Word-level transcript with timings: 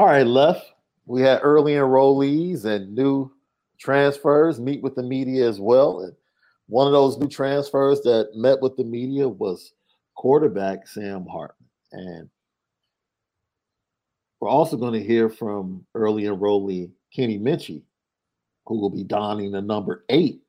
All 0.00 0.06
right, 0.06 0.26
left. 0.26 0.72
We 1.04 1.20
had 1.20 1.40
early 1.42 1.74
enrollees 1.74 2.64
and 2.64 2.94
new 2.94 3.30
transfers 3.78 4.58
meet 4.58 4.80
with 4.80 4.94
the 4.94 5.02
media 5.02 5.46
as 5.46 5.60
well. 5.60 6.00
And 6.00 6.14
one 6.68 6.86
of 6.86 6.94
those 6.94 7.18
new 7.18 7.28
transfers 7.28 8.00
that 8.04 8.30
met 8.34 8.62
with 8.62 8.78
the 8.78 8.84
media 8.84 9.28
was 9.28 9.74
quarterback 10.14 10.88
Sam 10.88 11.26
Hartman. 11.26 11.68
And 11.92 12.30
we're 14.40 14.48
also 14.48 14.78
going 14.78 14.94
to 14.94 15.06
hear 15.06 15.28
from 15.28 15.84
early 15.94 16.22
enrollee 16.22 16.90
Kenny 17.14 17.38
Minchey, 17.38 17.82
who 18.64 18.80
will 18.80 18.88
be 18.88 19.04
donning 19.04 19.52
the 19.52 19.60
number 19.60 20.06
eight 20.08 20.40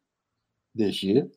this 0.76 1.04
year. 1.04 1.28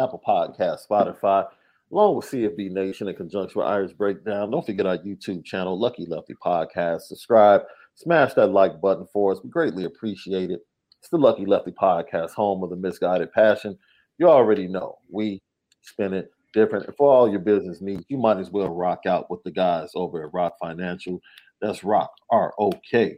Apple 0.00 0.20
Podcast, 0.26 0.88
Spotify, 0.88 1.46
along 1.90 2.16
with 2.16 2.26
CFB 2.26 2.70
Nation 2.70 3.08
in 3.08 3.14
conjunction 3.14 3.58
with 3.58 3.68
Irish 3.68 3.92
Breakdown. 3.92 4.50
Don't 4.50 4.64
forget 4.64 4.86
our 4.86 4.98
YouTube 4.98 5.44
channel, 5.44 5.78
Lucky 5.78 6.06
Lefty 6.06 6.34
Podcast. 6.34 7.02
Subscribe, 7.02 7.62
smash 7.94 8.34
that 8.34 8.48
like 8.48 8.80
button 8.80 9.06
for 9.12 9.32
us. 9.32 9.40
We 9.42 9.50
greatly 9.50 9.84
appreciate 9.84 10.50
it. 10.50 10.60
It's 11.00 11.10
the 11.10 11.16
Lucky 11.16 11.46
Lefty 11.46 11.72
Podcast, 11.72 12.32
home 12.32 12.62
of 12.62 12.70
the 12.70 12.76
misguided 12.76 13.32
passion. 13.32 13.78
You 14.18 14.28
already 14.28 14.66
know 14.66 14.98
we 15.10 15.40
spin 15.82 16.12
it 16.12 16.30
different. 16.52 16.86
And 16.86 16.96
for 16.96 17.12
all 17.12 17.30
your 17.30 17.40
business 17.40 17.80
needs, 17.80 18.04
you 18.08 18.18
might 18.18 18.38
as 18.38 18.50
well 18.50 18.74
rock 18.74 19.06
out 19.06 19.30
with 19.30 19.42
the 19.44 19.50
guys 19.50 19.90
over 19.94 20.24
at 20.24 20.34
Rock 20.34 20.54
Financial. 20.60 21.20
That's 21.60 21.84
Rock 21.84 22.10
R 22.30 22.52
O 22.58 22.72
K 22.90 23.16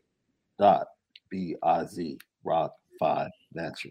dot 0.59 0.86
B 1.30 1.56
I 1.62 1.84
Z 1.86 2.19
Rock 2.44 2.72
Financial. 2.98 3.91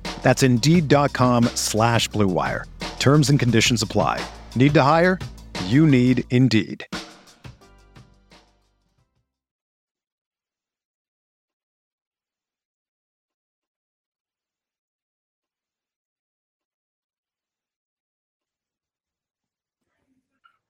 That's 0.21 0.43
Indeed.com 0.43 1.45
slash 1.55 2.07
blue 2.07 2.27
wire. 2.27 2.65
Terms 2.99 3.29
and 3.31 3.39
conditions 3.39 3.81
apply. 3.81 4.23
Need 4.55 4.73
to 4.75 4.83
hire? 4.83 5.17
You 5.65 5.87
need 5.87 6.23
Indeed. 6.29 6.85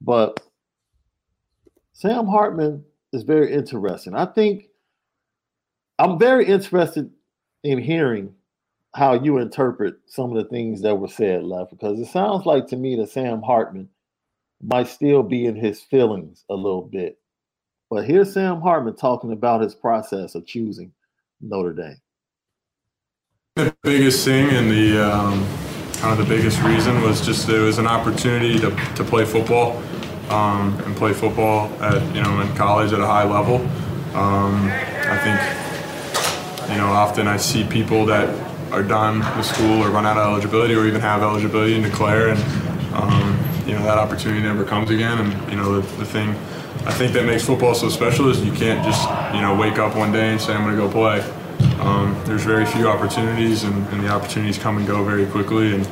But 0.03 0.39
Sam 1.93 2.25
Hartman 2.25 2.83
is 3.13 3.21
very 3.23 3.53
interesting. 3.53 4.15
I 4.15 4.25
think 4.25 4.69
I'm 5.99 6.17
very 6.17 6.47
interested 6.47 7.11
in 7.63 7.77
hearing 7.77 8.33
how 8.93 9.13
you 9.13 9.37
interpret 9.37 9.95
some 10.07 10.35
of 10.35 10.43
the 10.43 10.49
things 10.49 10.81
that 10.81 10.95
were 10.95 11.07
said 11.07 11.43
left 11.43 11.71
because 11.71 11.99
it 11.99 12.07
sounds 12.07 12.45
like 12.45 12.67
to 12.67 12.75
me 12.75 12.95
that 12.97 13.09
Sam 13.09 13.41
Hartman 13.41 13.89
might 14.61 14.87
still 14.87 15.23
be 15.23 15.45
in 15.45 15.55
his 15.55 15.81
feelings 15.81 16.43
a 16.49 16.55
little 16.55 16.81
bit. 16.81 17.17
But 17.89 18.05
here's 18.05 18.33
Sam 18.33 18.61
Hartman 18.61 18.95
talking 18.95 19.31
about 19.31 19.61
his 19.61 19.75
process 19.75 20.35
of 20.35 20.45
choosing 20.45 20.93
Notre 21.41 21.73
Dame. 21.73 22.01
The 23.55 23.75
biggest 23.83 24.23
thing 24.23 24.49
and 24.49 24.69
the 24.71 24.97
um, 24.97 25.45
kind 25.95 26.17
of 26.17 26.17
the 26.17 26.35
biggest 26.35 26.61
reason 26.61 27.01
was 27.01 27.25
just 27.25 27.49
it 27.49 27.59
was 27.59 27.79
an 27.79 27.87
opportunity 27.87 28.57
to, 28.59 28.69
to 28.95 29.03
play 29.03 29.25
football 29.25 29.77
um, 30.29 30.79
and 30.85 30.95
play 30.95 31.13
football 31.13 31.67
at 31.83 32.01
you 32.15 32.21
know 32.21 32.39
in 32.41 32.55
college 32.55 32.93
at 32.93 32.99
a 32.99 33.05
high 33.05 33.25
level. 33.25 33.57
Um, 34.15 34.69
I 34.71 35.17
think 35.17 36.71
you 36.71 36.77
know 36.77 36.87
often 36.87 37.27
I 37.27 37.37
see 37.37 37.65
people 37.65 38.05
that 38.05 38.50
are 38.71 38.83
done 38.83 39.19
with 39.37 39.45
school 39.45 39.81
or 39.83 39.89
run 39.89 40.05
out 40.05 40.17
of 40.17 40.25
eligibility 40.25 40.73
or 40.73 40.85
even 40.85 41.01
have 41.01 41.21
eligibility 41.21 41.75
and 41.75 41.83
declare 41.83 42.29
and 42.29 42.39
um, 42.93 43.37
you 43.65 43.73
know 43.73 43.83
that 43.83 43.97
opportunity 43.97 44.41
never 44.41 44.63
comes 44.63 44.89
again 44.89 45.17
and 45.19 45.51
you 45.51 45.57
know 45.57 45.79
the, 45.79 45.97
the 45.97 46.05
thing 46.05 46.29
I 46.85 46.93
think 46.93 47.13
that 47.13 47.25
makes 47.25 47.45
football 47.45 47.75
so 47.75 47.89
special 47.89 48.29
is 48.29 48.43
you 48.43 48.51
can't 48.51 48.83
just 48.83 49.07
you 49.35 49.41
know 49.41 49.55
wake 49.55 49.77
up 49.77 49.95
one 49.95 50.11
day 50.11 50.29
and 50.29 50.41
say 50.41 50.53
I'm 50.53 50.63
going 50.63 50.75
to 50.75 50.81
go 50.81 50.91
play. 50.91 51.21
Um, 51.79 52.19
there's 52.25 52.43
very 52.43 52.65
few 52.65 52.87
opportunities 52.87 53.63
and, 53.63 53.87
and, 53.89 54.03
the 54.03 54.09
opportunities 54.09 54.57
come 54.57 54.77
and 54.77 54.85
go 54.85 55.03
very 55.03 55.25
quickly 55.27 55.75
and 55.75 55.85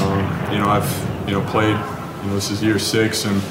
um, 0.00 0.52
you 0.52 0.58
know 0.58 0.68
I've 0.68 1.28
you 1.28 1.34
know 1.34 1.44
played 1.50 1.76
you 2.24 2.30
know, 2.30 2.36
this 2.36 2.50
is 2.50 2.62
year 2.62 2.78
six, 2.78 3.26
and 3.26 3.42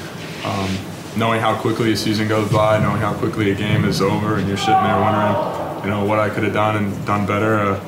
um, 0.44 0.78
knowing 1.16 1.40
how 1.40 1.56
quickly 1.56 1.92
a 1.94 1.98
season 1.98 2.28
goes 2.28 2.52
by, 2.52 2.80
knowing 2.80 3.00
how 3.00 3.14
quickly 3.14 3.52
a 3.52 3.56
game 3.56 3.86
is 3.86 4.02
over, 4.02 4.38
and 4.38 4.48
you're 4.48 4.58
sitting 4.58 4.84
there 4.84 5.00
wondering, 5.00 5.84
you 5.84 5.90
know, 5.92 6.04
what 6.06 6.18
I 6.18 6.30
could 6.30 6.44
have 6.44 6.54
done 6.54 6.78
and 6.78 7.06
done 7.06 7.28
better. 7.28 7.60
Uh, 7.60 7.80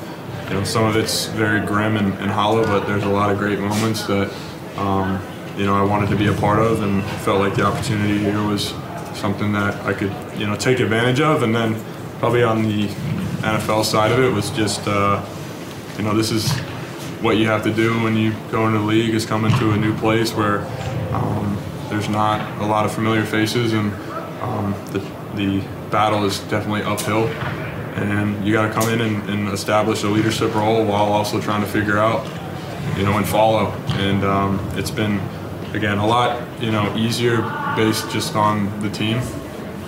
you 0.48 0.54
know, 0.54 0.64
some 0.64 0.84
of 0.84 0.96
it's 0.96 1.26
very 1.26 1.64
grim 1.64 1.96
and, 1.96 2.12
and, 2.14 2.30
hollow, 2.30 2.64
but 2.64 2.86
there's 2.86 3.02
a 3.02 3.08
lot 3.08 3.30
of 3.30 3.38
great 3.38 3.58
moments 3.58 4.06
that, 4.06 4.32
um, 4.76 5.20
you 5.56 5.66
know, 5.66 5.74
I 5.74 5.82
wanted 5.82 6.08
to 6.10 6.16
be 6.16 6.28
a 6.28 6.34
part 6.34 6.60
of, 6.60 6.82
and 6.82 7.02
felt 7.22 7.40
like 7.40 7.54
the 7.54 7.64
opportunity 7.64 8.18
here 8.18 8.42
was 8.46 8.72
something 9.16 9.52
that 9.52 9.74
I 9.84 9.92
could 9.92 10.12
you 10.38 10.46
know 10.46 10.56
take 10.56 10.80
advantage 10.80 11.20
of, 11.20 11.42
and 11.42 11.54
then 11.54 11.82
probably 12.18 12.42
on 12.42 12.62
the 12.62 12.86
NFL 13.42 13.84
side 13.84 14.12
of 14.12 14.20
it 14.20 14.32
was 14.32 14.50
just 14.50 14.86
uh, 14.86 15.24
you 15.96 16.04
know 16.04 16.14
this 16.14 16.30
is 16.30 16.50
what 17.22 17.38
you 17.38 17.46
have 17.46 17.62
to 17.64 17.72
do 17.72 18.02
when 18.02 18.16
you 18.16 18.34
go 18.50 18.66
into 18.66 18.78
the 18.78 18.84
league 18.84 19.14
is 19.14 19.24
come 19.24 19.44
into 19.44 19.72
a 19.72 19.76
new 19.76 19.96
place 19.96 20.32
where 20.34 20.60
um, 21.12 21.58
there's 21.88 22.08
not 22.08 22.60
a 22.60 22.66
lot 22.66 22.84
of 22.84 22.92
familiar 22.92 23.24
faces 23.24 23.72
and 23.72 23.92
um, 24.42 24.74
the, 24.92 24.98
the 25.34 25.60
battle 25.90 26.24
is 26.24 26.40
definitely 26.40 26.82
uphill 26.82 27.26
and 27.96 28.46
you 28.46 28.52
got 28.52 28.68
to 28.68 28.72
come 28.72 28.88
in 28.90 29.00
and, 29.00 29.30
and, 29.30 29.48
establish 29.48 30.02
a 30.02 30.08
leadership 30.08 30.54
role 30.54 30.84
while 30.84 31.12
also 31.12 31.40
trying 31.40 31.62
to 31.62 31.66
figure 31.66 31.98
out 31.98 32.26
you 32.96 33.04
know 33.04 33.16
and 33.16 33.26
follow 33.26 33.70
and 33.98 34.24
um, 34.24 34.60
it's 34.74 34.90
been 34.90 35.20
again 35.74 35.98
a 35.98 36.06
lot 36.06 36.42
you 36.62 36.70
know 36.70 36.94
easier 36.96 37.42
based 37.76 38.10
just 38.10 38.34
on 38.34 38.80
the 38.80 38.90
team 38.90 39.20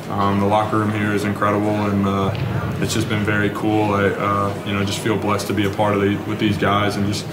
um, 0.09 0.41
the 0.41 0.47
locker 0.47 0.79
room 0.79 0.91
here 0.91 1.13
is 1.13 1.25
incredible, 1.25 1.69
and 1.69 2.07
uh, 2.07 2.33
it's 2.81 2.95
just 2.95 3.11
been 3.11 3.25
very 3.25 3.51
cool. 3.51 3.93
I, 3.93 4.07
uh, 4.07 4.65
you 4.67 4.73
know, 4.73 4.83
just 4.83 5.01
feel 5.01 5.19
blessed 5.19 5.49
to 5.49 5.53
be 5.53 5.67
a 5.67 5.71
part 5.71 5.95
of 5.95 6.01
the, 6.01 6.17
with 6.27 6.39
these 6.39 6.57
guys, 6.57 6.97
and 6.97 7.07
just, 7.07 7.27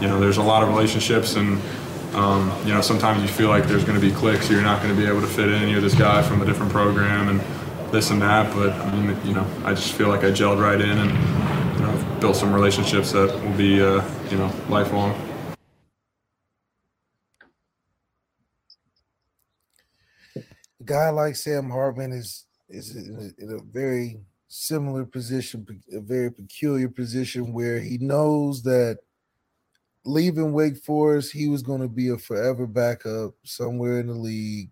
you 0.00 0.08
know, 0.08 0.18
there's 0.18 0.38
a 0.38 0.42
lot 0.42 0.62
of 0.62 0.70
relationships, 0.70 1.36
and 1.36 1.60
um, 2.14 2.50
you 2.64 2.72
know, 2.72 2.80
sometimes 2.80 3.20
you 3.20 3.28
feel 3.28 3.48
like 3.48 3.64
there's 3.64 3.84
going 3.84 4.00
to 4.00 4.06
be 4.06 4.14
clicks, 4.14 4.50
you're 4.50 4.62
not 4.62 4.82
going 4.82 4.94
to 4.94 5.00
be 5.00 5.06
able 5.06 5.20
to 5.20 5.26
fit 5.26 5.50
in. 5.50 5.68
You're 5.68 5.82
this 5.82 5.94
guy 5.94 6.22
from 6.22 6.40
a 6.40 6.46
different 6.46 6.72
program, 6.72 7.28
and 7.28 7.40
this 7.92 8.10
and 8.10 8.20
that. 8.22 8.52
But 8.54 8.74
you 9.24 9.34
know, 9.34 9.46
I 9.64 9.74
just 9.74 9.92
feel 9.92 10.08
like 10.08 10.24
I 10.24 10.30
gelled 10.30 10.60
right 10.60 10.80
in, 10.80 10.98
and 10.98 11.78
you 11.78 11.86
know, 11.86 12.18
built 12.20 12.36
some 12.36 12.52
relationships 12.52 13.12
that 13.12 13.32
will 13.42 13.56
be, 13.56 13.80
uh, 13.80 14.02
you 14.30 14.38
know, 14.38 14.52
lifelong. 14.68 15.14
a 20.82 20.84
guy 20.84 21.10
like 21.10 21.36
Sam 21.36 21.70
Hartman 21.70 22.12
is 22.12 22.44
is 22.68 22.96
in 22.96 23.50
a, 23.50 23.62
very 23.72 24.20
similar 24.48 25.04
position, 25.04 25.66
a 25.92 26.00
very 26.00 26.30
peculiar 26.30 26.88
position 26.88 27.52
where 27.52 27.78
he 27.78 27.98
knows 27.98 28.62
that 28.62 28.98
leaving 30.04 30.52
Wake 30.52 30.78
Forest, 30.78 31.32
he 31.32 31.48
was 31.48 31.62
going 31.62 31.82
to 31.82 31.88
be 31.88 32.08
a 32.08 32.18
forever 32.18 32.66
backup 32.66 33.34
somewhere 33.44 34.00
in 34.00 34.06
the 34.06 34.14
league, 34.14 34.70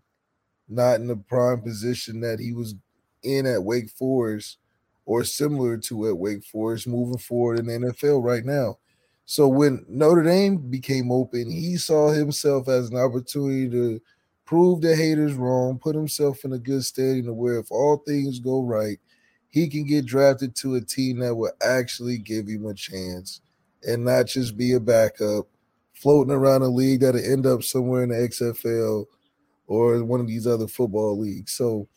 not 0.67 0.95
in 0.95 1.07
the 1.07 1.15
prime 1.15 1.61
position 1.61 2.19
that 2.21 2.39
he 2.39 2.51
was 2.53 2.75
in 3.23 3.45
at 3.45 3.63
Wake 3.63 3.89
Forest 3.89 4.57
or 5.05 5.23
similar 5.23 5.77
to 5.77 6.07
at 6.07 6.17
Wake 6.17 6.43
Forest 6.43 6.87
moving 6.87 7.17
forward 7.17 7.59
in 7.59 7.67
the 7.67 7.73
NFL 7.73 8.23
right 8.23 8.45
now. 8.45 8.77
So 9.25 9.47
when 9.47 9.85
Notre 9.87 10.23
Dame 10.23 10.57
became 10.57 11.11
open, 11.11 11.49
he 11.49 11.77
saw 11.77 12.11
himself 12.11 12.67
as 12.67 12.89
an 12.89 12.97
opportunity 12.97 13.69
to 13.69 14.01
prove 14.45 14.81
the 14.81 14.95
haters 14.95 15.33
wrong, 15.33 15.79
put 15.79 15.95
himself 15.95 16.43
in 16.43 16.53
a 16.53 16.59
good 16.59 16.83
standing 16.83 17.25
to 17.25 17.33
where 17.33 17.57
if 17.57 17.71
all 17.71 17.97
things 18.05 18.39
go 18.39 18.61
right, 18.61 18.99
he 19.47 19.69
can 19.69 19.85
get 19.85 20.05
drafted 20.05 20.55
to 20.55 20.75
a 20.75 20.81
team 20.81 21.19
that 21.19 21.35
will 21.35 21.51
actually 21.61 22.17
give 22.17 22.47
him 22.47 22.65
a 22.65 22.73
chance 22.73 23.41
and 23.83 24.03
not 24.03 24.27
just 24.27 24.57
be 24.57 24.73
a 24.73 24.79
backup 24.79 25.47
floating 25.93 26.33
around 26.33 26.61
a 26.61 26.67
league 26.67 27.01
that'll 27.01 27.23
end 27.23 27.45
up 27.45 27.63
somewhere 27.63 28.03
in 28.03 28.09
the 28.09 28.15
XFL 28.15 29.05
or 29.67 30.03
one 30.03 30.19
of 30.19 30.27
these 30.27 30.47
other 30.47 30.67
football 30.67 31.17
leagues. 31.17 31.53
So 31.53 31.87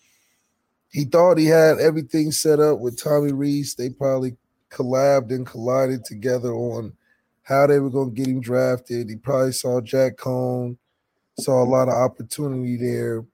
he 0.94 1.04
thought 1.04 1.38
he 1.38 1.46
had 1.46 1.78
everything 1.78 2.30
set 2.30 2.60
up 2.60 2.78
with 2.78 3.02
Tommy 3.02 3.32
Rees. 3.32 3.74
They 3.74 3.90
probably 3.90 4.36
collabed 4.70 5.30
and 5.30 5.44
collided 5.44 6.04
together 6.04 6.54
on 6.54 6.92
how 7.42 7.66
they 7.66 7.80
were 7.80 7.90
going 7.90 8.14
to 8.14 8.16
get 8.16 8.28
him 8.28 8.40
drafted. 8.40 9.10
He 9.10 9.16
probably 9.16 9.52
saw 9.52 9.80
Jack 9.80 10.16
Coan 10.16 10.78
Saw 11.38 11.64
a 11.64 11.64
lot 11.64 11.88
of 11.88 11.94
opportunity 11.94 12.76
there. 12.76 13.24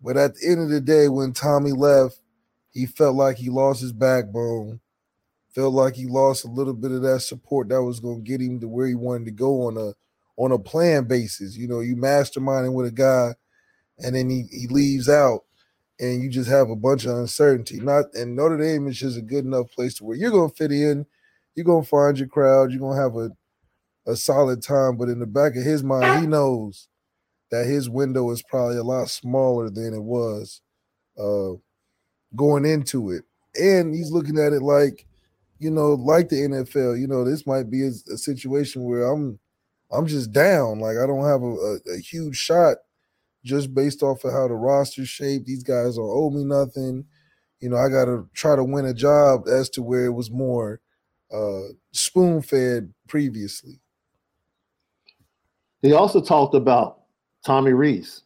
But 0.00 0.16
at 0.16 0.34
the 0.34 0.48
end 0.48 0.62
of 0.62 0.70
the 0.70 0.80
day, 0.80 1.08
when 1.08 1.32
Tommy 1.34 1.72
left, 1.72 2.20
he 2.72 2.86
felt 2.86 3.16
like 3.16 3.36
he 3.36 3.50
lost 3.50 3.82
his 3.82 3.92
backbone. 3.92 4.80
Felt 5.54 5.74
like 5.74 5.94
he 5.94 6.06
lost 6.06 6.46
a 6.46 6.50
little 6.50 6.72
bit 6.72 6.92
of 6.92 7.02
that 7.02 7.20
support 7.20 7.68
that 7.68 7.82
was 7.82 8.00
going 8.00 8.24
to 8.24 8.30
get 8.30 8.40
him 8.40 8.60
to 8.60 8.68
where 8.68 8.86
he 8.86 8.94
wanted 8.94 9.26
to 9.26 9.30
go 9.30 9.66
on 9.66 9.76
a 9.76 9.92
on 10.36 10.52
a 10.52 10.58
plan 10.58 11.04
basis. 11.04 11.56
You 11.56 11.68
know, 11.68 11.80
you 11.80 11.96
masterminding 11.96 12.72
with 12.72 12.86
a 12.86 12.92
guy, 12.92 13.34
and 13.98 14.14
then 14.14 14.30
he, 14.30 14.44
he 14.50 14.68
leaves 14.68 15.08
out, 15.08 15.44
and 16.00 16.22
you 16.22 16.28
just 16.28 16.48
have 16.48 16.70
a 16.70 16.76
bunch 16.76 17.04
of 17.04 17.16
uncertainty. 17.16 17.80
Not 17.80 18.06
and 18.14 18.36
Notre 18.36 18.58
Dame 18.58 18.86
is 18.88 18.98
just 18.98 19.18
a 19.18 19.22
good 19.22 19.44
enough 19.44 19.70
place 19.72 19.94
to 19.94 20.04
where 20.04 20.16
you're 20.16 20.30
to 20.30 20.54
fit 20.54 20.72
in. 20.72 21.06
You're 21.54 21.80
to 21.80 21.86
find 21.86 22.18
your 22.18 22.28
crowd. 22.28 22.70
You're 22.70 22.94
to 22.94 23.00
have 23.00 23.16
a 23.16 23.30
a 24.08 24.16
solid 24.16 24.62
time. 24.62 24.96
But 24.96 25.08
in 25.08 25.20
the 25.20 25.26
back 25.26 25.54
of 25.54 25.62
his 25.62 25.84
mind, 25.84 26.20
he 26.20 26.26
knows 26.26 26.88
that 27.50 27.66
his 27.66 27.88
window 27.88 28.30
is 28.30 28.42
probably 28.42 28.78
a 28.78 28.82
lot 28.82 29.08
smaller 29.08 29.70
than 29.70 29.94
it 29.94 30.02
was 30.02 30.60
uh, 31.18 31.52
going 32.34 32.64
into 32.64 33.10
it. 33.10 33.24
And 33.60 33.94
he's 33.94 34.10
looking 34.10 34.38
at 34.38 34.52
it 34.52 34.62
like, 34.62 35.06
you 35.58 35.70
know, 35.70 35.94
like 35.94 36.28
the 36.28 36.36
NFL, 36.36 36.98
you 37.00 37.06
know, 37.06 37.24
this 37.24 37.46
might 37.46 37.70
be 37.70 37.84
a, 37.84 37.90
a 38.12 38.16
situation 38.16 38.84
where 38.84 39.10
I'm 39.10 39.38
I'm 39.90 40.06
just 40.06 40.32
down. 40.32 40.80
Like 40.80 40.96
I 40.96 41.06
don't 41.06 41.24
have 41.24 41.42
a, 41.42 41.46
a, 41.46 41.96
a, 41.96 41.98
huge 41.98 42.36
shot 42.36 42.76
just 43.48 43.74
based 43.74 44.02
off 44.02 44.24
of 44.24 44.32
how 44.32 44.46
the 44.46 44.54
roster 44.54 45.04
shaped. 45.06 45.46
These 45.46 45.64
guys 45.64 45.96
don't 45.96 46.10
owe 46.10 46.30
me 46.30 46.44
nothing. 46.44 47.04
You 47.60 47.70
know, 47.70 47.76
I 47.76 47.88
gotta 47.88 48.24
try 48.34 48.54
to 48.54 48.62
win 48.62 48.84
a 48.84 48.94
job 48.94 49.48
as 49.48 49.68
to 49.70 49.82
where 49.82 50.04
it 50.04 50.12
was 50.12 50.30
more 50.30 50.80
uh, 51.32 51.68
spoon 51.92 52.42
fed 52.42 52.92
previously. 53.08 53.80
He 55.82 55.92
also 55.92 56.20
talked 56.20 56.54
about 56.54 57.02
Tommy 57.44 57.72
Rees, 57.72 58.22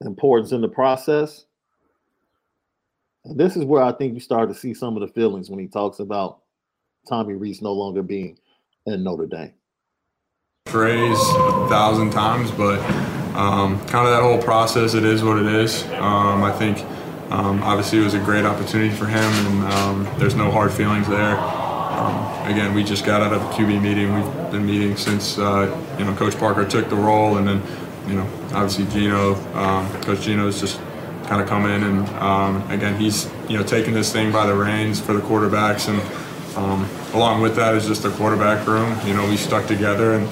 importance 0.00 0.52
in 0.52 0.60
the 0.60 0.68
process. 0.68 1.44
And 3.24 3.38
this 3.38 3.56
is 3.56 3.64
where 3.64 3.82
I 3.82 3.92
think 3.92 4.14
you 4.14 4.20
start 4.20 4.48
to 4.48 4.54
see 4.54 4.74
some 4.74 4.96
of 4.96 5.00
the 5.00 5.12
feelings 5.14 5.50
when 5.50 5.58
he 5.58 5.66
talks 5.66 5.98
about 5.98 6.40
Tommy 7.08 7.34
Rees 7.34 7.62
no 7.62 7.72
longer 7.72 8.02
being 8.02 8.38
in 8.86 9.02
Notre 9.02 9.26
Dame. 9.26 9.52
Phrase 10.66 11.18
a 11.18 11.68
thousand 11.68 12.10
times, 12.10 12.50
but 12.52 12.80
um, 13.34 13.78
kind 13.86 14.06
of 14.06 14.12
that 14.12 14.22
whole 14.22 14.40
process, 14.40 14.94
it 14.94 15.04
is 15.04 15.22
what 15.22 15.38
it 15.38 15.46
is. 15.46 15.84
Um, 15.92 16.42
I 16.42 16.52
think 16.52 16.78
um, 17.30 17.62
obviously 17.62 18.00
it 18.00 18.04
was 18.04 18.14
a 18.14 18.20
great 18.20 18.44
opportunity 18.44 18.94
for 18.94 19.06
him, 19.06 19.22
and 19.22 19.72
um, 19.72 20.08
there's 20.18 20.34
no 20.34 20.50
hard 20.50 20.72
feelings 20.72 21.08
there. 21.08 21.36
Um, 21.36 22.50
again, 22.50 22.74
we 22.74 22.84
just 22.84 23.04
got 23.04 23.22
out 23.22 23.32
of 23.32 23.42
a 23.42 23.46
QB 23.54 23.82
meeting. 23.82 24.14
We've 24.14 24.50
been 24.50 24.66
meeting 24.66 24.96
since 24.96 25.38
uh, 25.38 25.80
you 25.98 26.04
know 26.04 26.14
Coach 26.14 26.36
Parker 26.38 26.64
took 26.64 26.88
the 26.88 26.96
role, 26.96 27.38
and 27.38 27.46
then 27.46 27.62
you 28.08 28.14
know, 28.14 28.26
obviously 28.52 28.86
Gino, 28.86 29.34
Coach 30.02 30.20
Gino's 30.22 30.60
just 30.60 30.80
kind 31.26 31.40
of 31.40 31.48
come 31.48 31.64
in 31.64 31.82
and 31.82 32.06
um, 32.20 32.70
again 32.70 33.00
he's 33.00 33.30
you 33.48 33.56
know 33.56 33.64
taking 33.64 33.94
this 33.94 34.12
thing 34.12 34.30
by 34.30 34.46
the 34.46 34.54
reins 34.54 35.00
for 35.00 35.14
the 35.14 35.20
quarterbacks 35.20 35.88
and 35.88 35.98
um, 36.56 36.86
along 37.14 37.40
with 37.40 37.56
that 37.56 37.74
is 37.74 37.86
just 37.86 38.02
the 38.02 38.10
quarterback 38.10 38.66
room. 38.66 38.96
You 39.06 39.14
know, 39.14 39.28
we 39.28 39.36
stuck 39.36 39.66
together 39.66 40.14
and 40.14 40.28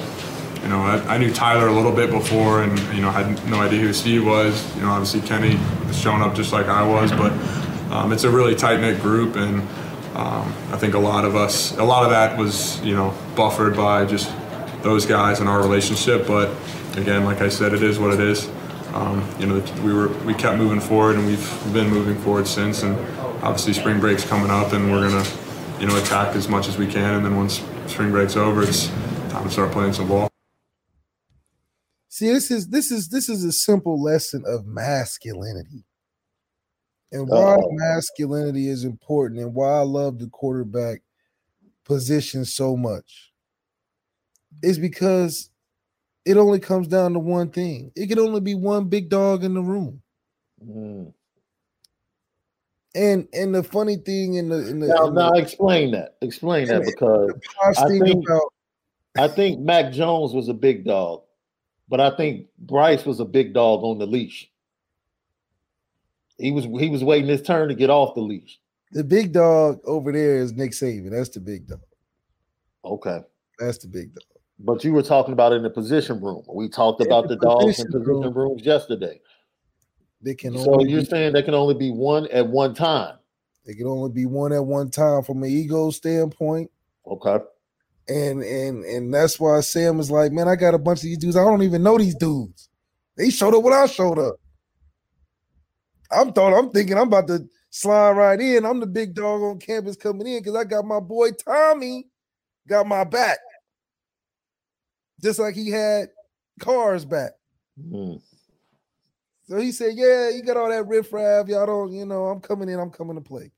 you 0.62 0.68
know 0.68 0.80
I, 0.82 1.14
I, 1.14 1.18
knew 1.18 1.32
Tyler 1.32 1.66
a 1.66 1.72
little 1.72 1.92
bit 1.92 2.10
before 2.10 2.62
and 2.62 2.78
you 2.94 3.00
know 3.02 3.10
had 3.10 3.44
no 3.48 3.60
idea 3.60 3.80
who 3.80 3.92
Steve 3.92 4.24
was. 4.24 4.74
You 4.76 4.82
know, 4.82 4.90
obviously 4.90 5.20
Kenny 5.20 5.58
was 5.86 5.98
showing 5.98 6.22
up 6.22 6.34
just 6.34 6.52
like 6.52 6.66
I 6.66 6.86
was, 6.86 7.10
but 7.10 7.32
um, 7.92 8.12
it's 8.12 8.24
a 8.24 8.30
really 8.30 8.54
tight 8.54 8.80
knit 8.80 9.00
group 9.00 9.36
and. 9.36 9.66
Um, 10.14 10.52
I 10.70 10.76
think 10.76 10.92
a 10.92 10.98
lot 10.98 11.24
of 11.24 11.36
us, 11.36 11.74
a 11.78 11.84
lot 11.84 12.04
of 12.04 12.10
that 12.10 12.36
was, 12.36 12.78
you 12.82 12.94
know, 12.94 13.14
buffered 13.34 13.74
by 13.74 14.04
just 14.04 14.30
those 14.82 15.06
guys 15.06 15.40
and 15.40 15.48
our 15.48 15.62
relationship. 15.62 16.26
But 16.26 16.54
again, 16.96 17.24
like 17.24 17.40
I 17.40 17.48
said, 17.48 17.72
it 17.72 17.82
is 17.82 17.98
what 17.98 18.12
it 18.12 18.20
is. 18.20 18.48
Um, 18.94 19.26
you 19.38 19.46
know, 19.46 19.64
we 19.82 19.92
were 19.92 20.08
we 20.24 20.34
kept 20.34 20.58
moving 20.58 20.80
forward, 20.80 21.16
and 21.16 21.26
we've 21.26 21.72
been 21.72 21.88
moving 21.88 22.16
forward 22.16 22.46
since. 22.46 22.82
And 22.82 22.98
obviously, 23.42 23.72
spring 23.72 24.00
break's 24.00 24.24
coming 24.24 24.50
up, 24.50 24.72
and 24.72 24.90
we're 24.90 25.08
gonna, 25.08 25.26
you 25.80 25.86
know, 25.86 25.96
attack 25.96 26.36
as 26.36 26.48
much 26.48 26.68
as 26.68 26.76
we 26.76 26.86
can. 26.86 27.14
And 27.14 27.24
then 27.24 27.36
once 27.36 27.62
spring 27.86 28.10
break's 28.10 28.36
over, 28.36 28.62
it's 28.62 28.88
time 29.30 29.44
to 29.44 29.50
start 29.50 29.72
playing 29.72 29.94
some 29.94 30.08
ball. 30.08 30.31
See, 32.12 32.30
this 32.30 32.50
is 32.50 32.68
this 32.68 32.90
is 32.90 33.08
this 33.08 33.30
is 33.30 33.42
a 33.42 33.50
simple 33.50 33.98
lesson 33.98 34.44
of 34.46 34.66
masculinity, 34.66 35.86
and 37.10 37.26
why 37.26 37.54
Uh-oh. 37.54 37.70
masculinity 37.70 38.68
is 38.68 38.84
important, 38.84 39.40
and 39.40 39.54
why 39.54 39.78
I 39.78 39.80
love 39.80 40.18
the 40.18 40.26
quarterback 40.26 41.00
position 41.86 42.44
so 42.44 42.76
much. 42.76 43.32
Is 44.62 44.78
because 44.78 45.48
it 46.26 46.36
only 46.36 46.60
comes 46.60 46.86
down 46.86 47.14
to 47.14 47.18
one 47.18 47.48
thing. 47.48 47.90
It 47.96 48.08
can 48.08 48.18
only 48.18 48.42
be 48.42 48.56
one 48.56 48.90
big 48.90 49.08
dog 49.08 49.42
in 49.42 49.54
the 49.54 49.62
room. 49.62 50.02
Mm. 50.62 51.14
And 52.94 53.26
and 53.32 53.54
the 53.54 53.62
funny 53.62 53.96
thing 53.96 54.34
in 54.34 54.50
the 54.50 54.68
in 54.68 54.80
the 54.80 54.88
now, 54.88 55.06
in 55.06 55.14
now 55.14 55.30
the, 55.30 55.38
explain 55.38 55.92
that. 55.92 56.16
Explain 56.20 56.68
that 56.68 56.82
because 56.84 57.32
I 57.78 57.88
think, 57.88 58.22
about, 58.22 58.52
I 59.16 59.28
think 59.28 59.60
Mac 59.60 59.92
Jones 59.92 60.34
was 60.34 60.50
a 60.50 60.54
big 60.54 60.84
dog, 60.84 61.22
but 61.92 62.00
I 62.00 62.08
think 62.16 62.46
Bryce 62.58 63.04
was 63.04 63.20
a 63.20 63.24
big 63.26 63.52
dog 63.52 63.84
on 63.84 63.98
the 63.98 64.06
leash. 64.06 64.50
He 66.38 66.50
was 66.50 66.64
he 66.64 66.88
was 66.88 67.04
waiting 67.04 67.28
his 67.28 67.42
turn 67.42 67.68
to 67.68 67.74
get 67.74 67.90
off 67.90 68.14
the 68.14 68.22
leash. 68.22 68.58
The 68.92 69.04
big 69.04 69.32
dog 69.32 69.78
over 69.84 70.10
there 70.10 70.38
is 70.38 70.54
Nick 70.54 70.70
Saban. 70.70 71.10
That's 71.10 71.28
the 71.28 71.40
big 71.40 71.66
dog. 71.66 71.82
Okay. 72.82 73.20
That's 73.58 73.76
the 73.76 73.88
big 73.88 74.14
dog. 74.14 74.24
But 74.60 74.82
you 74.84 74.94
were 74.94 75.02
talking 75.02 75.34
about 75.34 75.52
in 75.52 75.62
the 75.62 75.68
position 75.68 76.18
room. 76.18 76.42
We 76.48 76.70
talked 76.70 77.02
about 77.02 77.28
the 77.28 77.36
dogs 77.36 77.78
in 77.78 77.92
position 77.92 78.06
room. 78.06 78.32
rooms 78.32 78.64
yesterday. 78.64 79.20
They 80.22 80.34
can 80.34 80.56
So 80.56 80.80
you're 80.84 81.00
be, 81.00 81.06
saying 81.06 81.34
there 81.34 81.42
can 81.42 81.52
only 81.52 81.74
be 81.74 81.90
one 81.90 82.26
at 82.28 82.46
one 82.48 82.72
time. 82.74 83.18
they 83.66 83.74
can 83.74 83.86
only 83.86 84.10
be 84.10 84.24
one 84.24 84.54
at 84.54 84.64
one 84.64 84.90
time 84.90 85.24
from 85.24 85.42
an 85.42 85.50
ego 85.50 85.90
standpoint. 85.90 86.70
Okay. 87.06 87.44
And 88.08 88.42
and 88.42 88.84
and 88.84 89.14
that's 89.14 89.38
why 89.38 89.60
Sam 89.60 89.96
was 89.96 90.10
like, 90.10 90.32
man, 90.32 90.48
I 90.48 90.56
got 90.56 90.74
a 90.74 90.78
bunch 90.78 91.00
of 91.00 91.04
these 91.04 91.18
dudes. 91.18 91.36
I 91.36 91.44
don't 91.44 91.62
even 91.62 91.82
know 91.82 91.98
these 91.98 92.16
dudes. 92.16 92.68
They 93.16 93.30
showed 93.30 93.54
up 93.54 93.62
when 93.62 93.72
I 93.72 93.86
showed 93.86 94.18
up. 94.18 94.36
I'm 96.10 96.32
thought 96.32 96.58
I'm 96.58 96.70
thinking 96.70 96.98
I'm 96.98 97.08
about 97.08 97.28
to 97.28 97.46
slide 97.70 98.12
right 98.12 98.40
in. 98.40 98.66
I'm 98.66 98.80
the 98.80 98.86
big 98.86 99.14
dog 99.14 99.40
on 99.42 99.58
campus 99.58 99.96
coming 99.96 100.26
in 100.26 100.40
because 100.40 100.56
I 100.56 100.64
got 100.64 100.84
my 100.84 101.00
boy 101.00 101.30
Tommy 101.32 102.06
got 102.68 102.86
my 102.86 103.04
back. 103.04 103.38
Just 105.22 105.38
like 105.38 105.54
he 105.54 105.70
had 105.70 106.08
cars 106.60 107.04
back. 107.04 107.32
Mm. 107.80 108.20
So 109.48 109.56
he 109.58 109.72
said, 109.72 109.92
Yeah, 109.94 110.30
you 110.30 110.42
got 110.42 110.56
all 110.56 110.68
that 110.68 110.86
riffraff. 110.86 111.48
Y'all 111.48 111.66
don't, 111.66 111.92
you 111.92 112.06
know, 112.06 112.26
I'm 112.26 112.40
coming 112.40 112.68
in, 112.68 112.78
I'm 112.78 112.90
coming 112.90 113.16
to 113.16 113.20
play. 113.22 113.52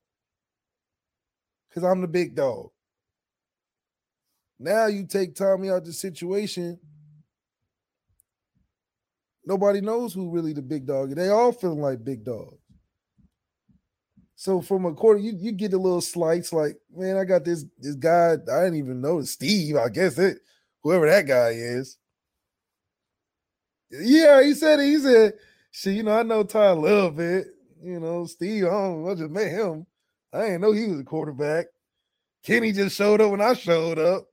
Because 1.68 1.84
I'm 1.84 2.00
the 2.00 2.08
big 2.08 2.34
dog. 2.34 2.70
Now 4.64 4.86
you 4.86 5.04
take 5.04 5.34
Tommy 5.34 5.68
out 5.68 5.84
the 5.84 5.92
situation. 5.92 6.80
Nobody 9.44 9.82
knows 9.82 10.14
who 10.14 10.30
really 10.30 10.54
the 10.54 10.62
big 10.62 10.86
dog. 10.86 11.14
They 11.14 11.28
all 11.28 11.52
feeling 11.52 11.82
like 11.82 12.02
big 12.02 12.24
dogs. 12.24 12.56
So 14.36 14.62
from 14.62 14.86
a 14.86 14.94
quarter, 14.94 15.20
you, 15.20 15.34
you 15.36 15.52
get 15.52 15.74
a 15.74 15.78
little 15.78 16.00
slights 16.00 16.50
like, 16.50 16.78
man, 16.96 17.18
I 17.18 17.24
got 17.24 17.44
this 17.44 17.66
this 17.78 17.94
guy. 17.94 18.38
I 18.50 18.64
didn't 18.64 18.76
even 18.76 19.02
know 19.02 19.20
Steve. 19.20 19.76
I 19.76 19.90
guess 19.90 20.16
it, 20.16 20.38
whoever 20.82 21.10
that 21.10 21.26
guy 21.26 21.50
is. 21.50 21.98
Yeah, 23.90 24.42
he 24.42 24.54
said. 24.54 24.80
He 24.80 24.96
said, 24.96 25.34
"Shit, 25.72 25.96
you 25.96 26.04
know, 26.04 26.18
I 26.18 26.22
know 26.22 26.42
Ty 26.42 26.68
a 26.68 26.74
little 26.74 27.10
bit. 27.10 27.48
You 27.82 28.00
know, 28.00 28.24
Steve. 28.24 28.64
I 28.64 28.70
don't. 28.70 29.10
I 29.10 29.14
just 29.14 29.30
met 29.30 29.50
him. 29.50 29.86
I 30.32 30.40
didn't 30.40 30.62
know 30.62 30.72
he 30.72 30.86
was 30.86 31.00
a 31.00 31.04
quarterback. 31.04 31.66
Kenny 32.42 32.72
just 32.72 32.96
showed 32.96 33.20
up 33.20 33.30
when 33.30 33.42
I 33.42 33.52
showed 33.52 33.98
up. 33.98 34.26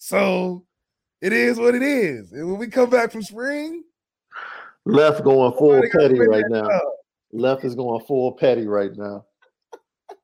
So 0.00 0.64
it 1.20 1.32
is 1.34 1.58
what 1.58 1.74
it 1.74 1.82
is. 1.82 2.32
And 2.32 2.50
when 2.50 2.58
we 2.58 2.68
come 2.68 2.88
back 2.88 3.12
from 3.12 3.22
spring, 3.22 3.84
Left 4.86 5.22
going 5.22 5.52
full 5.58 5.82
petty 5.92 6.18
right 6.18 6.44
now. 6.48 6.64
up. 6.68 6.94
Left 7.32 7.64
is 7.64 7.74
going 7.74 8.02
full 8.06 8.32
petty 8.32 8.66
right 8.66 8.90
now. 8.96 9.26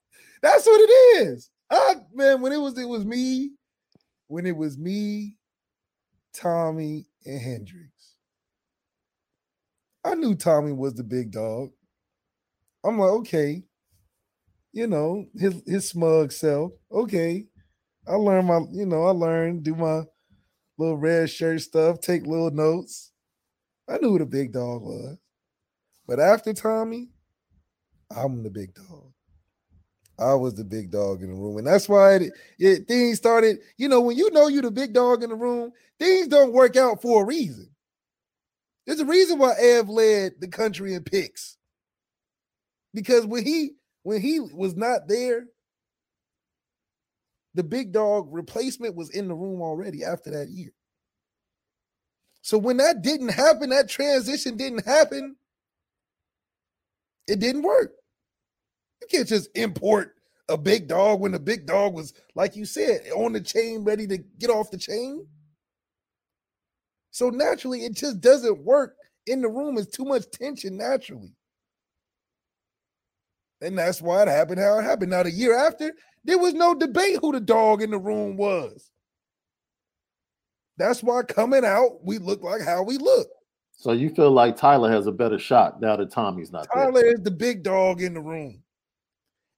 That's 0.42 0.64
what 0.66 0.80
it 0.80 0.92
is. 1.26 1.50
I 1.70 1.96
man, 2.14 2.40
when 2.40 2.52
it 2.52 2.56
was 2.60 2.78
it 2.78 2.88
was 2.88 3.04
me, 3.04 3.52
when 4.28 4.46
it 4.46 4.56
was 4.56 4.78
me, 4.78 5.36
Tommy, 6.32 7.06
and 7.26 7.40
Hendrix. 7.40 8.14
I 10.04 10.14
knew 10.14 10.34
Tommy 10.34 10.72
was 10.72 10.94
the 10.94 11.04
big 11.04 11.32
dog. 11.32 11.68
I'm 12.82 12.98
like, 12.98 13.10
okay, 13.10 13.62
you 14.72 14.86
know, 14.86 15.26
his 15.34 15.62
his 15.66 15.86
smug 15.90 16.32
self. 16.32 16.72
Okay. 16.90 17.46
I 18.08 18.14
learned 18.14 18.48
my, 18.48 18.60
you 18.72 18.86
know, 18.86 19.04
I 19.04 19.10
learned, 19.10 19.64
do 19.64 19.74
my 19.74 20.02
little 20.78 20.96
red 20.96 21.30
shirt 21.30 21.60
stuff, 21.60 22.00
take 22.00 22.26
little 22.26 22.50
notes. 22.50 23.12
I 23.88 23.98
knew 23.98 24.10
who 24.10 24.18
the 24.18 24.26
big 24.26 24.52
dog 24.52 24.82
was. 24.82 25.18
But 26.06 26.20
after 26.20 26.52
Tommy, 26.52 27.08
I'm 28.14 28.42
the 28.42 28.50
big 28.50 28.74
dog. 28.74 29.12
I 30.18 30.34
was 30.34 30.54
the 30.54 30.64
big 30.64 30.90
dog 30.90 31.22
in 31.22 31.28
the 31.28 31.34
room. 31.34 31.58
And 31.58 31.66
that's 31.66 31.88
why 31.88 32.14
it, 32.14 32.32
it 32.58 32.88
things 32.88 33.18
started, 33.18 33.58
you 33.76 33.88
know, 33.88 34.00
when 34.00 34.16
you 34.16 34.30
know 34.30 34.48
you're 34.48 34.62
the 34.62 34.70
big 34.70 34.92
dog 34.92 35.22
in 35.22 35.30
the 35.30 35.36
room, 35.36 35.72
things 35.98 36.28
don't 36.28 36.52
work 36.52 36.76
out 36.76 37.02
for 37.02 37.22
a 37.22 37.26
reason. 37.26 37.68
There's 38.86 39.00
a 39.00 39.06
reason 39.06 39.38
why 39.38 39.54
Ev 39.58 39.88
led 39.88 40.34
the 40.40 40.48
country 40.48 40.94
in 40.94 41.02
picks. 41.02 41.56
Because 42.94 43.26
when 43.26 43.44
he 43.44 43.72
when 44.04 44.22
he 44.22 44.40
was 44.40 44.76
not 44.76 45.08
there, 45.08 45.46
the 47.56 47.64
big 47.64 47.92
dog 47.92 48.28
replacement 48.30 48.94
was 48.94 49.10
in 49.10 49.28
the 49.28 49.34
room 49.34 49.62
already 49.62 50.04
after 50.04 50.30
that 50.30 50.50
year. 50.50 50.72
So 52.42 52.58
when 52.58 52.76
that 52.76 53.02
didn't 53.02 53.30
happen, 53.30 53.70
that 53.70 53.88
transition 53.88 54.56
didn't 54.56 54.84
happen, 54.86 55.36
it 57.26 57.40
didn't 57.40 57.62
work. 57.62 57.92
You 59.00 59.08
can't 59.10 59.28
just 59.28 59.48
import 59.56 60.14
a 60.48 60.58
big 60.58 60.86
dog 60.86 61.20
when 61.20 61.32
the 61.32 61.40
big 61.40 61.66
dog 61.66 61.94
was, 61.94 62.14
like 62.34 62.54
you 62.56 62.66
said, 62.66 63.08
on 63.16 63.32
the 63.32 63.40
chain, 63.40 63.84
ready 63.84 64.06
to 64.06 64.18
get 64.18 64.50
off 64.50 64.70
the 64.70 64.78
chain. 64.78 65.26
So 67.10 67.30
naturally, 67.30 67.84
it 67.84 67.94
just 67.94 68.20
doesn't 68.20 68.64
work 68.64 68.96
in 69.26 69.40
the 69.40 69.48
room. 69.48 69.78
It's 69.78 69.96
too 69.96 70.04
much 70.04 70.30
tension 70.30 70.76
naturally. 70.76 71.35
And 73.60 73.78
that's 73.78 74.02
why 74.02 74.22
it 74.22 74.28
happened 74.28 74.60
how 74.60 74.78
it 74.78 74.82
happened. 74.82 75.10
Now, 75.10 75.22
the 75.22 75.30
year 75.30 75.56
after, 75.56 75.92
there 76.24 76.38
was 76.38 76.54
no 76.54 76.74
debate 76.74 77.18
who 77.20 77.32
the 77.32 77.40
dog 77.40 77.82
in 77.82 77.90
the 77.90 77.98
room 77.98 78.36
was. 78.36 78.90
That's 80.76 81.02
why 81.02 81.22
coming 81.22 81.64
out, 81.64 82.04
we 82.04 82.18
look 82.18 82.42
like 82.42 82.60
how 82.62 82.82
we 82.82 82.98
look. 82.98 83.28
So 83.72 83.92
you 83.92 84.10
feel 84.10 84.30
like 84.30 84.56
Tyler 84.56 84.90
has 84.90 85.06
a 85.06 85.12
better 85.12 85.38
shot 85.38 85.80
now 85.80 85.96
that 85.96 86.10
Tommy's 86.10 86.50
not 86.52 86.66
there. 86.74 86.84
Tyler 86.84 87.04
is 87.04 87.20
the 87.20 87.30
big 87.30 87.62
dog 87.62 88.02
in 88.02 88.14
the 88.14 88.20
room. 88.20 88.62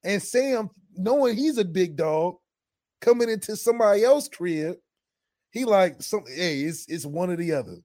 And 0.03 0.21
Sam, 0.21 0.69
knowing 0.95 1.35
he's 1.35 1.57
a 1.57 1.65
big 1.65 1.95
dog, 1.95 2.35
coming 3.01 3.29
into 3.29 3.55
somebody 3.55 4.03
else's 4.03 4.29
crib, 4.29 4.77
he 5.51 5.65
like 5.65 6.01
some 6.01 6.23
hey, 6.27 6.61
it's 6.61 6.85
it's 6.87 7.05
one 7.05 7.29
or 7.29 7.37
the 7.37 7.53
other. 7.53 7.77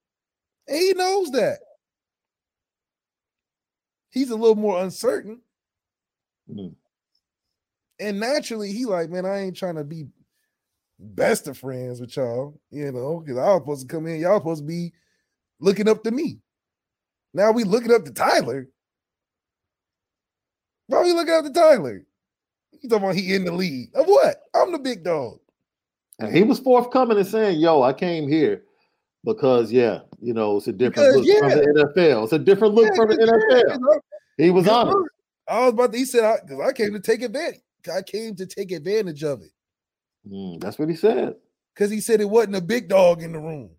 And 0.68 0.78
he 0.78 0.92
knows 0.92 1.30
that. 1.32 1.58
He's 4.10 4.30
a 4.30 4.36
little 4.36 4.54
more 4.54 4.82
uncertain. 4.82 5.40
Mm. 6.50 6.74
And 8.00 8.20
naturally, 8.20 8.72
he 8.72 8.84
like, 8.86 9.10
man, 9.10 9.24
I 9.26 9.40
ain't 9.40 9.56
trying 9.56 9.76
to 9.76 9.84
be 9.84 10.06
best 10.98 11.48
of 11.48 11.58
friends 11.58 12.00
with 12.00 12.16
y'all, 12.16 12.60
you 12.70 12.90
know, 12.92 13.20
because 13.20 13.38
I 13.38 13.46
was 13.46 13.62
supposed 13.62 13.88
to 13.88 13.94
come 13.94 14.06
in, 14.06 14.20
y'all 14.20 14.38
supposed 14.38 14.62
to 14.62 14.66
be 14.66 14.92
looking 15.60 15.88
up 15.88 16.02
to 16.04 16.10
me. 16.10 16.38
Now 17.32 17.50
we 17.52 17.64
looking 17.64 17.92
up 17.92 18.04
to 18.04 18.12
Tyler. 18.12 18.68
Why 20.86 20.98
are 20.98 21.04
we 21.04 21.12
looking 21.12 21.34
up 21.34 21.44
to 21.44 21.52
Tyler? 21.52 22.04
You 22.80 22.88
talking 22.88 23.04
about 23.04 23.16
he 23.16 23.34
in 23.34 23.44
the 23.44 23.52
lead 23.52 23.88
of 23.94 24.06
what? 24.06 24.36
I'm 24.54 24.72
the 24.72 24.78
big 24.78 25.02
dog. 25.02 25.38
And 26.18 26.34
he 26.34 26.42
was 26.42 26.60
forthcoming 26.60 27.16
and 27.16 27.26
saying, 27.26 27.58
"Yo, 27.58 27.82
I 27.82 27.92
came 27.92 28.28
here 28.28 28.62
because 29.24 29.72
yeah, 29.72 30.00
you 30.20 30.32
know, 30.34 30.58
it's 30.58 30.68
a 30.68 30.72
different 30.72 31.12
Because, 31.12 31.26
look 31.26 31.38
from 31.38 31.50
the 31.50 31.92
NFL. 31.96 32.24
It's 32.24 32.32
a 32.32 32.38
different 32.38 32.74
look 32.74 32.88
Yeah, 32.90 32.96
from 32.96 33.08
the 33.08 33.16
NFL." 33.16 33.50
yeah, 33.50 33.76
NFL." 33.76 33.80
'cause 33.80 34.00
He 34.36 34.50
was 34.50 34.68
honest. 34.68 34.96
I 35.46 35.60
was 35.64 35.72
about 35.72 35.92
to, 35.92 35.98
he 35.98 36.04
said, 36.04 36.24
I, 36.24 36.38
cause 36.46 36.60
I 36.60 36.72
came 36.72 36.92
to 36.92 37.00
take 37.00 37.22
advantage. 37.22 37.60
I 37.92 38.02
came 38.02 38.34
to 38.36 38.46
take 38.46 38.72
advantage 38.72 39.22
of 39.22 39.42
it. 39.42 39.50
Mm, 40.30 40.60
that's 40.60 40.78
what 40.78 40.88
he 40.88 40.96
said. 40.96 41.34
Because 41.74 41.90
he 41.90 42.00
said 42.00 42.20
it 42.20 42.30
wasn't 42.30 42.56
a 42.56 42.62
big 42.62 42.88
dog 42.88 43.22
in 43.22 43.32
the 43.32 43.38
room. 43.38 43.70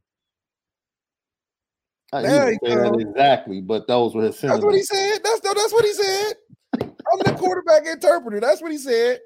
There 2.11 2.45
didn't 2.45 2.59
say 2.65 2.75
that 2.75 2.99
exactly, 2.99 3.61
but 3.61 3.87
those 3.87 4.13
were 4.15 4.23
his 4.23 4.39
That's 4.39 4.63
what 4.63 4.75
he 4.75 4.83
said. 4.83 5.19
That's 5.23 5.43
no, 5.43 5.53
that's 5.53 5.73
what 5.73 5.85
he 5.85 5.93
said. 5.93 6.33
I'm 6.81 7.19
the 7.23 7.35
quarterback 7.37 7.85
interpreter. 7.87 8.39
That's 8.39 8.61
what 8.61 8.71
he 8.71 8.77
said. 8.77 9.19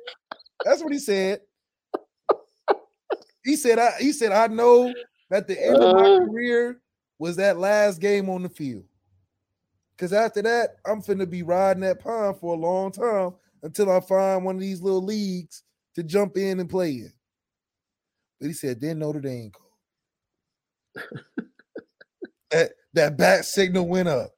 That's 0.63 0.81
what 0.81 0.91
he 0.91 0.99
said. 0.99 1.41
He 3.43 3.55
said, 3.55 3.79
I 3.79 3.91
he 3.99 4.11
said, 4.11 4.31
I 4.31 4.47
know 4.47 4.93
that 5.29 5.47
the 5.47 5.61
end 5.61 5.81
of 5.81 5.93
my 5.93 6.07
Uh. 6.07 6.25
career 6.25 6.81
was 7.19 7.35
that 7.35 7.57
last 7.57 7.99
game 7.99 8.29
on 8.29 8.43
the 8.43 8.49
field. 8.49 8.85
Cause 9.99 10.13
after 10.13 10.41
that, 10.43 10.77
I'm 10.85 11.01
finna 11.01 11.29
be 11.29 11.43
riding 11.43 11.81
that 11.81 11.99
pond 11.99 12.37
for 12.39 12.53
a 12.55 12.57
long 12.57 12.91
time 12.93 13.33
until 13.61 13.91
I 13.91 13.99
find 13.99 14.45
one 14.45 14.55
of 14.55 14.61
these 14.61 14.81
little 14.81 15.03
leagues 15.03 15.63
to 15.95 16.03
jump 16.03 16.37
in 16.37 16.61
and 16.61 16.69
play 16.69 16.91
in. 16.91 17.11
But 18.39 18.47
he 18.47 18.53
said, 18.53 18.79
then 18.79 18.99
Notre 18.99 19.19
Dame 19.19 19.51
called. 19.51 21.11
that, 22.51 22.71
that 22.93 23.17
bat 23.17 23.43
signal 23.43 23.87
went 23.87 24.07
up. 24.07 24.31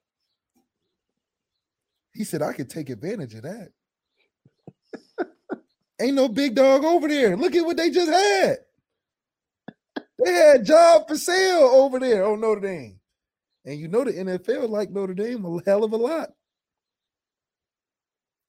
He 2.13 2.23
said, 2.23 2.41
I 2.41 2.53
could 2.53 2.69
take 2.69 2.89
advantage 2.89 3.35
of 3.35 3.43
that. 3.43 3.69
Ain't 6.01 6.15
no 6.15 6.27
big 6.27 6.55
dog 6.55 6.83
over 6.83 7.07
there. 7.07 7.37
Look 7.37 7.55
at 7.55 7.65
what 7.65 7.77
they 7.77 7.91
just 7.91 8.11
had. 8.11 8.57
They 10.23 10.31
had 10.33 10.65
job 10.65 11.07
for 11.07 11.17
sale 11.17 11.69
over 11.73 11.99
there 11.99 12.25
on 12.25 12.41
Notre 12.41 12.61
Dame. 12.61 12.99
And 13.65 13.79
you 13.79 13.87
know 13.87 14.03
the 14.03 14.13
NFL 14.13 14.69
like 14.69 14.89
Notre 14.89 15.13
Dame 15.13 15.45
a 15.45 15.59
hell 15.65 15.83
of 15.83 15.93
a 15.93 15.97
lot. 15.97 16.29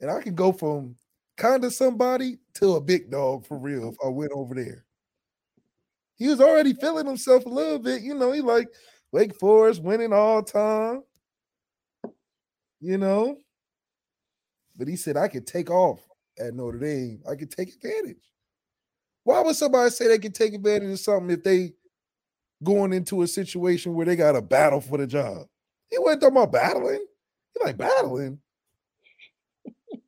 And 0.00 0.11
I 0.11 0.21
could 0.21 0.35
go 0.35 0.52
from 0.52 0.97
kind 1.37 1.64
of 1.64 1.73
somebody 1.75 2.38
to 2.54 2.76
a 2.76 2.81
big 2.81 3.11
dog 3.11 3.47
for 3.47 3.59
real 3.59 3.88
if 3.88 3.97
I 4.04 4.09
went 4.09 4.33
over 4.33 4.54
there. 4.54 4.85
He 6.16 6.28
was 6.28 6.40
already 6.40 6.75
feeling 6.75 7.07
himself 7.07 7.47
a 7.47 7.49
little 7.49 7.78
bit, 7.78 8.02
you 8.02 8.14
know. 8.14 8.33
He 8.33 8.40
like 8.40 8.69
Wake 9.12 9.35
Forest 9.37 9.83
winning 9.83 10.12
all 10.12 10.42
time, 10.42 11.02
you 12.81 12.99
know. 12.99 13.37
But 14.76 14.88
he 14.88 14.97
said 14.97 15.16
I 15.16 15.28
could 15.28 15.47
take 15.47 15.71
off 15.71 16.00
at 16.38 16.54
Notre 16.54 16.78
Dame. 16.78 17.23
I 17.31 17.35
could 17.35 17.50
take 17.50 17.75
advantage. 17.75 18.23
Why 19.25 19.40
would 19.40 19.57
somebody 19.57 19.90
say 19.90 20.09
they 20.09 20.19
could 20.19 20.35
take 20.35 20.54
advantage 20.54 20.90
of 20.90 20.99
something 20.99 21.31
if 21.31 21.45
they 21.45 21.73
going 22.62 22.92
into 22.92 23.23
a 23.23 23.26
situation 23.26 23.95
where 23.95 24.07
they 24.07 24.16
got 24.16 24.37
a 24.37 24.42
battle 24.42 24.81
for 24.81 24.99
the 24.99 25.07
job? 25.07 25.47
He 25.90 25.99
wasn't 25.99 26.23
talking 26.23 26.37
about 26.37 26.52
battling. 26.52 27.07
He 27.54 27.64
like 27.64 27.76
battling. 27.76 28.38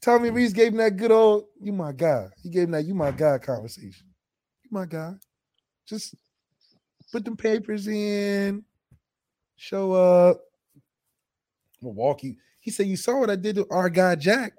Tommy 0.00 0.30
Rees 0.30 0.52
gave 0.52 0.68
him 0.68 0.78
that 0.78 0.96
good 0.96 1.10
old 1.10 1.44
"you 1.60 1.72
my 1.72 1.92
guy." 1.92 2.28
He 2.42 2.50
gave 2.50 2.64
him 2.64 2.72
that 2.72 2.84
"you 2.84 2.94
my 2.94 3.10
guy" 3.10 3.38
conversation. 3.38 4.06
You 4.62 4.70
my 4.70 4.86
guy. 4.86 5.14
Just 5.86 6.14
put 7.12 7.24
them 7.24 7.36
papers 7.36 7.86
in. 7.88 8.64
Show 9.56 9.92
up. 9.92 10.42
Milwaukee. 11.80 12.36
He 12.60 12.70
said, 12.70 12.86
"You 12.86 12.96
saw 12.96 13.18
what 13.18 13.30
I 13.30 13.36
did 13.36 13.56
to 13.56 13.66
our 13.70 13.88
guy 13.88 14.14
Jack. 14.16 14.52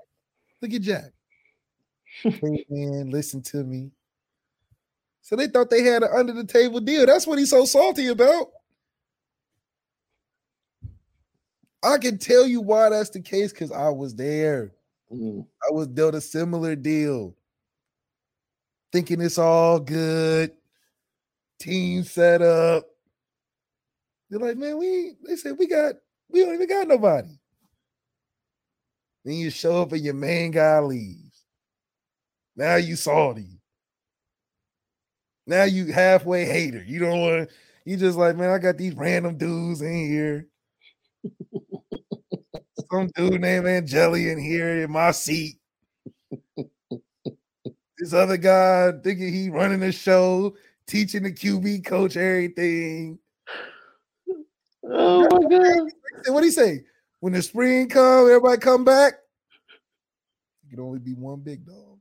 Look 0.61 0.73
at 0.73 0.81
Jack. 0.81 1.11
In, 2.23 3.09
listen 3.11 3.41
to 3.43 3.63
me. 3.63 3.91
So 5.27 5.35
they 5.35 5.47
thought 5.47 5.69
they 5.69 5.83
had 5.83 6.03
an 6.03 6.09
under 6.15 6.31
the 6.31 6.45
table 6.45 6.79
deal. 6.79 7.05
That's 7.05 7.27
what 7.27 7.37
he's 7.37 7.49
so 7.49 7.65
salty 7.65 8.07
about. 8.07 8.47
I 11.83 11.97
can 11.97 12.17
tell 12.17 12.47
you 12.47 12.61
why 12.61 12.87
that's 12.87 13.09
the 13.09 13.19
case 13.19 13.51
because 13.51 13.73
I 13.73 13.89
was 13.89 14.15
there. 14.15 14.71
Mm. 15.11 15.45
I 15.69 15.73
was 15.73 15.87
dealt 15.87 16.15
a 16.15 16.21
similar 16.21 16.77
deal. 16.77 17.35
Thinking 18.93 19.19
it's 19.19 19.37
all 19.37 19.81
good. 19.81 20.53
Team 21.59 22.05
set 22.05 22.41
up. 22.41 22.85
They're 24.29 24.39
like, 24.39 24.55
man, 24.55 24.77
we 24.77 25.11
they 25.27 25.35
said 25.35 25.57
we 25.59 25.67
got 25.67 25.95
we 26.29 26.39
don't 26.39 26.53
even 26.53 26.69
got 26.69 26.87
nobody. 26.87 27.37
Then 29.25 29.33
you 29.33 29.49
show 29.49 29.81
up 29.81 29.91
and 29.91 30.05
your 30.05 30.13
main 30.13 30.51
guy 30.51 30.79
leaves. 30.79 31.43
Now 32.55 32.77
you 32.77 32.95
salty. 32.95 33.56
Now 35.47 35.63
you 35.63 35.93
halfway 35.93 36.45
hater. 36.45 36.83
You 36.83 36.99
don't 36.99 37.21
want 37.21 37.49
you 37.85 37.95
just 37.95 38.17
like, 38.17 38.35
man, 38.35 38.49
I 38.49 38.57
got 38.57 38.77
these 38.77 38.93
random 38.95 39.37
dudes 39.37 39.81
in 39.81 39.95
here. 39.95 40.47
Some 42.91 43.09
dude 43.15 43.39
named 43.39 43.65
Angeli 43.65 44.29
in 44.29 44.39
here 44.39 44.83
in 44.83 44.91
my 44.91 45.11
seat. 45.11 45.55
this 47.97 48.13
other 48.13 48.35
guy 48.35 48.91
thinking 49.01 49.31
he 49.31 49.49
running 49.49 49.79
the 49.79 49.93
show, 49.93 50.53
teaching 50.85 51.23
the 51.23 51.31
QB 51.31 51.85
coach 51.85 52.17
everything. 52.17 53.19
Oh 54.83 55.21
my 55.21 55.49
god. 55.49 55.91
What 56.27 56.41
do 56.41 56.45
he 56.45 56.51
say? 56.51 56.83
When 57.21 57.31
the 57.31 57.41
spring 57.41 57.87
come, 57.87 58.27
everybody 58.27 58.57
come 58.57 58.83
back. 58.83 59.13
You 60.65 60.71
can 60.71 60.79
only 60.81 60.99
be 60.99 61.13
one 61.13 61.39
big 61.39 61.65
dog, 61.65 61.99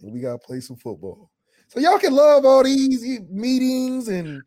and 0.00 0.12
we 0.12 0.20
gotta 0.20 0.38
play 0.38 0.60
some 0.60 0.76
football. 0.76 1.30
So 1.68 1.80
y'all 1.80 1.98
can 1.98 2.14
love 2.14 2.44
all 2.44 2.62
these 2.62 3.20
meetings 3.28 4.08
and 4.08 4.42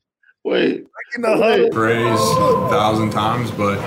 Wait, 0.45 0.85
in 1.15 1.21
the 1.21 1.35
huddle. 1.35 1.69
Praise 1.69 2.19
a 2.19 2.69
thousand 2.69 3.11
times, 3.11 3.51
but 3.51 3.77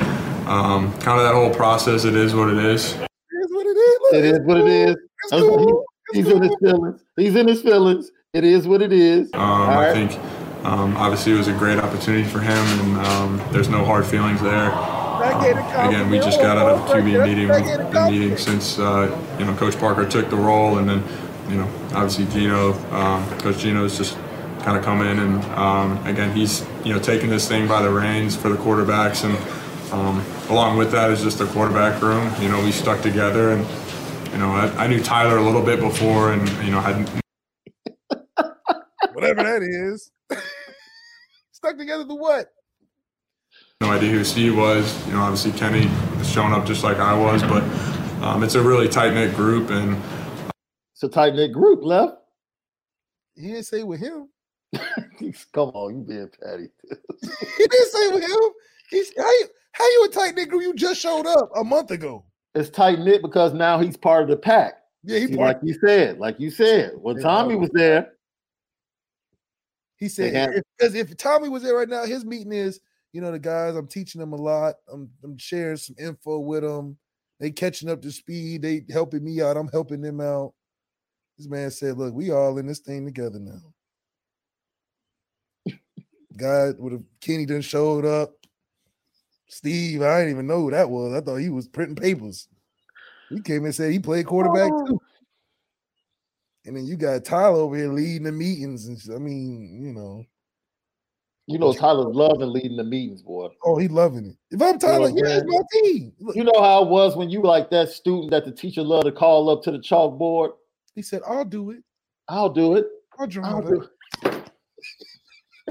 um, 0.46 0.92
kind 0.98 1.18
of 1.18 1.24
that 1.24 1.34
whole 1.34 1.52
process. 1.52 2.04
It 2.04 2.14
is 2.14 2.34
what 2.34 2.50
it 2.50 2.58
is. 2.58 2.92
It 2.92 3.00
is 3.40 3.50
what 3.50 3.66
it 3.66 3.76
is. 3.76 3.98
Look, 4.02 4.14
it 4.14 4.24
is 4.24 4.40
what 4.40 4.56
it 4.58 4.60
cool. 4.60 4.68
is. 4.68 4.96
It's 5.24 5.30
cool. 5.30 5.84
He's 6.12 6.28
in 6.28 6.42
his 6.42 6.56
feelings. 6.60 7.04
He's 7.16 7.36
in 7.36 7.48
his 7.48 7.62
feelings. 7.62 8.10
It 8.34 8.44
is 8.44 8.68
what 8.68 8.82
it 8.82 8.92
is. 8.92 9.30
Um, 9.32 9.40
All 9.40 9.70
I 9.70 9.92
right. 9.92 10.08
think 10.10 10.20
um, 10.64 10.96
obviously 10.96 11.32
it 11.32 11.38
was 11.38 11.48
a 11.48 11.54
great 11.54 11.78
opportunity 11.78 12.28
for 12.28 12.40
him, 12.40 12.56
and 12.56 13.06
um, 13.06 13.42
there's 13.50 13.68
no 13.68 13.84
hard 13.84 14.04
feelings 14.04 14.40
there. 14.42 14.70
Backhanded 14.70 15.88
Again, 15.88 16.10
we 16.10 16.18
just 16.18 16.40
got 16.40 16.58
out 16.58 16.68
of 16.68 16.90
a 16.90 16.94
QB 16.94 17.26
meeting. 17.26 17.48
been 17.92 18.12
meeting 18.12 18.36
since 18.36 18.78
uh, 18.78 19.08
you 19.38 19.44
know 19.44 19.54
Coach 19.54 19.78
Parker 19.78 20.06
took 20.06 20.28
the 20.30 20.36
role, 20.36 20.78
and 20.78 20.88
then 20.88 21.02
you 21.48 21.56
know 21.56 21.68
obviously 21.94 22.26
Gino, 22.26 22.72
um, 22.92 23.28
Coach 23.40 23.58
Gino's 23.58 23.96
just 23.96 24.16
kind 24.60 24.76
of 24.76 24.84
come 24.84 25.02
in, 25.02 25.18
and 25.18 25.44
um, 25.56 26.04
again 26.06 26.34
he's 26.36 26.66
you 26.84 26.92
know 26.92 26.98
taking 26.98 27.30
this 27.30 27.48
thing 27.48 27.66
by 27.66 27.82
the 27.82 27.90
reins 27.90 28.36
for 28.36 28.48
the 28.48 28.56
quarterbacks, 28.56 29.24
and 29.24 29.36
um, 29.92 30.24
along 30.50 30.76
with 30.78 30.92
that 30.92 31.10
is 31.10 31.22
just 31.22 31.38
the 31.38 31.46
quarterback 31.46 32.00
room. 32.02 32.32
You 32.40 32.48
know 32.48 32.62
we 32.62 32.72
stuck 32.72 33.00
together, 33.02 33.52
and 33.52 33.66
you 34.32 34.38
know 34.38 34.50
I, 34.52 34.84
I 34.84 34.86
knew 34.86 35.02
Tyler 35.02 35.36
a 35.36 35.42
little 35.42 35.62
bit 35.62 35.80
before, 35.80 36.32
and 36.32 36.48
you 36.64 36.70
know 36.70 36.80
had 36.80 37.08
Whatever 39.14 39.42
that 39.42 39.62
is. 39.62 40.10
Stuck 41.52 41.76
together 41.78 42.04
to 42.04 42.14
what? 42.14 42.48
no 43.82 43.90
idea 43.90 44.10
who 44.10 44.24
Steve 44.24 44.56
was. 44.56 45.06
You 45.06 45.14
know, 45.14 45.22
obviously 45.22 45.52
Kenny 45.52 45.90
was 46.16 46.30
showing 46.30 46.52
up 46.52 46.64
just 46.64 46.84
like 46.84 46.98
I 46.98 47.14
was, 47.14 47.42
but 47.42 47.62
um, 48.22 48.42
it's 48.44 48.54
a 48.54 48.62
really 48.62 48.88
tight 48.88 49.12
knit 49.12 49.34
group, 49.34 49.70
and 49.70 50.00
It's 51.02 51.12
a 51.12 51.14
tight 51.16 51.34
knit 51.34 51.50
group 51.50 51.82
left. 51.82 52.14
He 53.34 53.48
didn't 53.48 53.64
say 53.64 53.82
with 53.82 53.98
him. 53.98 54.28
Come 55.52 55.70
on, 55.70 55.96
you 55.96 56.04
being 56.04 56.28
petty. 56.40 56.68
He 57.58 57.66
didn't 57.66 57.90
say 57.90 58.08
with 58.12 58.22
him. 58.22 58.50
He's 58.88 59.12
how 59.18 59.28
you, 59.28 59.46
how 59.72 59.84
you 59.84 60.08
a 60.08 60.14
tight 60.14 60.36
nigga? 60.36 60.50
Group? 60.50 60.62
You 60.62 60.74
just 60.74 61.00
showed 61.00 61.26
up 61.26 61.50
a 61.56 61.64
month 61.64 61.90
ago. 61.90 62.24
it's 62.54 62.70
tight 62.70 63.00
knit 63.00 63.20
because 63.20 63.52
now 63.52 63.80
he's 63.80 63.96
part 63.96 64.22
of 64.22 64.28
the 64.28 64.36
pack. 64.36 64.74
Yeah, 65.02 65.18
he 65.18 65.26
See, 65.26 65.34
like 65.34 65.58
you 65.64 65.74
said, 65.84 66.20
like 66.20 66.38
you 66.38 66.50
said, 66.50 66.92
when 66.94 67.16
Yeah, 67.16 67.22
Tommy 67.22 67.56
was 67.56 67.70
there, 67.72 68.12
he 69.96 70.08
said 70.08 70.62
because 70.78 70.94
if, 70.94 71.16
Tommy 71.16 71.48
was 71.48 71.64
there 71.64 71.74
right 71.74 71.88
now, 71.88 72.04
his 72.04 72.24
meeting 72.24 72.52
is 72.52 72.78
you 73.12 73.20
know 73.20 73.32
the 73.32 73.40
guys. 73.40 73.74
I'm 73.74 73.88
teaching 73.88 74.20
them 74.20 74.34
a 74.34 74.36
lot. 74.36 74.76
I'm 74.92 75.10
I'm 75.24 75.36
sharing 75.36 75.78
some 75.78 75.96
info 75.98 76.38
with 76.38 76.62
them. 76.62 76.96
They 77.40 77.50
catching 77.50 77.90
up 77.90 78.02
to 78.02 78.12
speed. 78.12 78.62
They 78.62 78.84
helping 78.88 79.24
me 79.24 79.42
out. 79.42 79.56
I'm 79.56 79.68
helping 79.68 80.00
them 80.00 80.20
out. 80.20 80.54
This 81.42 81.50
man 81.50 81.72
said, 81.72 81.98
"Look, 81.98 82.14
we 82.14 82.30
all 82.30 82.56
in 82.58 82.68
this 82.68 82.78
thing 82.78 83.04
together 83.04 83.40
now." 83.40 83.74
Guy 86.36 86.70
with 86.78 86.92
a 86.92 87.04
Kenny 87.20 87.46
done 87.46 87.62
showed 87.62 88.04
up. 88.04 88.30
Steve, 89.48 90.02
I 90.02 90.20
didn't 90.20 90.34
even 90.34 90.46
know 90.46 90.60
who 90.60 90.70
that 90.70 90.88
was. 90.88 91.12
I 91.12 91.20
thought 91.20 91.38
he 91.38 91.48
was 91.50 91.66
printing 91.66 91.96
papers. 91.96 92.46
He 93.28 93.40
came 93.40 93.64
and 93.64 93.74
said 93.74 93.90
he 93.90 93.98
played 93.98 94.26
quarterback 94.26 94.70
oh. 94.72 94.86
too. 94.86 95.00
And 96.64 96.76
then 96.76 96.86
you 96.86 96.94
got 96.94 97.24
Tyler 97.24 97.58
over 97.58 97.76
here 97.76 97.92
leading 97.92 98.22
the 98.22 98.30
meetings, 98.30 98.86
and 98.86 99.00
I 99.12 99.18
mean, 99.18 99.82
you 99.82 99.92
know, 99.92 100.24
you 101.48 101.58
know 101.58 101.72
Tyler's 101.72 102.14
loving 102.14 102.52
leading 102.52 102.76
the 102.76 102.84
meetings, 102.84 103.20
boy. 103.20 103.48
oh, 103.64 103.78
he 103.78 103.88
loving 103.88 104.26
it. 104.26 104.36
If 104.52 104.62
I'm 104.62 104.78
Tyler, 104.78 105.10
what 105.10 105.10
I'm 105.10 105.16
yeah, 105.16 105.38
it's 105.38 105.44
my 105.44 105.60
team. 105.72 106.12
Look, 106.20 106.36
You 106.36 106.44
know 106.44 106.60
how 106.62 106.84
it 106.84 106.88
was 106.88 107.16
when 107.16 107.30
you 107.30 107.42
like 107.42 107.68
that 107.70 107.88
student 107.88 108.30
that 108.30 108.44
the 108.44 108.52
teacher 108.52 108.84
loved 108.84 109.06
to 109.06 109.12
call 109.12 109.50
up 109.50 109.64
to 109.64 109.72
the 109.72 109.78
chalkboard. 109.78 110.52
He 110.94 111.02
said, 111.02 111.22
"I'll 111.26 111.44
do 111.44 111.70
it. 111.70 111.82
I'll 112.28 112.50
do 112.50 112.76
it. 112.76 112.86
I'll 113.18 113.26
draw 113.26 113.44
I'll 113.44 113.82
it." 113.82 113.90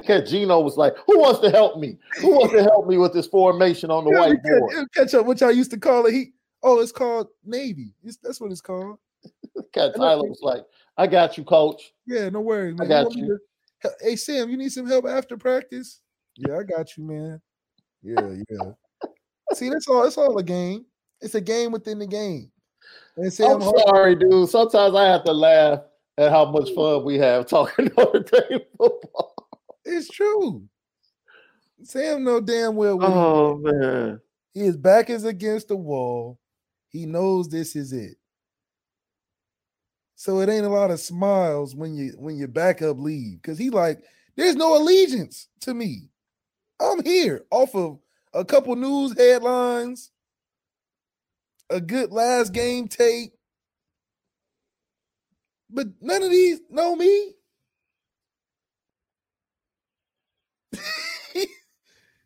Okay, 0.00 0.22
Gino 0.26 0.60
was 0.60 0.76
like, 0.76 0.94
"Who 1.06 1.18
wants 1.20 1.40
to 1.40 1.50
help 1.50 1.78
me? 1.78 1.98
Who 2.20 2.30
wants 2.38 2.54
to 2.54 2.62
help 2.62 2.86
me 2.86 2.98
with 2.98 3.12
this 3.12 3.26
formation 3.26 3.90
on 3.90 4.04
the 4.04 4.10
Yeah, 4.10 4.34
whiteboard?" 4.34 4.70
catch, 4.70 4.86
catch 4.94 5.14
up. 5.14 5.26
What 5.26 5.40
y'all 5.40 5.52
used 5.52 5.70
to 5.72 5.78
call 5.78 6.06
it? 6.06 6.12
He, 6.12 6.32
oh, 6.62 6.80
it's 6.80 6.92
called 6.92 7.28
Navy. 7.44 7.94
It's, 8.02 8.16
that's 8.18 8.40
what 8.40 8.50
it's 8.52 8.60
called. 8.60 8.98
Okay, 9.74 9.90
Tyler 9.96 10.28
was 10.28 10.40
like, 10.42 10.64
"I 10.98 11.06
got 11.06 11.38
you, 11.38 11.44
coach." 11.44 11.92
Yeah, 12.06 12.28
no 12.28 12.40
worries. 12.40 12.76
I 12.80 12.84
got 12.86 13.14
me 13.14 13.22
you. 13.22 13.38
to- 13.82 13.90
Hey 14.00 14.14
Sam, 14.14 14.48
you 14.48 14.56
need 14.56 14.70
some 14.70 14.86
help 14.86 15.06
after 15.06 15.36
practice? 15.36 16.00
Yeah, 16.36 16.58
I 16.58 16.62
got 16.62 16.96
you, 16.96 17.04
man. 17.04 17.40
Yeah, 18.02 18.36
yeah. 18.50 18.72
See, 19.54 19.68
that's 19.70 19.88
all. 19.88 20.04
It's 20.04 20.16
all 20.18 20.38
a 20.38 20.42
game. 20.42 20.84
It's 21.20 21.34
a 21.34 21.40
game 21.40 21.72
within 21.72 21.98
the 21.98 22.06
game. 22.06 22.51
And 23.16 23.32
Sam, 23.32 23.56
I'm 23.56 23.60
Har- 23.60 23.78
sorry, 23.86 24.14
dude. 24.16 24.48
Sometimes 24.48 24.94
I 24.94 25.04
have 25.04 25.24
to 25.24 25.32
laugh 25.32 25.80
at 26.18 26.30
how 26.30 26.50
much 26.50 26.70
fun 26.74 27.04
we 27.04 27.18
have 27.18 27.46
talking 27.46 27.90
Notre 27.98 28.20
Dame 28.20 28.60
football. 28.78 29.34
it's 29.84 30.08
true. 30.08 30.64
Sam 31.82 32.22
know 32.24 32.40
damn 32.40 32.76
well 32.76 32.96
what 32.98 33.08
he 33.08 33.14
Oh 33.14 33.56
man, 33.56 34.20
His 34.54 34.76
back 34.76 35.10
is 35.10 35.24
against 35.24 35.68
the 35.68 35.76
wall. 35.76 36.38
He 36.88 37.06
knows 37.06 37.48
this 37.48 37.74
is 37.74 37.92
it. 37.92 38.16
So 40.14 40.40
it 40.40 40.48
ain't 40.48 40.66
a 40.66 40.70
lot 40.70 40.92
of 40.92 41.00
smiles 41.00 41.74
when 41.74 41.94
you 41.94 42.14
when 42.18 42.36
your 42.36 42.48
backup 42.48 42.98
leave 42.98 43.42
because 43.42 43.58
he 43.58 43.70
like 43.70 44.04
there's 44.36 44.54
no 44.54 44.76
allegiance 44.80 45.48
to 45.62 45.74
me. 45.74 46.08
I'm 46.80 47.02
here 47.04 47.44
off 47.50 47.74
of 47.74 47.98
a 48.32 48.44
couple 48.44 48.76
news 48.76 49.18
headlines, 49.18 50.12
a 51.72 51.80
good 51.80 52.12
last 52.12 52.52
game 52.52 52.86
tape, 52.88 53.32
but 55.70 55.86
none 56.00 56.22
of 56.22 56.30
these 56.30 56.60
know 56.70 56.94
me. 56.94 57.32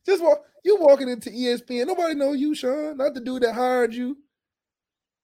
Just 0.06 0.22
walk. 0.22 0.42
You 0.64 0.78
walking 0.80 1.08
into 1.08 1.30
ESPN. 1.30 1.86
Nobody 1.86 2.14
know 2.14 2.32
you, 2.32 2.54
Shaun. 2.54 2.96
Not 2.96 3.14
the 3.14 3.20
dude 3.20 3.42
that 3.44 3.54
hired 3.54 3.94
you. 3.94 4.16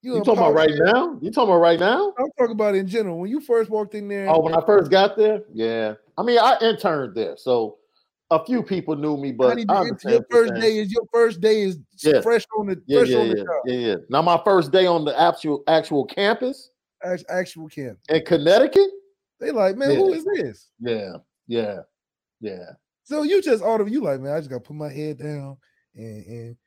you 0.01 0.15
a 0.15 0.23
talking 0.23 0.39
about 0.39 0.53
right 0.53 0.71
now? 0.73 1.19
You 1.21 1.31
talking 1.31 1.49
about 1.49 1.59
right 1.59 1.79
now? 1.79 2.13
I'm 2.17 2.31
talking 2.39 2.53
about 2.53 2.75
in 2.75 2.87
general. 2.87 3.19
When 3.19 3.29
you 3.29 3.41
first 3.41 3.69
walked 3.69 3.93
in 3.93 4.07
there, 4.07 4.29
Oh, 4.29 4.39
when 4.39 4.55
I 4.55 4.65
first 4.65 4.89
got 4.89 5.17
there, 5.17 5.41
yeah. 5.53 5.95
I 6.17 6.23
mean, 6.23 6.39
I 6.39 6.57
interned 6.61 7.13
there, 7.15 7.35
so 7.35 7.77
a 8.35 8.45
few 8.45 8.63
people 8.63 8.95
knew 8.95 9.17
me, 9.17 9.31
but 9.31 9.55
did 9.55 9.69
I 9.69 9.73
you- 9.73 9.79
understand 9.89 10.13
your 10.13 10.25
first 10.31 10.53
day 10.61 10.77
is 10.77 10.91
your 10.91 11.05
first 11.13 11.41
day 11.41 11.61
is 11.61 11.79
Yeah. 12.01 12.21
fresh 12.21 12.45
on 12.57 12.67
the 12.67 12.81
Yeah, 12.85 12.99
fresh 12.99 13.09
yeah, 13.09 13.17
on 13.17 13.29
the 13.29 13.37
yeah, 13.37 13.43
job. 13.43 13.61
yeah, 13.65 13.73
yeah. 13.75 13.95
Now 14.09 14.21
my 14.21 14.41
first 14.43 14.71
day 14.71 14.85
on 14.85 15.05
the 15.05 15.19
actual 15.19 15.63
actual 15.67 16.05
campus 16.05 16.69
Act- 17.03 17.25
Actual 17.29 17.67
camp. 17.67 17.99
in 18.09 18.23
Connecticut. 18.25 18.89
They 19.39 19.51
like, 19.51 19.75
man, 19.75 19.95
who 19.95 20.09
Yeah. 20.11 20.15
is 20.15 20.25
this? 20.25 20.69
Yeah, 20.79 21.13
yeah, 21.47 21.79
yeah. 22.39 22.71
So 23.03 23.23
you 23.23 23.41
just 23.41 23.61
all 23.63 23.81
of 23.81 23.89
you 23.89 24.01
like, 24.01 24.21
man, 24.21 24.33
I 24.33 24.39
just 24.39 24.49
gotta 24.49 24.61
put 24.61 24.75
my 24.77 24.89
head 24.89 25.17
down 25.19 25.57
and 25.95 26.25
and 26.25 26.57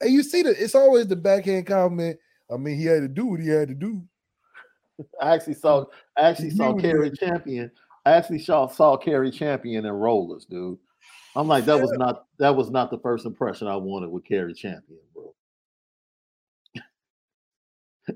And 0.00 0.12
you 0.12 0.22
see 0.22 0.42
that 0.42 0.62
it's 0.62 0.76
always 0.76 1.08
the 1.08 1.16
backhand 1.16 1.66
comment. 1.66 2.18
I 2.48 2.56
mean, 2.56 2.76
he 2.76 2.84
had 2.84 3.00
to 3.00 3.08
do 3.08 3.26
what 3.26 3.40
he 3.40 3.48
had 3.48 3.66
to 3.68 3.74
do. 3.74 4.00
I 5.20 5.34
actually 5.34 5.54
saw 5.54 5.86
I 6.16 6.28
actually 6.28 6.50
saw 6.50 6.72
Cari 6.74 7.10
Champion. 7.10 7.70
I 8.08 8.12
actually 8.12 8.38
saw 8.38 8.66
saw 8.68 8.96
Cari 8.96 9.30
Champion 9.30 9.84
in 9.84 9.92
rollers, 9.92 10.46
dude. 10.46 10.78
I'm 11.36 11.46
like, 11.46 11.66
that 11.66 11.78
was 11.78 11.92
not 11.92 12.24
that 12.38 12.56
was 12.56 12.70
not 12.70 12.90
the 12.90 12.98
first 12.98 13.26
impression 13.26 13.68
I 13.68 13.76
wanted 13.76 14.08
with 14.08 14.24
Cari 14.24 14.54
Champion, 14.54 15.00
bro. 15.12 15.34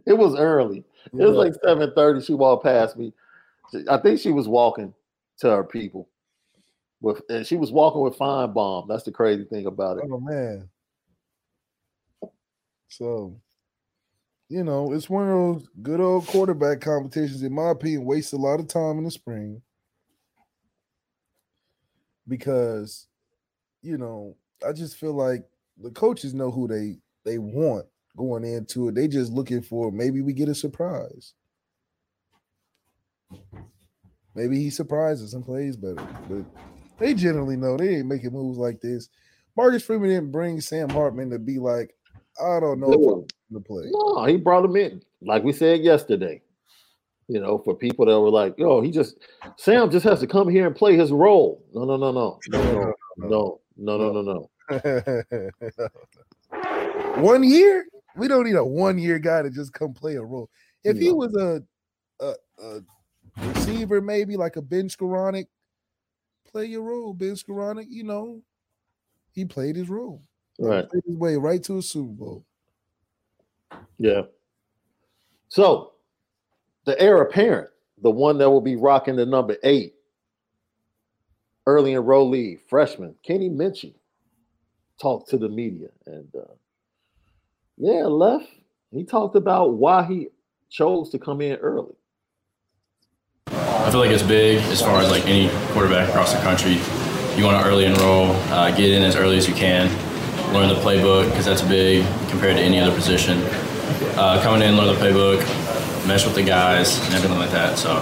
it 0.07 0.15
was 0.15 0.35
early. 0.35 0.85
It 1.13 1.15
was 1.15 1.37
like 1.37 1.53
7:30. 1.63 2.25
She 2.25 2.33
walked 2.33 2.65
past 2.65 2.97
me. 2.97 3.13
I 3.91 3.99
think 3.99 4.19
she 4.19 4.33
was 4.33 4.49
walking 4.49 4.95
to 5.41 5.51
her 5.51 5.65
people. 5.65 6.09
With 7.03 7.21
and 7.29 7.47
she 7.47 7.57
was 7.57 7.71
walking 7.71 8.01
with 8.01 8.17
Finebaum. 8.17 8.89
That's 8.89 9.03
the 9.05 9.13
crazy 9.13 9.45
thing 9.45 9.67
about 9.67 9.99
it. 9.99 10.05
Oh 10.11 10.21
man. 10.21 10.71
So 12.89 13.37
you 14.49 14.65
know, 14.65 14.95
it's 14.95 15.11
one 15.11 15.29
of 15.29 15.37
those 15.37 15.69
good 15.83 16.01
old 16.01 16.27
quarterback 16.29 16.81
competitions, 16.81 17.43
in 17.43 17.53
my 17.53 17.71
opinion, 17.71 18.07
wastes 18.07 18.33
a 18.33 18.37
lot 18.39 18.59
of 18.59 18.69
time 18.69 18.97
in 18.97 19.05
the 19.05 19.11
spring 19.11 19.61
because, 22.33 23.09
you 23.83 23.99
know, 23.99 24.35
I 24.67 24.73
just 24.73 24.97
feel 24.97 25.13
like 25.13 25.45
the 25.77 25.91
coaches 25.91 26.33
know 26.33 26.51
who 26.51 26.67
they 26.67 26.97
they 27.25 27.37
want 27.37 27.85
going 28.17 28.43
into 28.43 28.89
it. 28.89 28.95
They 28.95 29.07
just 29.07 29.31
looking 29.31 29.61
for 29.61 29.93
maybe 29.93 30.23
we 30.23 30.33
get 30.33 30.49
a 30.49 30.55
surprise. 30.55 31.35
Maybe 34.35 34.57
he 34.63 34.71
surprises 34.71 35.35
and 35.35 35.45
plays 35.45 35.77
better, 35.77 36.07
but 36.27 36.45
they 36.99 37.13
generally 37.13 37.57
know 37.57 37.77
they 37.77 37.97
ain't 37.97 38.07
making 38.07 38.33
moves 38.33 38.57
like 38.57 38.81
this. 38.81 39.11
Marcus 39.55 39.83
Freeman 39.83 40.09
didn't 40.09 40.33
bring 40.33 40.63
Sam 40.63 40.89
Hartman 40.89 41.29
to 41.31 41.39
be 41.39 41.59
like, 41.59 41.95
I 42.43 42.61
don't 42.61 42.81
know 42.81 42.93
if 42.93 43.13
I'm 43.13 43.27
to 43.53 43.61
play. 43.61 43.85
No, 43.91 44.25
he 44.25 44.39
brought 44.39 44.65
him 44.65 44.77
in, 44.77 45.03
like 45.21 45.45
we 45.45 45.53
said 45.53 45.83
yesterday. 45.83 46.41
You 47.29 47.41
know, 47.41 47.59
for 47.59 47.75
people 47.75 48.07
that 48.07 48.21
were 48.21 48.31
like, 48.31 48.59
"Yo, 48.59 48.81
he 48.81 48.91
just 48.91 49.19
Sam 49.57 49.91
just 49.91 50.05
has 50.05 50.21
to 50.21 50.27
come 50.27 50.49
here 50.49 50.67
and 50.67 50.75
play 50.75 50.97
his 50.97 51.11
role." 51.11 51.65
No, 51.73 51.85
no, 51.85 51.97
no, 51.97 52.13
no, 52.13 52.39
no, 52.49 52.95
no, 53.17 53.61
no, 53.77 53.97
no, 53.97 54.13
no, 54.13 54.23
no. 54.23 54.51
no. 54.71 55.89
one 57.23 57.45
year? 57.45 57.87
We 58.15 58.29
don't 58.29 58.45
need 58.45 58.57
a 58.57 58.65
one-year 58.65 59.19
guy 59.21 59.43
to 59.43 59.51
just 59.51 59.73
come 59.73 59.95
play 59.95 60.17
a 60.17 60.23
role. 60.23 60.51
If 60.85 60.99
he 60.99 61.13
was 61.13 61.35
a, 61.35 61.63
a, 62.21 62.35
a 62.63 62.81
receiver, 63.39 64.01
maybe 64.01 64.37
like 64.37 64.57
a 64.57 64.63
Ben 64.63 64.89
Skowronek, 64.89 65.47
play 66.51 66.67
your 66.67 66.83
role, 66.83 67.15
Ben 67.15 67.35
Skowronek. 67.35 67.87
You 67.89 68.05
know, 68.05 68.43
he 69.33 69.45
played 69.45 69.77
his 69.77 69.89
role. 69.89 70.23
Right. 70.59 70.85
His 70.93 71.17
way 71.17 71.37
right 71.37 71.63
to 71.65 71.79
a 71.79 71.83
Super 71.83 72.13
Bowl. 72.13 72.45
Yeah. 73.99 74.23
So 75.49 75.92
the 76.85 77.01
heir 77.01 77.21
apparent, 77.23 77.71
the 78.03 78.11
one 78.11 78.39
that 78.39 78.51
will 78.51 78.61
be 78.61 78.77
rocking 78.77 79.17
the 79.17 79.27
number 79.27 79.57
eight, 79.63 79.95
early 81.67 81.93
enrollee, 81.93 82.59
freshman, 82.69 83.15
Kenny 83.23 83.49
Minchey, 83.49 83.95
talked 85.01 85.31
to 85.31 85.39
the 85.39 85.49
media. 85.49 85.89
And 86.07 86.29
uh, 86.35 86.53
yeah, 87.77 88.05
left. 88.07 88.49
He 88.91 89.05
talked 89.05 89.37
about 89.37 89.75
why 89.75 90.05
he 90.05 90.29
chose 90.71 91.11
to 91.11 91.19
come 91.19 91.41
in 91.41 91.57
early. 91.57 91.95
I 93.47 93.91
feel 93.91 94.01
like 94.01 94.11
it's 94.11 94.23
big 94.23 94.59
as 94.65 94.81
far 94.81 95.01
as 95.01 95.11
like 95.11 95.27
any 95.27 95.49
quarterback 95.73 96.09
across 96.09 96.33
the 96.33 96.41
country. 96.41 96.79
You 97.37 97.45
want 97.45 97.63
to 97.63 97.69
early 97.69 97.87
enroll, 97.87 98.31
uh, 98.53 98.71
get 98.71 98.91
in 98.91 99.03
as 99.03 99.17
early 99.17 99.39
as 99.39 99.49
you 99.49 99.55
can, 99.55 99.89
learn 100.53 100.69
the 100.69 100.75
playbook 100.77 101.29
because 101.31 101.47
that's 101.47 101.63
big 101.63 102.05
compared 102.29 102.57
to 102.57 102.63
any 102.63 102.79
other 102.79 102.95
position. 102.95 103.39
Uh, 104.17 104.41
coming 104.43 104.63
in, 104.63 104.77
learn 104.77 104.87
the 104.87 105.01
playbook, 105.01 105.41
mesh 106.07 106.25
with 106.25 106.35
the 106.35 106.43
guys, 106.43 106.99
and 107.07 107.15
everything 107.15 107.39
like 107.39 107.51
that. 107.51 107.79
So, 107.79 107.95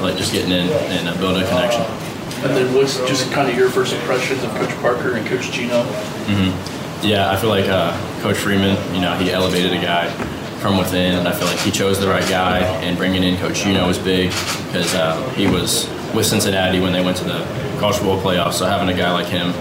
like 0.00 0.16
just 0.16 0.32
getting 0.32 0.52
in 0.52 0.68
and 0.68 1.08
uh, 1.08 1.16
building 1.18 1.42
a 1.42 1.46
connection. 1.46 1.82
And 2.44 2.56
then, 2.56 2.74
what's 2.74 2.98
just 3.08 3.30
kind 3.32 3.50
of 3.50 3.56
your 3.56 3.68
first 3.70 3.92
impressions 3.92 4.42
of 4.44 4.50
Coach 4.50 4.74
Parker 4.76 5.14
and 5.14 5.26
Coach 5.26 5.50
Gino? 5.50 5.82
Mm-hmm. 5.82 7.06
Yeah, 7.06 7.30
I 7.30 7.36
feel 7.36 7.50
like 7.50 7.66
uh, 7.68 7.96
Coach 8.22 8.36
Freeman, 8.36 8.76
you 8.94 9.00
know, 9.00 9.14
he 9.16 9.30
elevated 9.30 9.72
a 9.72 9.80
guy 9.80 10.10
from 10.60 10.76
within, 10.76 11.14
and 11.14 11.28
I 11.28 11.32
feel 11.32 11.46
like 11.46 11.58
he 11.60 11.70
chose 11.70 12.00
the 12.00 12.08
right 12.08 12.28
guy. 12.28 12.58
And 12.58 12.96
bringing 12.96 13.22
in 13.22 13.36
Coach 13.38 13.62
Gino 13.62 13.86
was 13.86 13.98
big 13.98 14.30
because 14.66 14.94
uh, 14.94 15.28
he 15.30 15.46
was 15.46 15.88
with 16.14 16.26
Cincinnati 16.26 16.80
when 16.80 16.92
they 16.92 17.04
went 17.04 17.16
to 17.18 17.24
the 17.24 17.44
College 17.78 18.00
Bowl 18.00 18.20
Playoffs. 18.20 18.54
So 18.54 18.66
having 18.66 18.88
a 18.88 18.96
guy 18.96 19.12
like 19.12 19.26
him 19.26 19.52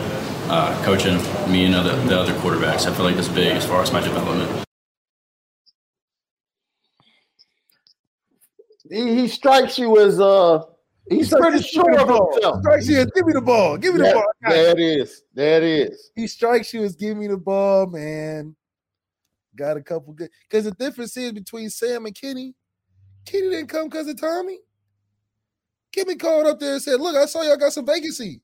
uh, 0.49 0.81
coaching 0.83 1.17
me 1.51 1.65
and 1.65 1.75
other, 1.75 1.95
the 2.05 2.19
other 2.19 2.33
quarterbacks. 2.33 2.85
I 2.87 2.93
feel 2.93 3.05
like 3.05 3.15
that's 3.15 3.27
big 3.27 3.55
as 3.55 3.65
far 3.65 3.81
as 3.81 3.91
my 3.91 3.99
development. 3.99 4.66
He, 8.89 9.15
he 9.15 9.27
strikes 9.27 9.77
you 9.77 9.99
as 9.99 10.19
uh 10.19 10.63
he's 11.09 11.29
pretty 11.29 11.61
sure 11.61 11.99
of 11.99 12.07
himself. 12.07 12.59
Strikes 12.61 12.87
you 12.87 12.99
as 12.99 13.11
give 13.11 13.25
me 13.25 13.33
the 13.33 13.41
ball. 13.41 13.77
Give 13.77 13.95
me 13.95 14.01
the 14.01 14.13
ball. 14.13 14.25
There 14.47 14.71
it 14.71 14.79
is. 14.79 15.23
There 15.33 15.57
it 15.57 15.63
is. 15.63 16.11
He 16.15 16.27
strikes 16.27 16.73
you 16.73 16.83
as 16.83 16.95
give 16.95 17.17
me 17.17 17.27
the 17.27 17.37
ball, 17.37 17.87
man. 17.87 18.55
Got 19.55 19.77
a 19.77 19.81
couple 19.81 20.13
good 20.13 20.29
because 20.49 20.65
the 20.65 20.71
difference 20.71 21.17
is 21.17 21.31
between 21.31 21.69
Sam 21.69 22.05
and 22.05 22.15
Kenny. 22.15 22.53
Kenny 23.25 23.49
didn't 23.49 23.67
come 23.67 23.89
because 23.89 24.07
of 24.07 24.19
Tommy. 24.19 24.59
Kenny 25.91 26.15
called 26.15 26.45
up 26.45 26.59
there 26.59 26.73
and 26.73 26.81
said, 26.81 26.99
Look, 26.99 27.15
I 27.15 27.25
saw 27.25 27.41
y'all 27.41 27.57
got 27.57 27.73
some 27.73 27.85
vacancy. 27.85 28.41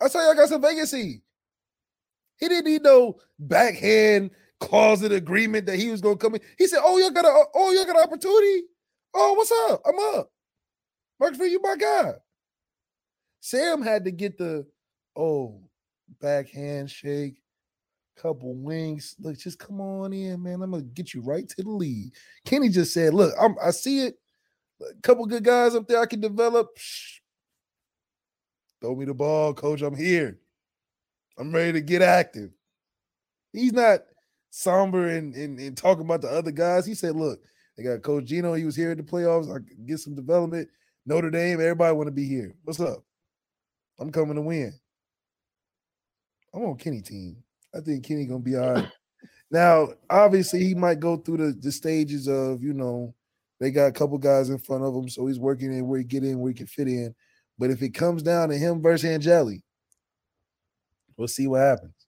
I 0.00 0.08
saw 0.08 0.24
y'all 0.24 0.34
got 0.34 0.48
some 0.48 0.60
vacancy. 0.60 1.22
He 2.38 2.48
didn't 2.48 2.66
need 2.66 2.82
no 2.82 3.16
backhand 3.38 4.30
closet 4.60 5.12
agreement 5.12 5.66
that 5.66 5.78
he 5.78 5.90
was 5.90 6.00
gonna 6.00 6.16
come 6.16 6.34
in. 6.34 6.40
He 6.58 6.66
said, 6.66 6.80
"Oh, 6.82 6.98
y'all 6.98 7.10
got 7.10 7.24
a 7.24 7.44
oh 7.54 7.72
y'all 7.72 7.84
got 7.84 7.96
an 7.96 8.02
opportunity. 8.02 8.64
Oh, 9.18 9.32
what's 9.34 9.52
up? 9.72 9.82
I'm 9.86 10.18
up. 10.18 10.30
For 11.36 11.46
you, 11.46 11.60
my 11.62 11.76
guy." 11.76 12.12
Sam 13.40 13.80
had 13.80 14.04
to 14.04 14.10
get 14.10 14.36
the 14.38 14.66
oh 15.16 15.60
backhand 16.20 16.90
shake, 16.90 17.36
couple 18.16 18.54
wings. 18.54 19.16
Look, 19.18 19.38
just 19.38 19.58
come 19.58 19.80
on 19.80 20.12
in, 20.12 20.42
man. 20.42 20.62
I'm 20.62 20.70
gonna 20.70 20.82
get 20.82 21.14
you 21.14 21.22
right 21.22 21.48
to 21.48 21.62
the 21.62 21.70
lead. 21.70 22.12
Kenny 22.44 22.68
just 22.68 22.92
said, 22.92 23.14
"Look, 23.14 23.34
I'm, 23.40 23.56
I 23.62 23.70
see 23.70 24.00
it. 24.00 24.18
A 24.82 25.00
couple 25.02 25.24
good 25.26 25.44
guys 25.44 25.74
up 25.74 25.88
there 25.88 26.00
I 26.00 26.06
can 26.06 26.20
develop. 26.20 26.68
Shh, 26.76 27.20
Throw 28.80 28.94
me 28.94 29.04
the 29.04 29.14
ball, 29.14 29.54
coach. 29.54 29.82
I'm 29.82 29.96
here. 29.96 30.38
I'm 31.38 31.52
ready 31.52 31.72
to 31.72 31.80
get 31.80 32.02
active. 32.02 32.50
He's 33.52 33.72
not 33.72 34.00
somber 34.50 35.08
and, 35.08 35.34
and, 35.34 35.58
and 35.58 35.76
talking 35.76 36.04
about 36.04 36.22
the 36.22 36.28
other 36.28 36.50
guys. 36.50 36.86
He 36.86 36.94
said, 36.94 37.16
look, 37.16 37.40
they 37.76 37.84
got 37.84 38.02
Coach 38.02 38.24
Gino. 38.24 38.54
He 38.54 38.64
was 38.64 38.76
here 38.76 38.92
at 38.92 38.96
the 38.96 39.02
playoffs. 39.02 39.54
I 39.54 39.60
get 39.86 39.98
some 39.98 40.14
development. 40.14 40.68
Notre 41.04 41.30
Dame, 41.30 41.60
everybody 41.60 41.94
want 41.94 42.08
to 42.08 42.12
be 42.12 42.26
here. 42.26 42.54
What's 42.64 42.80
up? 42.80 43.04
I'm 43.98 44.10
coming 44.10 44.36
to 44.36 44.42
win. 44.42 44.72
I'm 46.54 46.64
on 46.64 46.76
Kenny 46.76 47.02
team. 47.02 47.36
I 47.74 47.80
think 47.80 48.04
Kenny 48.04 48.26
gonna 48.26 48.40
be 48.40 48.56
all 48.56 48.74
right. 48.74 48.88
Now, 49.48 49.90
obviously, 50.10 50.64
he 50.64 50.74
might 50.74 50.98
go 50.98 51.16
through 51.16 51.36
the, 51.36 51.52
the 51.52 51.70
stages 51.70 52.26
of, 52.26 52.64
you 52.64 52.72
know, 52.72 53.14
they 53.60 53.70
got 53.70 53.86
a 53.86 53.92
couple 53.92 54.18
guys 54.18 54.50
in 54.50 54.58
front 54.58 54.82
of 54.82 54.92
him, 54.92 55.08
so 55.08 55.28
he's 55.28 55.38
working 55.38 55.72
in 55.72 55.86
where 55.86 55.98
he 55.98 56.04
get 56.04 56.24
in, 56.24 56.40
where 56.40 56.50
he 56.50 56.54
can 56.56 56.66
fit 56.66 56.88
in. 56.88 57.14
But 57.56 57.70
if 57.70 57.80
it 57.80 57.90
comes 57.90 58.24
down 58.24 58.48
to 58.48 58.58
him 58.58 58.82
versus 58.82 59.08
Angeli, 59.08 59.62
we'll 61.16 61.28
see 61.28 61.46
what 61.46 61.60
happens. 61.60 62.05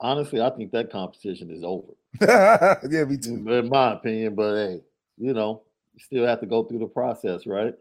Honestly, 0.00 0.40
I 0.40 0.50
think 0.50 0.72
that 0.72 0.90
competition 0.90 1.50
is 1.50 1.62
over. 1.62 1.92
yeah, 2.20 3.04
me 3.04 3.18
too. 3.18 3.46
In 3.48 3.68
my 3.68 3.92
opinion, 3.92 4.34
but 4.34 4.54
hey, 4.54 4.80
you 5.18 5.34
know, 5.34 5.62
you 5.94 6.00
still 6.00 6.26
have 6.26 6.40
to 6.40 6.46
go 6.46 6.64
through 6.64 6.78
the 6.78 6.86
process, 6.86 7.46
right? 7.46 7.74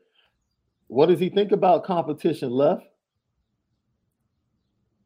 What 0.88 1.08
does 1.08 1.20
he 1.20 1.30
think 1.30 1.52
about 1.52 1.86
competition 1.86 2.52
left? 2.52 2.84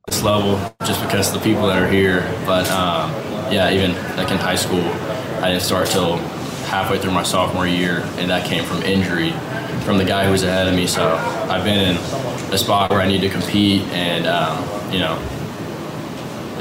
This 0.07 0.23
level, 0.23 0.59
just 0.85 1.01
because 1.01 1.31
the 1.31 1.39
people 1.39 1.67
that 1.67 1.81
are 1.81 1.87
here. 1.87 2.21
But 2.45 2.69
um, 2.71 3.11
yeah, 3.51 3.71
even 3.71 3.93
like 4.17 4.31
in 4.31 4.37
high 4.37 4.55
school, 4.55 4.83
I 5.41 5.49
didn't 5.49 5.61
start 5.61 5.87
till 5.87 6.17
halfway 6.65 6.97
through 6.97 7.11
my 7.11 7.23
sophomore 7.23 7.67
year, 7.67 8.01
and 8.17 8.29
that 8.29 8.45
came 8.47 8.63
from 8.65 8.81
injury 8.81 9.31
from 9.83 9.97
the 9.97 10.05
guy 10.05 10.25
who 10.25 10.31
was 10.31 10.43
ahead 10.43 10.67
of 10.67 10.73
me. 10.73 10.87
So 10.87 11.15
I've 11.49 11.63
been 11.63 11.95
in 11.95 11.97
a 12.53 12.57
spot 12.57 12.89
where 12.89 13.01
I 13.01 13.07
need 13.07 13.21
to 13.21 13.29
compete, 13.29 13.83
and 13.89 14.25
um, 14.25 14.91
you 14.91 14.99
know, 14.99 15.15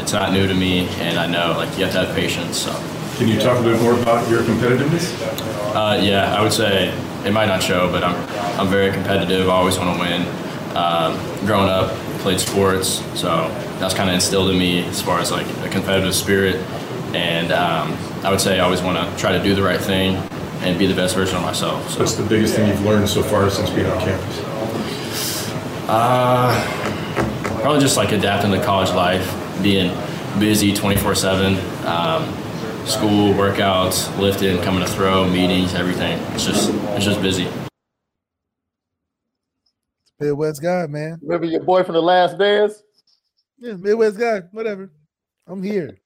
it's 0.03 0.13
not 0.13 0.33
new 0.33 0.47
to 0.47 0.55
me, 0.55 0.89
and 0.99 1.19
I 1.19 1.27
know 1.27 1.55
like 1.57 1.77
you 1.79 1.85
have 1.85 1.93
to 1.95 2.05
have 2.05 2.15
patience. 2.15 2.59
So. 2.59 2.73
Can 3.17 3.29
you 3.29 3.39
talk 3.39 3.59
a 3.59 3.61
little 3.61 3.79
bit 3.79 3.83
more 3.83 4.01
about 4.01 4.29
your 4.29 4.43
competitiveness? 4.43 5.15
Uh, 5.75 6.01
yeah, 6.03 6.37
I 6.37 6.43
would 6.43 6.53
say 6.53 6.89
it 7.25 7.33
might 7.33 7.47
not 7.47 7.63
show, 7.63 7.91
but 7.91 8.03
I'm 8.03 8.17
I'm 8.59 8.69
very 8.69 8.93
competitive. 8.93 9.49
I 9.49 9.53
always 9.53 9.79
want 9.79 9.97
to 9.97 10.01
win. 10.01 10.23
Um, 10.77 11.47
growing 11.47 11.69
up, 11.69 11.91
played 12.21 12.41
sports, 12.41 13.03
so 13.19 13.49
that's 13.79 13.95
kind 13.95 14.09
of 14.09 14.15
instilled 14.15 14.51
in 14.51 14.59
me 14.59 14.85
as 14.85 15.03
far 15.03 15.21
as 15.21 15.31
like 15.31 15.47
a 15.65 15.69
competitive 15.69 16.15
spirit. 16.15 16.57
And 17.15 17.53
um, 17.53 17.97
I 18.25 18.31
would 18.31 18.41
say 18.41 18.59
I 18.59 18.65
always 18.65 18.81
want 18.81 18.97
to 18.97 19.21
try 19.21 19.33
to 19.33 19.43
do 19.43 19.55
the 19.55 19.63
right 19.63 19.81
thing 19.81 20.17
and 20.63 20.79
be 20.79 20.87
the 20.87 20.95
best 20.95 21.15
version 21.15 21.37
of 21.37 21.43
myself. 21.43 21.91
So. 21.91 22.01
What's 22.01 22.15
the 22.15 22.25
biggest 22.25 22.55
thing 22.55 22.69
you've 22.69 22.85
learned 22.85 23.09
so 23.09 23.23
far 23.23 23.51
since 23.51 23.69
being 23.71 23.87
on 23.87 23.99
campus? 24.01 25.51
Uh, 25.89 27.59
probably 27.61 27.81
just 27.81 27.97
like 27.97 28.13
adapting 28.13 28.53
to 28.53 28.65
college 28.65 28.91
life, 28.91 29.27
being 29.63 29.93
busy 30.39 30.73
24 30.73 31.15
7. 31.15 31.87
Um, 31.87 32.43
school, 32.87 33.33
workouts, 33.35 34.17
lifting, 34.19 34.61
coming 34.63 34.85
to 34.85 34.91
throw, 34.91 35.29
meetings, 35.29 35.75
everything. 35.75 36.19
It's 36.35 36.45
just 36.45 36.71
it's 36.97 37.05
just 37.05 37.21
busy. 37.23 37.49
Midwest 40.19 40.63
guy, 40.63 40.87
man. 40.87 41.19
Remember 41.23 41.47
your 41.47 41.63
boy 41.63 41.83
from 41.83 41.95
the 41.95 42.03
last 42.03 42.39
dance? 42.39 42.83
Yeah, 43.59 43.75
Midwest 43.75 44.19
guy. 44.19 44.41
Whatever. 44.53 44.93
I'm 45.47 45.63
here. 45.63 45.99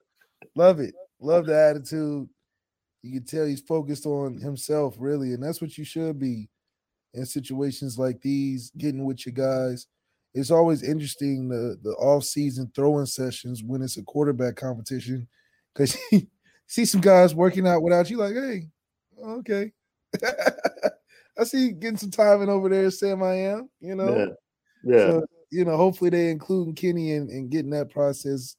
Love 0.55 0.81
it. 0.81 0.95
Love 1.21 1.47
the 1.47 1.59
attitude. 1.59 2.29
You 3.03 3.13
can 3.13 3.25
tell 3.25 3.47
he's 3.47 3.61
focused 3.61 4.07
on 4.07 4.39
himself, 4.39 4.97
really, 4.99 5.33
and 5.33 5.43
that's 5.43 5.61
what 5.61 5.77
you 5.79 5.85
should 5.85 6.19
be 6.19 6.49
in 7.15 7.25
situations 7.25 7.99
like 7.99 8.21
these. 8.21 8.71
Getting 8.77 9.05
with 9.05 9.25
your 9.27 9.35
guys. 9.35 9.87
It's 10.37 10.51
always 10.51 10.83
interesting 10.83 11.49
the 11.49 11.79
the 11.83 11.93
off 11.93 12.25
season 12.25 12.71
throwing 12.75 13.07
sessions 13.07 13.63
when 13.65 13.81
it's 13.81 13.97
a 13.97 14.03
quarterback 14.03 14.57
competition 14.57 15.27
because 15.73 15.97
you 16.13 16.27
see 16.67 16.85
some 16.85 17.01
guys 17.01 17.35
working 17.35 17.67
out 17.67 17.83
without 17.83 18.11
you. 18.11 18.19
Like, 18.19 18.35
hey, 18.35 18.69
okay. 19.19 19.73
I 21.39 21.45
see 21.45 21.67
you 21.67 21.73
getting 21.73 21.97
some 21.97 22.11
time 22.11 22.43
in 22.43 22.51
over 22.51 22.69
there, 22.69 22.91
Sam. 22.91 23.23
I 23.23 23.35
am, 23.35 23.71
you 23.81 23.95
know. 23.95 24.15
Yeah. 24.85 24.95
Yeah. 24.95 25.07
So, 25.07 25.27
you 25.51 25.65
know, 25.65 25.77
hopefully 25.77 26.11
they 26.11 26.31
include 26.31 26.77
Kenny 26.77 27.13
in, 27.13 27.31
in 27.31 27.49
getting 27.49 27.71
that 27.71 27.91
process, 27.91 28.57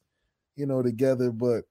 you 0.55 0.65
know, 0.65 0.81
together. 0.81 1.31
But 1.31 1.63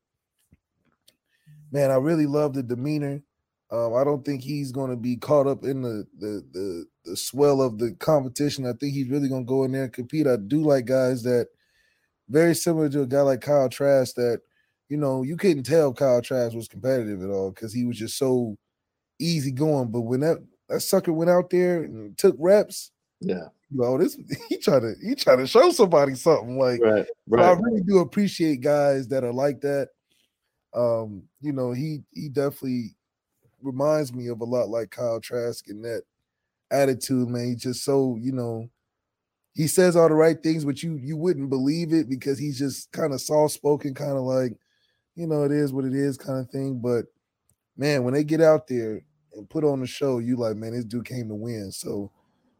man, 1.73 1.90
I 1.90 1.97
really 1.97 2.27
love 2.27 2.55
the 2.55 2.62
demeanor. 2.62 3.23
Um, 3.70 3.94
I 3.94 4.05
don't 4.05 4.24
think 4.24 4.42
he's 4.42 4.70
going 4.70 4.90
to 4.90 4.96
be 4.96 5.16
caught 5.16 5.48
up 5.48 5.64
in 5.64 5.83
the, 5.83 6.07
the 6.18 6.44
the 6.52 6.87
the 7.05 7.16
swell 7.16 7.61
of 7.61 7.79
the 7.79 7.92
competition. 7.92 8.66
I 8.66 8.72
think 8.72 8.94
he's 8.94 9.09
really 9.09 9.29
going 9.29 9.44
to 9.44 9.48
go 9.48 9.64
in 9.64 9.72
there 9.72 9.85
and 9.85 9.92
compete. 9.92 10.26
I 10.26 10.37
do 10.37 10.61
like 10.62 10.85
guys 10.85 11.22
that 11.24 11.48
very 12.29 12.55
similar 12.55 12.88
to 12.90 13.02
a 13.02 13.07
guy 13.07 13.22
like 13.22 13.40
Kyle 13.40 13.68
Trask 13.68 14.14
that 14.16 14.40
you 14.88 14.96
know 14.96 15.22
you 15.22 15.37
couldn't 15.37 15.64
tell 15.64 15.92
Kyle 15.92 16.22
Trask 16.22 16.55
was 16.55 16.68
competitive 16.68 17.22
at 17.22 17.31
all 17.31 17.50
because 17.50 17.72
he 17.72 17.85
was 17.85 17.98
just 17.98 18.18
so 18.18 18.57
easy 19.18 19.50
going. 19.50 19.90
But 19.90 20.02
when 20.02 20.20
that 20.20 20.38
that 20.68 20.81
sucker 20.81 21.12
went 21.12 21.31
out 21.31 21.50
there 21.50 21.83
and 21.83 22.16
took 22.16 22.37
reps, 22.38 22.92
yeah, 23.20 23.48
you 23.70 23.81
know, 23.81 23.98
this 23.98 24.16
he 24.48 24.59
tried 24.59 24.81
to 24.81 24.94
he 25.02 25.14
trying 25.14 25.38
to 25.38 25.46
show 25.46 25.70
somebody 25.70 26.14
something 26.14 26.59
like 26.59 26.81
right, 26.83 27.07
so 27.29 27.38
I 27.38 27.52
really 27.52 27.83
do 27.83 27.98
appreciate 27.98 28.61
guys 28.61 29.09
that 29.09 29.24
are 29.24 29.33
like 29.33 29.61
that. 29.62 29.88
Um, 30.74 31.24
you 31.40 31.52
know, 31.52 31.72
he 31.72 32.02
he 32.12 32.29
definitely 32.29 32.95
reminds 33.66 34.14
me 34.14 34.29
of 34.29 34.40
a 34.40 34.44
lot 34.44 34.68
like 34.68 34.90
Kyle 34.90 35.20
Trask 35.20 35.68
in 35.68 35.83
that 35.83 36.02
attitude, 36.70 37.29
man. 37.29 37.48
He's 37.48 37.62
just 37.62 37.85
so, 37.85 38.16
you 38.20 38.33
know, 38.33 38.68
he 39.55 39.66
says 39.66 39.96
all 39.96 40.09
the 40.09 40.14
right 40.14 40.40
things, 40.42 40.64
but 40.64 40.83
you 40.83 40.96
you 41.02 41.16
wouldn't 41.16 41.50
believe 41.50 41.92
it 41.92 42.09
because 42.09 42.38
he's 42.38 42.59
just 42.59 42.92
kind 42.92 43.12
of 43.12 43.20
soft 43.20 43.55
spoken, 43.55 43.94
kind 43.94 44.12
of 44.12 44.22
like, 44.22 44.52
you 45.14 45.26
know, 45.26 45.44
it 45.44 45.52
is 45.52 45.72
what 45.72 45.85
it 45.85 45.94
is, 45.94 46.18
kind 46.18 46.38
of 46.40 46.50
thing. 46.50 46.81
But 46.83 47.07
man, 47.76 48.05
when 48.05 48.14
they 48.14 48.24
get 48.24 48.40
out 48.40 48.68
there 48.68 49.02
and 49.35 49.48
put 49.48 49.64
on 49.64 49.81
the 49.81 49.87
show, 49.87 50.18
you 50.18 50.37
like, 50.37 50.57
man, 50.57 50.72
this 50.72 50.85
dude 50.85 51.07
came 51.07 51.29
to 51.29 51.35
win. 51.35 51.72
So 51.72 52.12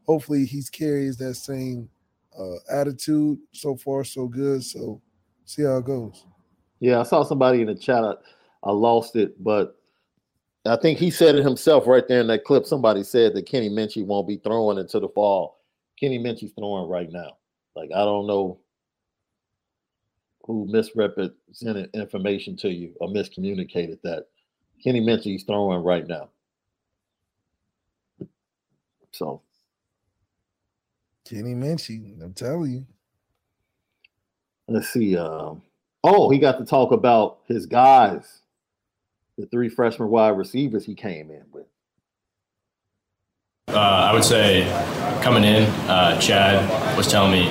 hopefully 0.05 0.45
he's 0.45 0.69
carries 0.69 1.17
that 1.17 1.35
same 1.35 1.89
uh 2.37 2.55
attitude. 2.71 3.39
So 3.53 3.75
far, 3.75 4.03
so 4.03 4.27
good. 4.27 4.63
So 4.63 5.01
see 5.45 5.63
how 5.63 5.77
it 5.77 5.85
goes. 5.85 6.25
Yeah, 6.79 6.99
I 6.99 7.03
saw 7.03 7.23
somebody 7.23 7.61
in 7.61 7.67
the 7.67 7.75
chat. 7.75 8.03
I, 8.03 8.13
I 8.63 8.71
lost 8.71 9.15
it, 9.15 9.41
but 9.43 9.75
I 10.67 10.75
think 10.75 10.99
he 10.99 11.09
said 11.09 11.35
it 11.35 11.43
himself 11.43 11.87
right 11.87 12.07
there 12.07 12.21
in 12.21 12.27
that 12.27 12.43
clip. 12.43 12.65
Somebody 12.65 13.03
said 13.03 13.33
that 13.33 13.45
Kenny 13.45 13.69
Minchey 13.69 14.05
won't 14.05 14.27
be 14.27 14.37
throwing 14.37 14.77
into 14.77 14.99
the 14.99 15.09
fall. 15.09 15.59
Kenny 15.99 16.19
Minchey's 16.19 16.53
throwing 16.53 16.89
right 16.89 17.11
now. 17.11 17.37
Like 17.75 17.89
I 17.93 17.99
don't 17.99 18.27
know 18.27 18.59
who 20.45 20.65
misrepresented 20.69 21.89
information 21.93 22.55
to 22.57 22.69
you 22.69 22.93
or 22.99 23.09
miscommunicated 23.09 23.99
that. 24.03 24.27
Kenny 24.83 25.01
Minchey's 25.01 25.43
throwing 25.43 25.83
right 25.83 26.07
now. 26.07 26.29
So 29.11 29.41
Kenny 31.25 31.53
Minchey, 31.53 32.21
I'm 32.21 32.33
telling 32.33 32.71
you. 32.71 32.85
let's 34.67 34.89
see. 34.89 35.17
Um, 35.17 35.61
oh, 36.03 36.29
he 36.29 36.39
got 36.39 36.57
to 36.59 36.65
talk 36.65 36.91
about 36.91 37.39
his 37.47 37.65
guys, 37.65 38.43
the 39.37 39.45
three 39.47 39.69
freshman 39.69 40.09
wide 40.09 40.29
receivers 40.29 40.85
he 40.85 40.95
came 40.95 41.29
in 41.29 41.43
with. 41.51 41.67
Uh, 43.67 44.09
I 44.09 44.13
would 44.13 44.23
say 44.23 44.63
coming 45.21 45.43
in, 45.43 45.63
uh, 45.89 46.19
Chad 46.19 46.97
was 46.97 47.07
telling 47.07 47.31
me 47.31 47.49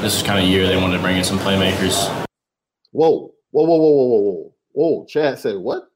this 0.00 0.16
is 0.16 0.22
kind 0.22 0.42
of 0.42 0.48
year 0.48 0.66
they 0.66 0.76
wanted 0.76 0.96
to 0.96 1.02
bring 1.02 1.16
in 1.16 1.24
some 1.24 1.38
playmakers. 1.38 2.08
Whoa, 2.90 3.32
whoa, 3.50 3.64
whoa, 3.64 3.76
whoa, 3.76 3.78
whoa, 3.78 4.06
whoa, 4.06 4.20
whoa. 4.20 4.54
Whoa, 4.72 5.06
Chad 5.06 5.38
said 5.38 5.56
what? 5.56 5.90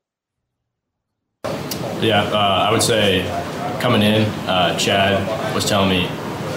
Yeah, 2.00 2.22
uh, 2.33 2.66
I 2.68 2.72
would 2.72 2.83
say 2.83 3.22
coming 3.81 4.02
in, 4.02 4.22
uh, 4.48 4.76
Chad 4.78 5.55
was 5.55 5.64
telling 5.64 5.88
me 5.88 6.07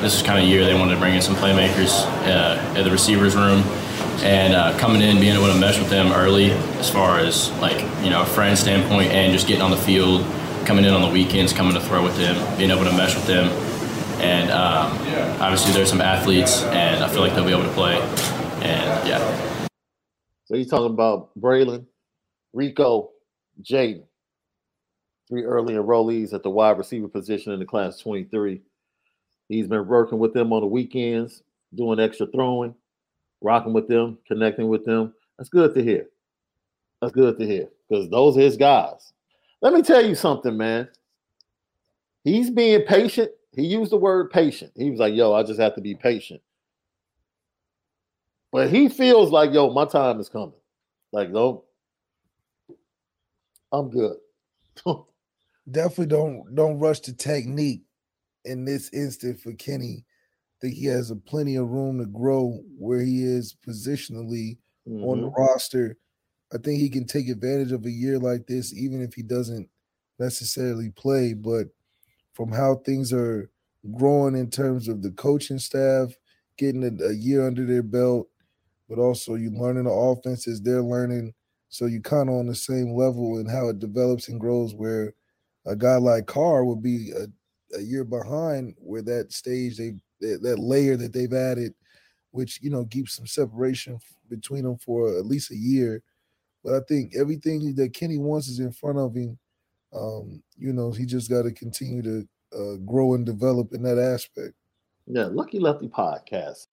this 0.01 0.15
is 0.15 0.21
kind 0.21 0.39
of 0.39 0.47
year 0.47 0.65
they 0.65 0.73
wanted 0.73 0.95
to 0.95 0.99
bring 0.99 1.15
in 1.15 1.21
some 1.21 1.35
playmakers 1.35 2.05
uh, 2.27 2.75
in 2.77 2.83
the 2.83 2.91
receivers 2.91 3.35
room, 3.35 3.63
and 4.23 4.53
uh, 4.53 4.77
coming 4.77 5.01
in, 5.01 5.19
being 5.19 5.35
able 5.35 5.47
to 5.47 5.59
mesh 5.59 5.79
with 5.79 5.89
them 5.89 6.11
early, 6.11 6.51
as 6.79 6.89
far 6.89 7.19
as 7.19 7.51
like 7.59 7.79
you 8.03 8.09
know 8.09 8.21
a 8.21 8.25
friend 8.25 8.57
standpoint, 8.57 9.11
and 9.11 9.31
just 9.31 9.47
getting 9.47 9.61
on 9.61 9.71
the 9.71 9.77
field, 9.77 10.25
coming 10.65 10.85
in 10.85 10.93
on 10.93 11.01
the 11.01 11.09
weekends, 11.09 11.53
coming 11.53 11.73
to 11.73 11.81
throw 11.81 12.03
with 12.03 12.15
them, 12.17 12.35
being 12.57 12.71
able 12.71 12.83
to 12.83 12.91
mesh 12.91 13.15
with 13.15 13.27
them, 13.27 13.45
and 14.21 14.49
um, 14.51 14.91
obviously 15.41 15.73
there's 15.73 15.89
some 15.89 16.01
athletes, 16.01 16.63
and 16.63 17.03
I 17.03 17.09
feel 17.09 17.21
like 17.21 17.33
they'll 17.35 17.45
be 17.45 17.51
able 17.51 17.63
to 17.63 17.73
play, 17.73 17.97
and 18.61 19.07
yeah. 19.07 19.67
So 20.45 20.55
he's 20.55 20.69
talking 20.69 20.93
about 20.93 21.29
Braylon, 21.39 21.85
Rico, 22.53 23.11
Jaden, 23.61 24.03
three 25.27 25.43
early 25.43 25.73
enrollees 25.73 26.33
at 26.33 26.43
the 26.43 26.49
wide 26.49 26.77
receiver 26.77 27.07
position 27.07 27.51
in 27.51 27.59
the 27.59 27.65
class 27.65 27.99
23. 27.99 28.61
He's 29.49 29.67
been 29.67 29.87
working 29.87 30.19
with 30.19 30.33
them 30.33 30.53
on 30.53 30.61
the 30.61 30.67
weekends, 30.67 31.43
doing 31.73 31.99
extra 31.99 32.27
throwing, 32.27 32.75
rocking 33.41 33.73
with 33.73 33.87
them, 33.87 34.17
connecting 34.27 34.67
with 34.67 34.85
them. 34.85 35.13
That's 35.37 35.49
good 35.49 35.73
to 35.75 35.83
hear. 35.83 36.07
That's 37.01 37.13
good 37.13 37.37
to 37.39 37.45
hear 37.45 37.69
because 37.87 38.09
those 38.09 38.37
are 38.37 38.41
his 38.41 38.57
guys. 38.57 39.13
Let 39.61 39.73
me 39.73 39.81
tell 39.81 40.05
you 40.05 40.15
something, 40.15 40.55
man. 40.55 40.89
He's 42.23 42.49
being 42.49 42.81
patient. 42.81 43.31
He 43.53 43.63
used 43.63 43.91
the 43.91 43.97
word 43.97 44.31
patient. 44.31 44.71
He 44.75 44.89
was 44.89 44.99
like, 44.99 45.13
yo, 45.13 45.33
I 45.33 45.43
just 45.43 45.59
have 45.59 45.75
to 45.75 45.81
be 45.81 45.95
patient. 45.95 46.41
But 48.51 48.69
he 48.69 48.89
feels 48.89 49.31
like, 49.31 49.53
yo, 49.53 49.71
my 49.71 49.85
time 49.85 50.19
is 50.19 50.29
coming. 50.29 50.53
Like, 51.11 51.29
no, 51.29 51.65
I'm 53.71 53.89
good. 53.89 54.17
Definitely 55.71 56.07
don't 56.07 56.55
don't 56.55 56.79
rush 56.79 56.99
the 56.99 57.11
technique 57.11 57.83
in 58.45 58.65
this 58.65 58.91
instant 58.93 59.39
for 59.39 59.53
Kenny. 59.53 60.05
I 60.57 60.67
think 60.67 60.75
he 60.75 60.85
has 60.87 61.11
a 61.11 61.15
plenty 61.15 61.55
of 61.55 61.69
room 61.69 61.99
to 61.99 62.05
grow 62.05 62.61
where 62.77 63.01
he 63.01 63.23
is 63.23 63.55
positionally 63.67 64.59
on 65.01 65.21
the 65.21 65.27
Mhm. 65.27 65.35
roster. 65.37 65.97
I 66.53 66.57
think 66.59 66.79
he 66.79 66.89
can 66.89 67.05
take 67.05 67.29
advantage 67.29 67.71
of 67.73 67.85
a 67.85 67.91
year 67.91 68.19
like 68.19 68.47
this, 68.47 68.73
even 68.73 69.01
if 69.01 69.15
he 69.15 69.23
doesn't 69.23 69.69
necessarily 70.19 70.91
play. 70.91 71.33
But 71.33 71.69
from 72.33 72.51
how 72.51 72.75
things 72.77 73.13
are 73.13 73.49
growing 73.93 74.35
in 74.35 74.49
terms 74.49 74.87
of 74.87 75.01
the 75.03 75.11
coaching 75.11 75.59
staff, 75.59 76.13
getting 76.57 76.83
a, 76.83 77.05
a 77.05 77.13
year 77.13 77.45
under 77.47 77.65
their 77.65 77.83
belt, 77.83 78.29
but 78.89 78.99
also 78.99 79.35
you 79.35 79.51
learning 79.51 79.85
the 79.85 79.91
offenses 79.91 80.61
they're 80.61 80.83
learning. 80.83 81.33
So 81.69 81.85
you 81.87 82.01
kind 82.01 82.29
of 82.29 82.35
on 82.35 82.47
the 82.47 82.55
same 82.55 82.93
level 82.93 83.37
and 83.37 83.49
how 83.49 83.69
it 83.69 83.79
develops 83.79 84.29
and 84.29 84.39
grows. 84.39 84.73
Where 84.75 85.13
a 85.65 85.75
guy 85.75 85.97
like 85.97 86.27
Carr 86.27 86.65
would 86.65 86.81
be 86.83 87.11
a, 87.11 87.27
a 87.77 87.81
year 87.81 88.03
behind 88.05 88.75
where 88.79 89.01
that 89.03 89.33
stage 89.33 89.77
they 89.77 89.93
that, 90.25 90.41
that 90.43 90.59
layer 90.59 90.97
that 90.97 91.13
they've 91.13 91.33
added, 91.33 91.73
which 92.31 92.59
you 92.61 92.69
know 92.69 92.85
keeps 92.85 93.15
some 93.15 93.27
separation 93.27 93.99
between 94.29 94.63
them 94.63 94.77
for 94.77 95.17
at 95.17 95.25
least 95.25 95.51
a 95.51 95.55
year. 95.55 96.01
But 96.63 96.73
I 96.73 96.79
think 96.87 97.15
everything 97.15 97.75
that 97.75 97.93
Kenny 97.93 98.17
wants 98.17 98.47
is 98.47 98.59
in 98.59 98.71
front 98.71 98.97
of 98.97 99.15
him. 99.15 99.37
Um, 99.93 100.43
you 100.57 100.73
know, 100.73 100.91
he 100.91 101.05
just 101.05 101.29
got 101.29 101.43
to 101.43 101.51
continue 101.51 102.01
to 102.01 102.27
uh, 102.53 102.75
grow 102.77 103.13
and 103.13 103.25
develop 103.25 103.73
in 103.73 103.83
that 103.83 103.99
aspect. 103.99 104.53
Yeah, 105.07 105.25
Lucky 105.25 105.59
Lefty 105.59 105.87
podcast. 105.87 106.67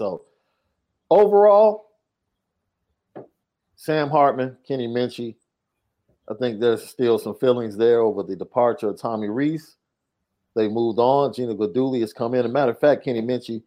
So 0.00 0.24
overall, 1.10 1.90
Sam 3.76 4.08
Hartman, 4.08 4.56
Kenny 4.66 4.88
Minchey, 4.88 5.34
I 6.26 6.32
think 6.40 6.58
there's 6.58 6.88
still 6.88 7.18
some 7.18 7.34
feelings 7.34 7.76
there 7.76 8.00
over 8.00 8.22
the 8.22 8.34
departure 8.34 8.88
of 8.88 8.98
Tommy 8.98 9.28
Rees. 9.28 9.76
They 10.56 10.68
moved 10.68 10.98
on. 10.98 11.34
Gino 11.34 11.54
Guidugli 11.54 12.00
has 12.00 12.14
come 12.14 12.32
in. 12.32 12.40
As 12.40 12.46
a 12.46 12.48
matter 12.48 12.70
of 12.70 12.80
fact, 12.80 13.04
Kenny 13.04 13.20
Minchey 13.20 13.62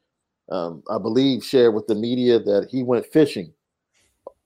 um, 0.50 0.82
I 0.90 0.98
believe, 0.98 1.44
shared 1.44 1.76
with 1.76 1.86
the 1.86 1.94
media 1.94 2.40
that 2.40 2.68
he 2.68 2.82
went 2.82 3.06
fishing 3.06 3.54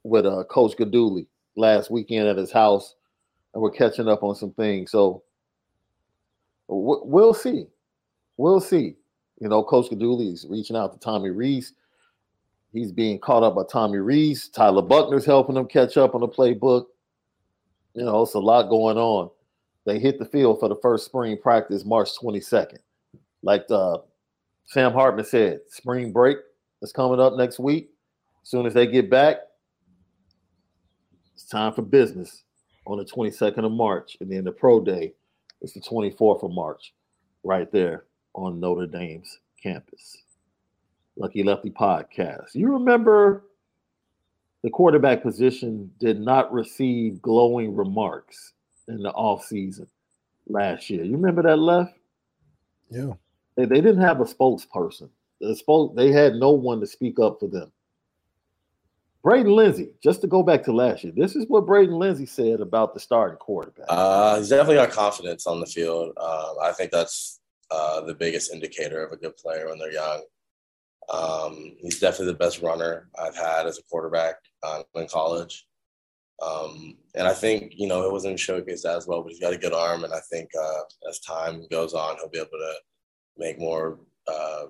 with 0.03 0.25
uh, 0.25 0.43
Coach 0.49 0.75
Guidugli 0.75 1.25
last 1.55 1.89
weekend 1.89 2.27
at 2.27 2.35
his 2.35 2.51
house, 2.51 2.95
and 3.53 3.63
we're 3.63 3.71
catching 3.71 4.09
up 4.09 4.23
on 4.23 4.35
some 4.35 4.51
things. 4.51 4.91
So 4.91 5.23
we'll 6.67 7.33
see. 7.33 7.67
We'll 8.35 8.59
see. 8.59 8.97
You 9.39 9.49
know, 9.49 9.63
Coach 9.63 9.89
Guidugli 9.89 10.33
is 10.33 10.45
reaching 10.49 10.75
out 10.75 10.93
to 10.93 10.99
Tommy 10.99 11.29
Rees. 11.29 11.73
He's 12.73 12.91
being 12.91 13.19
caught 13.19 13.43
up 13.43 13.55
by 13.55 13.63
Tommy 13.71 13.99
Rees. 13.99 14.49
Tyler 14.49 14.81
Buchner's 14.81 15.25
helping 15.25 15.55
him 15.55 15.67
catch 15.67 15.97
up 15.97 16.15
on 16.15 16.21
the 16.21 16.27
playbook. 16.27 16.85
You 17.93 18.03
know, 18.03 18.23
it's 18.23 18.33
a 18.33 18.39
lot 18.39 18.69
going 18.69 18.97
on. 18.97 19.29
They 19.85 19.99
hit 19.99 20.19
the 20.19 20.25
field 20.25 20.59
for 20.59 20.67
the 20.69 20.75
first 20.75 21.05
spring 21.05 21.37
practice 21.41 21.85
March 21.85 22.09
22nd. 22.21 22.79
Like 23.41 23.65
uh, 23.69 23.99
Sam 24.65 24.91
Hartman 24.91 25.25
said, 25.25 25.61
spring 25.69 26.11
break 26.11 26.37
is 26.81 26.91
coming 26.91 27.19
up 27.19 27.33
next 27.35 27.59
week. 27.59 27.89
As 28.43 28.49
soon 28.49 28.65
as 28.65 28.73
they 28.73 28.87
get 28.87 29.09
back, 29.09 29.37
it's 31.33 31.45
time 31.45 31.73
for 31.73 31.83
business 31.83 32.43
on 32.85 32.97
the 32.97 33.05
22nd 33.05 33.65
of 33.65 33.71
March. 33.71 34.17
And 34.19 34.31
then 34.31 34.43
the 34.43 34.51
pro 34.51 34.81
day 34.81 35.13
is 35.61 35.73
the 35.73 35.81
24th 35.81 36.43
of 36.43 36.51
March, 36.51 36.93
right 37.43 37.71
there 37.71 38.06
on 38.33 38.59
Notre 38.59 38.87
Dame's 38.87 39.39
campus. 39.61 40.17
Lucky 41.15 41.43
Lefty 41.43 41.71
podcast. 41.71 42.53
You 42.53 42.71
remember 42.71 43.43
the 44.63 44.69
quarterback 44.69 45.23
position 45.23 45.91
did 45.99 46.19
not 46.19 46.51
receive 46.51 47.21
glowing 47.21 47.75
remarks 47.75 48.53
in 48.87 49.01
the 49.01 49.11
offseason 49.13 49.87
last 50.47 50.89
year. 50.89 51.03
You 51.03 51.13
remember 51.13 51.43
that 51.43 51.57
left? 51.57 51.97
Yeah. 52.89 53.13
They, 53.55 53.65
they 53.65 53.81
didn't 53.81 54.01
have 54.01 54.21
a 54.21 54.25
spokesperson. 54.25 55.09
The 55.41 55.55
spoke 55.55 55.95
they 55.95 56.11
had 56.11 56.35
no 56.35 56.51
one 56.51 56.79
to 56.79 56.87
speak 56.87 57.19
up 57.19 57.39
for 57.39 57.47
them. 57.47 57.71
Braden 59.23 59.51
Lenzy, 59.51 59.89
just 60.01 60.21
to 60.21 60.27
go 60.27 60.41
back 60.41 60.63
to 60.63 60.71
last 60.71 61.03
year, 61.03 61.11
this 61.15 61.35
is 61.35 61.45
what 61.47 61.65
Braden 61.65 61.95
Lenzy 61.95 62.25
said 62.25 62.61
about 62.61 62.93
the 62.93 62.99
starting 62.99 63.37
quarterback. 63.37 63.85
Uh, 63.89 64.37
he's 64.37 64.49
definitely 64.49 64.75
got 64.75 64.91
confidence 64.91 65.45
on 65.45 65.59
the 65.59 65.65
field. 65.65 66.13
Uh, 66.15 66.53
I 66.61 66.71
think 66.71 66.91
that's 66.91 67.39
uh, 67.71 68.01
the 68.01 68.15
biggest 68.15 68.53
indicator 68.53 69.03
of 69.03 69.11
a 69.11 69.17
good 69.17 69.35
player 69.37 69.67
when 69.67 69.77
they're 69.77 69.91
young. 69.91 70.23
Um, 71.09 71.75
he's 71.79 71.99
definitely 71.99 72.33
the 72.33 72.39
best 72.39 72.61
runner 72.61 73.09
I've 73.17 73.35
had 73.35 73.65
as 73.65 73.77
a 73.77 73.83
quarterback 73.83 74.35
um, 74.63 74.83
in 74.95 75.07
college. 75.07 75.65
Um, 76.41 76.97
and 77.15 77.27
I 77.27 77.33
think, 77.33 77.73
you 77.75 77.87
know, 77.87 78.03
it 78.03 78.11
wasn't 78.11 78.37
showcased 78.37 78.85
as 78.85 79.07
well, 79.07 79.23
but 79.23 79.31
he's 79.31 79.41
got 79.41 79.53
a 79.53 79.57
good 79.57 79.73
arm. 79.73 80.03
And 80.03 80.13
I 80.13 80.19
think 80.29 80.49
uh, 80.59 80.81
as 81.09 81.19
time 81.19 81.63
goes 81.71 81.93
on, 81.93 82.17
he'll 82.17 82.29
be 82.29 82.37
able 82.37 82.49
to 82.49 82.73
make 83.37 83.59
more 83.59 83.99
uh, 84.27 84.65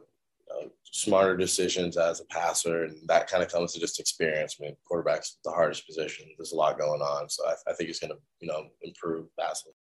uh, 0.56 0.68
smarter 0.84 1.36
decisions 1.36 1.98
as 1.98 2.22
a 2.22 2.26
passer. 2.26 2.86
And 2.86 2.96
that 3.08 3.28
kind 3.28 3.44
of 3.44 3.52
comes 3.52 3.74
to 3.74 3.80
just 3.80 4.00
experience. 4.00 4.58
I 4.60 4.66
mean, 4.66 4.78
quarterback's 4.86 5.40
the 5.44 5.52
hardest 5.52 5.86
position. 5.86 6.28
There's 6.38 6.54
a 6.54 6.56
lot 6.56 6.80
going 6.80 7.02
on. 7.02 7.30
So 7.30 7.46
I, 7.46 7.56
I 7.70 7.74
think 7.74 7.88
he's 7.88 8.00
going 8.00 8.12
to, 8.12 8.20
you 8.40 8.48
know, 8.48 8.68
improve 8.82 9.28
passing. 9.38 9.74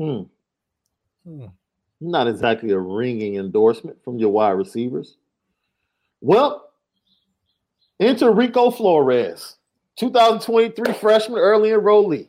Hmm. 0.00 0.22
Hmm. 1.28 1.46
Not 2.00 2.28
exactly 2.28 2.70
a 2.70 2.78
ringing 2.78 3.36
endorsement 3.36 4.02
from 4.04 4.18
your 4.18 4.30
wide 4.30 4.52
receivers. 4.52 5.16
Well, 6.20 6.70
enter 7.98 8.30
Rico 8.30 8.70
Flores, 8.70 9.56
2023 9.96 10.94
freshman 10.94 11.38
early 11.38 11.70
enrollee. 11.70 12.28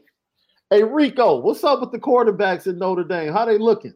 Hey 0.71 0.83
Rico, 0.83 1.39
what's 1.39 1.63
up 1.63 1.81
with 1.81 1.91
the 1.91 1.99
quarterbacks 1.99 2.67
in 2.67 2.77
Notre 2.77 3.03
Dame? 3.03 3.33
How 3.33 3.45
they 3.45 3.57
looking? 3.57 3.93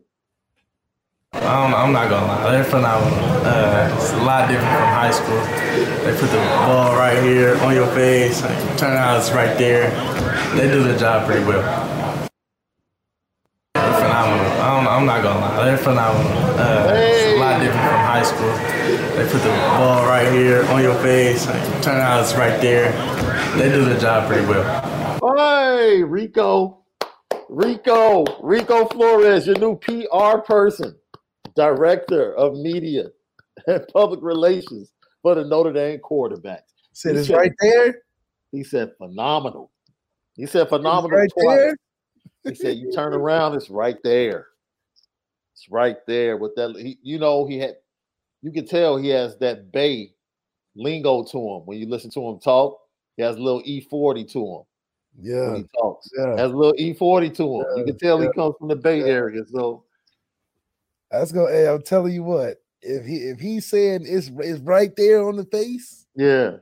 I'm 1.34 1.92
not 1.92 2.10
gonna 2.10 2.28
lie, 2.28 2.52
they're 2.52 2.64
phenomenal. 2.64 3.20
Uh, 3.46 3.92
it's 3.96 4.12
a 4.14 4.18
lot 4.24 4.48
different 4.48 4.70
from 4.70 4.88
high 4.90 5.12
school. 5.12 5.40
They 6.06 6.18
put 6.20 6.30
the 6.30 6.38
ball 6.38 6.96
right 6.96 7.22
here 7.24 7.58
on 7.58 7.74
your 7.74 7.88
face, 7.88 8.42
turn 8.78 8.96
out 8.96 9.18
it's 9.18 9.32
right 9.32 9.58
there. 9.58 9.90
They 10.56 10.68
do 10.68 10.84
the 10.84 10.98
job 10.98 11.26
pretty 11.26 11.44
well. 11.46 11.93
They're. 14.84 14.94
I'm, 14.94 15.00
I'm 15.00 15.06
not 15.06 15.24
gonna 15.24 15.40
lie, 15.40 15.66
they're 15.66 15.78
phenomenal. 15.78 16.32
Uh, 16.60 16.88
hey. 16.90 17.32
It's 17.32 17.38
a 17.38 17.40
lot 17.40 17.60
different 17.60 17.88
from 17.88 18.00
high 18.00 18.24
school. 18.24 19.18
They 19.18 19.32
put 19.32 19.42
the 19.42 19.50
ball 19.50 20.06
right 20.06 20.32
here 20.32 20.66
on 20.66 20.82
your 20.82 20.96
face, 20.96 21.46
turn 21.82 22.00
out 22.00 22.22
it's 22.22 22.34
right 22.36 22.60
there. 22.62 22.92
They 23.58 23.70
do 23.70 23.86
the 23.86 24.00
job 24.00 24.28
pretty 24.28 24.46
well. 24.46 24.94
Hey, 25.36 26.04
Rico. 26.04 26.80
Rico, 27.50 28.26
Rico 28.42 28.86
Flores, 28.88 29.46
your 29.46 29.60
new 29.60 29.76
PR 29.78 30.40
person 30.40 30.96
director 31.56 32.34
of 32.34 32.56
media 32.56 33.10
and 33.68 33.88
public 33.94 34.20
relations 34.24 34.92
for 35.22 35.36
the 35.36 35.44
Notre 35.44 35.72
Dame 35.72 36.00
quarterbacks. 36.00 36.62
Said 36.94 37.16
it's 37.16 37.30
right 37.30 37.54
there. 37.60 38.02
He 38.52 38.64
said 38.64 38.94
phenomenal. 38.98 39.72
He 40.36 40.46
said 40.48 40.70
phenomenal 40.70 41.18
right 41.18 41.30
twice. 41.32 41.58
There? 41.58 41.78
He 42.44 42.56
said 42.56 42.78
you 42.78 42.92
turn 42.92 43.14
around, 43.14 43.56
it's 43.56 43.70
right 43.70 43.98
there. 44.04 44.48
It's 45.64 45.72
right 45.72 45.98
there 46.08 46.36
with 46.36 46.56
that. 46.56 46.76
He, 46.78 46.98
you 47.02 47.20
know, 47.20 47.46
he 47.46 47.58
had. 47.58 47.76
You 48.42 48.52
can 48.52 48.68
tell 48.68 48.98
he 48.98 49.08
has 49.10 49.38
that 49.38 49.72
Bay 49.72 50.14
lingo 50.76 51.24
to 51.24 51.38
him 51.38 51.62
when 51.66 51.78
you 51.78 51.88
listen 51.88 52.12
to 52.12 52.28
him 52.28 52.40
talk. 52.40 52.78
He 53.16 53.24
has 53.24 53.38
a 53.38 53.40
little 53.40 53.64
E40 53.64 54.30
to 54.34 54.40
him. 54.40 54.62
Yeah, 55.22 55.52
when 55.52 55.56
he 55.62 55.68
talks. 55.80 56.10
Yeah, 56.18 56.36
has 56.36 56.52
a 56.52 56.56
little 56.56 56.74
E40 56.74 57.34
to 57.36 57.44
him. 57.44 57.66
Yeah. 57.70 57.76
You 57.78 57.86
can 57.86 57.98
tell 57.98 58.20
yeah. 58.20 58.28
he 58.28 58.34
comes 58.34 58.56
from 58.60 58.68
the 58.68 58.76
Bay 58.76 59.00
yeah. 59.00 59.06
Area. 59.06 59.44
So 59.50 59.86
that's 61.10 61.32
go. 61.32 61.48
Hey, 61.48 61.68
I'm 61.68 61.82
telling 61.82 62.14
you 62.14 62.24
what. 62.24 62.58
If 62.82 63.06
he 63.06 63.16
if 63.16 63.40
he's 63.40 63.66
saying 63.66 64.02
it's 64.06 64.30
it's 64.40 64.60
right 64.60 64.94
there 64.98 65.26
on 65.26 65.38
the 65.38 65.46
face, 65.46 66.06
yeah, 66.16 66.58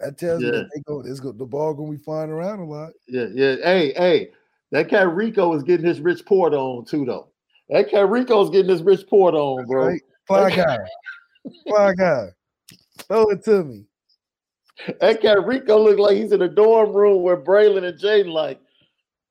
that 0.00 0.18
tells 0.18 0.42
yeah. 0.42 0.46
you 0.46 0.52
that 0.52 0.70
they 0.74 0.80
go, 0.80 1.04
it's 1.06 1.20
go, 1.20 1.30
the 1.30 1.44
ball 1.44 1.74
gonna 1.74 1.92
be 1.92 2.02
flying 2.02 2.30
around 2.30 2.58
a 2.58 2.64
lot. 2.64 2.90
Yeah, 3.06 3.26
yeah. 3.32 3.54
Hey, 3.62 3.92
hey, 3.92 4.30
that 4.72 4.88
cat 4.88 5.14
Rico 5.14 5.54
is 5.54 5.62
getting 5.62 5.86
his 5.86 6.00
Rich 6.00 6.26
Port 6.26 6.54
on 6.54 6.84
too, 6.84 7.04
though. 7.04 7.28
That 7.72 7.90
cat 7.90 8.08
Rico's 8.08 8.50
getting 8.50 8.70
his 8.70 8.82
Rich 8.82 9.06
Port 9.08 9.34
on, 9.34 9.66
bro. 9.66 9.86
Right. 9.86 10.02
Fly 10.26 10.50
guy, 10.54 10.78
fly 11.66 11.94
guy, 11.94 12.26
throw 13.08 13.30
it 13.30 13.42
to 13.46 13.64
me. 13.64 13.84
That 15.00 15.22
cat 15.22 15.44
Rico 15.44 15.78
look 15.78 15.98
like 15.98 16.16
he's 16.16 16.32
in 16.32 16.42
a 16.42 16.48
dorm 16.48 16.92
room 16.92 17.22
where 17.22 17.36
Braylon 17.36 17.84
and 17.84 17.98
Jaden 17.98 18.30
like, 18.32 18.60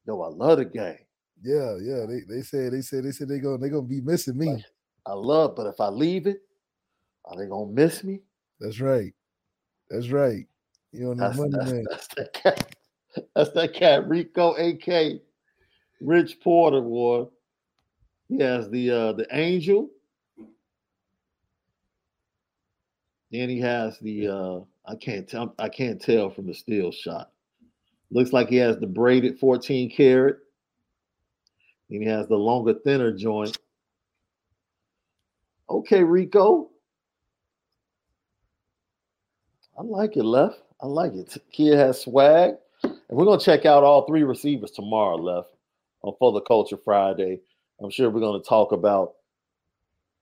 yo, 0.08 0.22
I 0.22 0.30
love 0.30 0.58
the 0.58 0.66
game. 0.66 0.98
Yeah, 1.44 1.78
yeah. 1.82 2.06
They 2.08 2.22
they 2.28 2.42
said 2.42 2.74
they 2.74 2.82
said 2.82 3.04
they 3.04 3.12
said 3.12 3.30
they 3.30 3.40
go 3.40 3.58
they 3.58 3.70
gonna 3.70 3.84
be 3.84 4.02
missing 4.02 4.38
me. 4.38 4.64
I 5.06 5.14
love, 5.14 5.56
but 5.56 5.68
if 5.68 5.80
I 5.80 5.88
leave 5.88 6.26
it, 6.28 6.42
are 7.26 7.38
they 7.38 7.48
gonna 7.48 7.72
miss 7.72 8.04
me? 8.04 8.22
That's 8.60 8.80
right. 8.80 9.14
That's 9.90 10.10
right. 10.10 10.48
You 10.92 11.06
know, 11.06 11.14
that's, 11.14 11.38
money 11.38 11.52
that's, 11.52 11.72
man. 11.72 11.86
That's 11.90 12.08
that 12.16 12.34
cat. 12.34 12.76
That's 13.36 13.52
that 13.52 13.74
cat 13.74 14.08
Rico, 14.08 14.54
AK, 14.54 15.20
Rich 16.00 16.40
Porter, 16.40 16.80
boy. 16.80 17.26
He 18.32 18.40
has 18.40 18.70
the 18.70 18.90
uh 18.90 19.12
the 19.14 19.28
angel. 19.34 19.90
Then 23.30 23.50
he 23.50 23.60
has 23.60 24.00
the 24.00 24.28
uh 24.30 24.60
I 24.86 24.96
can't 24.96 25.28
tell 25.28 25.54
I 25.60 25.68
can't 25.68 26.02
tell 26.02 26.30
from 26.30 26.48
the 26.48 26.54
still 26.54 26.94
shot. 26.94 27.32
Looks 28.10 28.32
like 28.32 28.48
he 28.48 28.56
has 28.58 28.78
the 28.78 28.88
braided 28.88 29.38
14 29.38 29.92
karat. 29.92 30.38
And 31.90 32.02
he 32.02 32.08
has 32.08 32.28
the 32.28 32.38
longer, 32.38 32.74
thinner 32.74 33.12
joint. 33.12 33.58
Okay, 35.70 36.02
Rico. 36.02 36.70
I 39.78 39.84
like 39.84 40.16
it, 40.16 40.24
Left. 40.24 40.58
I 40.82 40.88
like 40.88 41.14
it. 41.14 41.38
Kid 41.52 41.78
has 41.78 42.02
swag. 42.02 42.56
And 42.84 43.00
we're 43.10 43.26
going 43.26 43.40
to 43.40 43.46
check 43.46 43.66
out 43.66 43.84
all 43.84 44.06
three 44.06 44.24
receivers 44.24 44.72
tomorrow, 44.72 45.18
Left, 45.18 45.50
on 46.02 46.14
For 46.18 46.32
the 46.32 46.42
Culture 46.42 46.78
Friday. 46.78 47.42
I'm 47.82 47.90
sure 47.90 48.10
we're 48.10 48.20
going 48.20 48.42
to 48.42 48.48
talk 48.48 48.72
about 48.72 49.16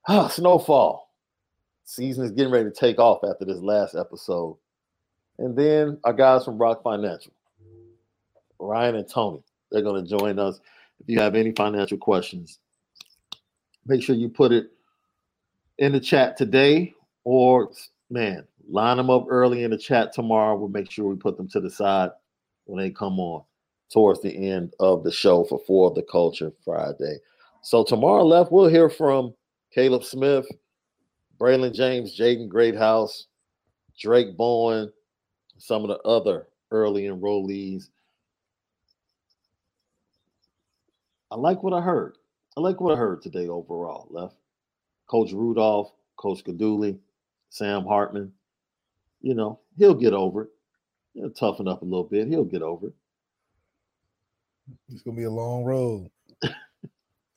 ah, 0.07 0.27
snowfall. 0.27 1.11
Season 1.83 2.23
is 2.23 2.31
getting 2.31 2.53
ready 2.53 2.69
to 2.69 2.75
take 2.75 2.99
off 2.99 3.23
after 3.23 3.45
this 3.45 3.59
last 3.59 3.95
episode. 3.95 4.57
And 5.39 5.57
then 5.57 5.97
our 6.03 6.13
guys 6.13 6.45
from 6.45 6.57
Rock 6.57 6.83
Financial, 6.83 7.33
Ryan 8.59 8.95
and 8.95 9.09
Tony, 9.09 9.41
they're 9.71 9.81
going 9.81 10.03
to 10.03 10.09
join 10.09 10.39
us. 10.39 10.59
If 10.99 11.09
you 11.09 11.19
have 11.19 11.35
any 11.35 11.51
financial 11.51 11.97
questions, 11.97 12.59
make 13.85 14.03
sure 14.03 14.15
you 14.15 14.29
put 14.29 14.51
it 14.51 14.71
in 15.77 15.93
the 15.93 15.99
chat 15.99 16.37
today 16.37 16.93
or 17.23 17.71
man, 18.09 18.45
line 18.69 18.97
them 18.97 19.09
up 19.09 19.25
early 19.29 19.63
in 19.63 19.71
the 19.71 19.77
chat 19.77 20.13
tomorrow. 20.13 20.55
We'll 20.55 20.69
make 20.69 20.91
sure 20.91 21.07
we 21.07 21.15
put 21.15 21.37
them 21.37 21.47
to 21.49 21.59
the 21.59 21.69
side 21.69 22.11
when 22.65 22.83
they 22.83 22.91
come 22.91 23.19
on 23.19 23.43
towards 23.91 24.21
the 24.21 24.31
end 24.31 24.73
of 24.79 25.03
the 25.03 25.11
show 25.11 25.43
for 25.45 25.59
Four 25.65 25.89
of 25.89 25.95
the 25.95 26.03
Culture 26.03 26.51
Friday. 26.63 27.17
So 27.61 27.83
tomorrow 27.83 28.23
left, 28.23 28.51
we'll 28.51 28.67
hear 28.67 28.89
from 28.89 29.33
Kaleb 29.75 30.03
Smith, 30.03 30.47
Braylon 31.39 31.73
James, 31.73 32.17
Jaden 32.17 32.47
Greathouse, 32.47 33.27
Drake 33.99 34.37
Bowen, 34.37 34.91
some 35.57 35.83
of 35.83 35.89
the 35.89 35.99
other 35.99 36.47
early 36.71 37.03
enrollees. 37.03 37.89
I 41.31 41.35
like 41.35 41.61
what 41.61 41.73
I 41.73 41.81
heard. 41.81 42.17
I 42.57 42.61
like 42.61 42.81
what 42.81 42.93
I 42.93 42.97
heard 42.97 43.21
today 43.21 43.47
overall, 43.47 44.07
Left. 44.09 44.35
Coach 45.07 45.31
Rudolph, 45.31 45.91
Coach 46.17 46.43
Guidugli, 46.43 46.97
Sam 47.49 47.85
Hartman. 47.85 48.31
You 49.21 49.33
know, 49.33 49.59
he'll 49.77 49.93
get 49.93 50.13
over 50.13 50.43
it. 50.43 50.49
He'll 51.13 51.29
toughen 51.29 51.67
up 51.67 51.81
a 51.81 51.85
little 51.85 52.03
bit. 52.03 52.27
He'll 52.27 52.45
get 52.45 52.61
over 52.61 52.87
it. 52.87 52.93
It's 54.91 55.01
gonna 55.01 55.17
be 55.17 55.23
a 55.23 55.31
long 55.31 55.65
road 55.65 56.09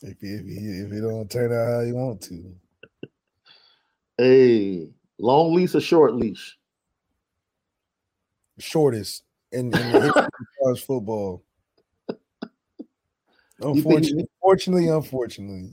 if 0.02 0.20
he, 0.20 0.28
if 0.28 0.44
he, 0.46 0.56
if 0.56 0.92
it 0.92 1.00
don't 1.00 1.30
turn 1.30 1.52
out 1.52 1.72
how 1.72 1.80
you 1.80 1.94
want 1.94 2.20
to. 2.22 2.54
Hey, 4.18 4.88
long 5.18 5.54
leash 5.54 5.74
or 5.74 5.80
short 5.80 6.14
leash? 6.14 6.56
Shortest 8.58 9.24
in, 9.50 9.66
in 9.66 9.70
the 9.70 10.00
history 10.00 10.22
of 10.22 10.30
college 10.62 10.84
football. 10.84 11.42
Unfortunately, 13.60 14.26
unfortunately, 14.42 14.88
unfortunately, 14.88 15.70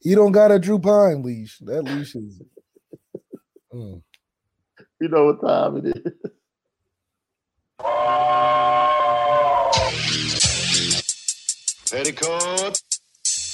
he 0.00 0.16
don't 0.16 0.32
got 0.32 0.50
a 0.50 0.58
Drew 0.58 0.80
Pyne 0.80 1.22
leash. 1.22 1.58
That 1.58 1.82
leash 1.84 2.16
is. 2.16 2.42
Mm. 3.72 4.02
You 5.00 5.08
know 5.08 5.26
what 5.26 5.40
time 5.40 5.76
it 5.76 5.86
is. 5.86 6.02
Petticoat, 11.90 12.82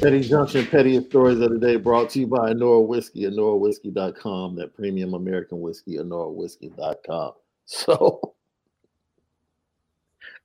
Petty 0.00 0.22
Junction, 0.22 0.66
pettiest 0.66 1.10
stories 1.10 1.40
of 1.40 1.50
the 1.50 1.58
day 1.58 1.76
brought 1.76 2.08
to 2.08 2.20
you 2.20 2.26
by 2.26 2.54
Anora 2.54 2.86
Whiskey, 2.86 3.24
AnoraWhiskey.com, 3.24 4.56
that 4.56 4.74
premium 4.74 5.12
American 5.12 5.60
whiskey, 5.60 5.96
AnoraWhiskey.com. 5.98 7.32
So, 7.66 8.34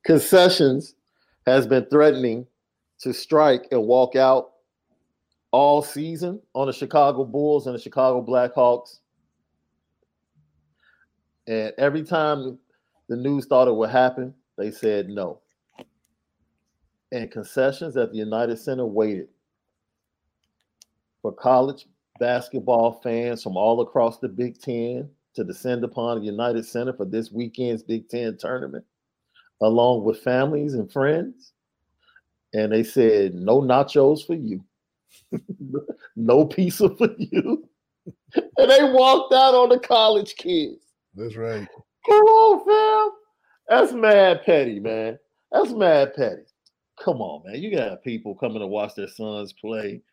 concessions 0.03 0.93
has 1.47 1.65
been 1.65 1.85
threatening 1.85 2.45
to 2.99 3.13
strike 3.13 3.67
and 3.71 3.87
walk 3.87 4.15
out 4.15 4.51
all 5.49 5.81
season 5.81 6.39
on 6.53 6.67
the 6.67 6.73
Chicago 6.73 7.23
Bulls 7.23 7.65
and 7.65 7.73
the 7.73 7.81
Chicago 7.81 8.23
Blackhawks. 8.23 8.99
And 11.47 11.73
every 11.79 12.03
time 12.03 12.59
the 13.07 13.15
news 13.15 13.47
thought 13.47 13.67
it 13.67 13.75
would 13.75 13.89
happen, 13.89 14.35
they 14.55 14.69
said 14.69 15.09
no. 15.09 15.39
And 17.11 17.31
concessions 17.31 17.97
at 17.97 18.11
the 18.11 18.17
United 18.19 18.59
Center 18.59 18.85
waited 18.85 19.29
for 21.25 21.31
college 21.31 21.87
basketball 22.19 23.01
fans 23.01 23.41
from 23.41 23.57
all 23.57 23.81
across 23.81 24.19
the 24.19 24.27
Big 24.27 24.61
Ten 24.61 25.09
to 25.33 25.43
descend 25.43 25.83
upon 25.83 26.19
the 26.19 26.25
United 26.25 26.63
Center 26.67 26.93
for 26.93 27.03
this 27.03 27.31
weekend's 27.31 27.81
Big 27.81 28.07
Ten 28.09 28.37
tournament, 28.37 28.85
along 29.59 30.03
with 30.03 30.21
families 30.21 30.75
and 30.75 30.91
friends. 30.91 31.53
And 32.53 32.71
they 32.71 32.83
said, 32.83 33.33
no 33.33 33.59
nachos 33.59 34.23
for 34.23 34.35
you, 34.35 34.63
no 36.15 36.45
pizza 36.45 36.95
for 36.95 37.09
you. 37.17 37.67
and 38.35 38.69
they 38.69 38.83
walked 38.83 39.33
out 39.33 39.55
on 39.55 39.69
the 39.69 39.79
college 39.79 40.35
kids. 40.35 40.85
That's 41.15 41.35
right. 41.35 41.67
Come 42.07 42.23
on, 42.23 43.09
fam. 43.09 43.17
That's 43.67 43.93
mad 43.93 44.43
petty, 44.45 44.79
man. 44.79 45.17
That's 45.51 45.71
mad 45.71 46.13
petty. 46.13 46.43
Come 47.03 47.19
on, 47.19 47.41
man. 47.47 47.59
You 47.63 47.75
got 47.75 48.03
people 48.03 48.35
coming 48.35 48.59
to 48.59 48.67
watch 48.67 48.93
their 48.93 49.07
sons 49.07 49.53
play. 49.53 50.03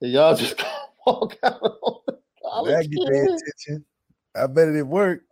And 0.00 0.12
y'all 0.12 0.36
just 0.36 0.62
walk 1.06 1.36
out 1.42 1.60
on 1.62 2.00
the 2.06 2.12
That 2.72 2.88
college 2.88 2.90
get 2.90 3.06
their 3.06 3.22
attention. 3.24 3.84
I 4.34 4.46
bet 4.46 4.68
it 4.68 4.86
worked. 4.86 5.24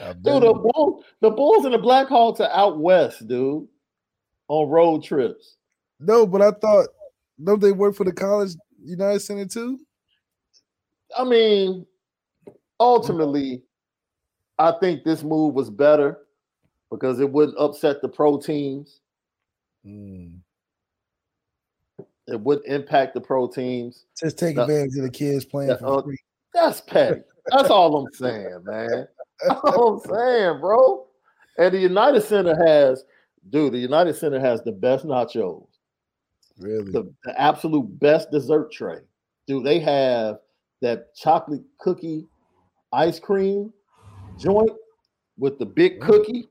I 0.00 0.12
Dude, 0.12 0.42
the 0.42 0.52
Bulls, 0.52 1.04
the 1.20 1.30
Bulls 1.30 1.64
and 1.64 1.72
the 1.72 1.78
Blackhawks 1.78 2.40
are 2.40 2.50
out 2.52 2.78
west, 2.78 3.26
dude, 3.26 3.66
on 4.48 4.68
road 4.68 5.02
trips. 5.02 5.56
No, 5.98 6.26
but 6.26 6.42
I 6.42 6.50
thought 6.50 6.88
don't 7.42 7.60
they 7.60 7.72
work 7.72 7.94
for 7.94 8.04
the 8.04 8.12
college 8.12 8.52
United 8.82 9.20
Center 9.20 9.46
too? 9.46 9.78
I 11.16 11.24
mean, 11.24 11.86
ultimately, 12.78 13.62
I 14.58 14.72
think 14.80 15.04
this 15.04 15.22
move 15.22 15.54
was 15.54 15.70
better 15.70 16.18
because 16.90 17.20
it 17.20 17.30
wouldn't 17.30 17.58
upset 17.58 18.00
the 18.02 18.08
pro 18.08 18.38
teams. 18.38 19.00
Mm. 19.86 20.40
It 22.28 22.40
wouldn't 22.40 22.66
impact 22.66 23.14
the 23.14 23.20
pro 23.20 23.46
teams. 23.46 24.06
Just 24.20 24.38
take 24.38 24.56
advantage 24.58 24.96
of 24.96 25.04
the 25.04 25.10
kids 25.10 25.44
playing 25.44 25.70
Yeah, 25.70 25.76
for 25.76 25.98
uh. 25.98 26.16
That's 26.54 26.80
petty. 26.80 27.20
That's 27.50 27.70
all 27.70 27.96
I'm 27.96 28.12
saying, 28.14 28.62
man. 28.64 29.06
That's 29.46 29.60
all 29.64 29.94
I'm 29.94 30.00
saying, 30.00 30.60
bro. 30.60 31.06
And 31.58 31.72
the 31.72 31.78
United 31.78 32.22
Center 32.22 32.56
has, 32.66 33.04
dude, 33.50 33.72
the 33.74 33.78
United 33.78 34.14
Center 34.16 34.40
has 34.40 34.62
the 34.62 34.72
best 34.72 35.04
nachos, 35.04 35.66
Really? 36.58 36.90
the, 36.90 37.12
the 37.24 37.40
absolute 37.40 37.86
best 38.00 38.30
dessert 38.30 38.72
tray. 38.72 38.98
Dude, 39.46 39.64
they 39.64 39.78
have 39.78 40.38
that 40.82 41.14
chocolate 41.14 41.62
cookie 41.78 42.26
ice 42.92 43.20
cream 43.20 43.72
joint 44.38 44.70
with 45.38 45.58
the 45.58 45.66
big 45.66 46.00
cookie 46.00 46.48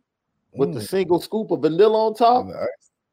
with 0.53 0.73
the 0.73 0.79
Mm. 0.79 0.87
single 0.87 1.19
scoop 1.19 1.51
of 1.51 1.61
vanilla 1.61 2.07
on 2.07 2.13
top. 2.15 2.45
And 2.45 2.53
the 2.53 2.59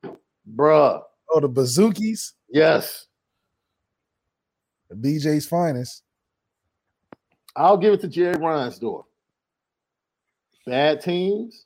ice- 0.04 0.16
Bruh. 0.54 1.02
Oh, 1.32 1.40
the 1.40 1.48
bazookies, 1.48 2.32
Yes. 2.50 3.06
the 4.88 4.94
BJ's 4.96 5.46
finest. 5.46 6.02
I'll 7.56 7.76
give 7.78 7.94
it 7.94 8.00
to 8.02 8.08
Jerry 8.08 8.36
Reinsdorf. 8.36 9.04
Bad 10.66 11.00
teams, 11.00 11.64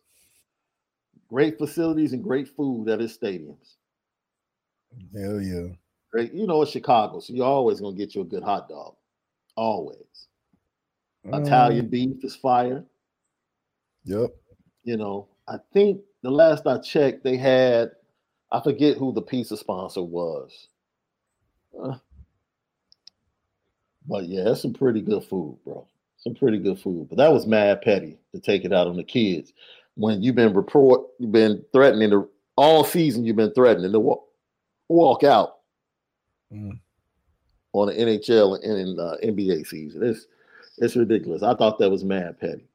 great 1.28 1.58
facilities, 1.58 2.12
and 2.12 2.22
great 2.22 2.48
food 2.48 2.88
at 2.88 3.00
his 3.00 3.16
stadiums. 3.16 3.74
Hell 5.14 5.40
yeah. 5.40 5.68
Great, 6.12 6.32
you 6.32 6.46
know, 6.46 6.62
it's 6.62 6.70
Chicago, 6.70 7.20
so 7.20 7.32
you're 7.32 7.44
always 7.44 7.80
gonna 7.80 7.96
get 7.96 8.14
you 8.14 8.22
a 8.22 8.24
good 8.24 8.42
hot 8.42 8.68
dog. 8.68 8.94
Always. 9.56 10.28
Italian 11.24 11.86
Mm, 11.88 11.90
beef 11.90 12.24
is 12.24 12.36
fire. 12.36 12.84
Yep. 14.04 14.30
You 14.84 14.96
know, 14.96 15.26
I 15.48 15.56
think 15.72 16.00
the 16.22 16.30
last 16.30 16.66
I 16.66 16.78
checked, 16.78 17.24
they 17.24 17.36
had 17.36 17.90
I 18.52 18.60
forget 18.60 18.96
who 18.96 19.12
the 19.12 19.22
pizza 19.22 19.56
sponsor 19.56 20.02
was. 20.02 20.68
Uh, 21.80 21.96
but 24.08 24.24
yeah, 24.24 24.50
it's 24.50 24.62
some 24.62 24.72
pretty 24.72 25.00
good 25.00 25.24
food, 25.24 25.58
bro. 25.64 25.86
Some 26.18 26.34
pretty 26.34 26.58
good 26.58 26.78
food. 26.78 27.08
But 27.08 27.18
that 27.18 27.32
was 27.32 27.46
mad 27.46 27.82
petty 27.82 28.18
to 28.34 28.40
take 28.40 28.64
it 28.64 28.72
out 28.72 28.86
on 28.86 28.96
the 28.96 29.04
kids 29.04 29.52
when 29.96 30.22
you've 30.22 30.34
been 30.34 30.52
report, 30.54 31.06
you've 31.18 31.32
been 31.32 31.64
threatening 31.72 32.10
to 32.10 32.28
all 32.56 32.84
season. 32.84 33.24
You've 33.24 33.36
been 33.36 33.52
threatening 33.54 33.92
to 33.92 34.00
walk, 34.00 34.24
walk 34.88 35.24
out 35.24 35.54
Mm. 36.52 36.78
on 37.72 37.88
the 37.88 37.94
NHL 37.94 38.62
and 38.62 38.78
in 38.78 39.00
uh, 39.00 39.16
NBA 39.20 39.66
season. 39.66 40.04
It's 40.04 40.28
it's 40.78 40.94
ridiculous. 40.94 41.42
I 41.42 41.54
thought 41.56 41.80
that 41.80 41.90
was 41.90 42.04
mad 42.04 42.38
petty. 42.38 42.68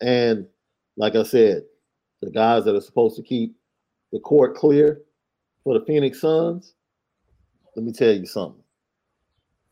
And 0.00 0.46
like 0.96 1.16
I 1.16 1.24
said, 1.24 1.64
the 2.20 2.30
guys 2.30 2.64
that 2.64 2.76
are 2.76 2.80
supposed 2.80 3.16
to 3.16 3.22
keep 3.22 3.56
the 4.12 4.20
court 4.20 4.56
clear 4.56 5.02
for 5.64 5.78
the 5.78 5.84
Phoenix 5.84 6.20
Suns, 6.20 6.74
let 7.74 7.84
me 7.84 7.92
tell 7.92 8.12
you 8.12 8.26
something. 8.26 8.62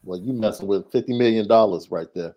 Well, 0.03 0.18
you 0.18 0.32
messing 0.32 0.66
with 0.66 0.91
fifty 0.91 1.12
million 1.12 1.47
dollars 1.47 1.91
right 1.91 2.09
there. 2.14 2.34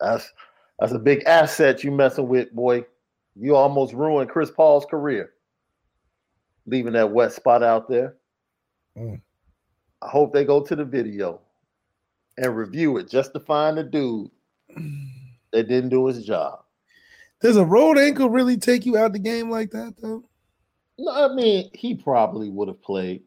That's 0.00 0.32
that's 0.78 0.92
a 0.92 0.98
big 0.98 1.22
asset 1.24 1.84
you 1.84 1.90
messing 1.90 2.28
with, 2.28 2.50
boy. 2.52 2.84
You 3.36 3.56
almost 3.56 3.94
ruined 3.94 4.30
Chris 4.30 4.50
Paul's 4.50 4.86
career, 4.86 5.32
leaving 6.66 6.94
that 6.94 7.12
wet 7.12 7.32
spot 7.32 7.62
out 7.62 7.88
there. 7.88 8.16
Mm. 8.96 9.20
I 10.02 10.08
hope 10.08 10.32
they 10.32 10.44
go 10.44 10.62
to 10.62 10.76
the 10.76 10.84
video 10.84 11.40
and 12.38 12.56
review 12.56 12.96
it 12.96 13.08
just 13.08 13.32
to 13.34 13.40
find 13.40 13.76
the 13.76 13.84
dude 13.84 14.30
that 15.52 15.68
didn't 15.68 15.90
do 15.90 16.06
his 16.06 16.24
job. 16.24 16.60
Does 17.40 17.56
a 17.56 17.64
road 17.64 17.98
ankle 17.98 18.30
really 18.30 18.56
take 18.56 18.86
you 18.86 18.96
out 18.96 19.12
the 19.12 19.18
game 19.18 19.50
like 19.50 19.70
that 19.70 19.94
though? 20.00 20.24
No, 21.02 21.10
I 21.12 21.34
mean, 21.34 21.68
he 21.74 21.96
probably 21.96 22.48
would 22.48 22.68
have 22.68 22.80
played. 22.80 23.24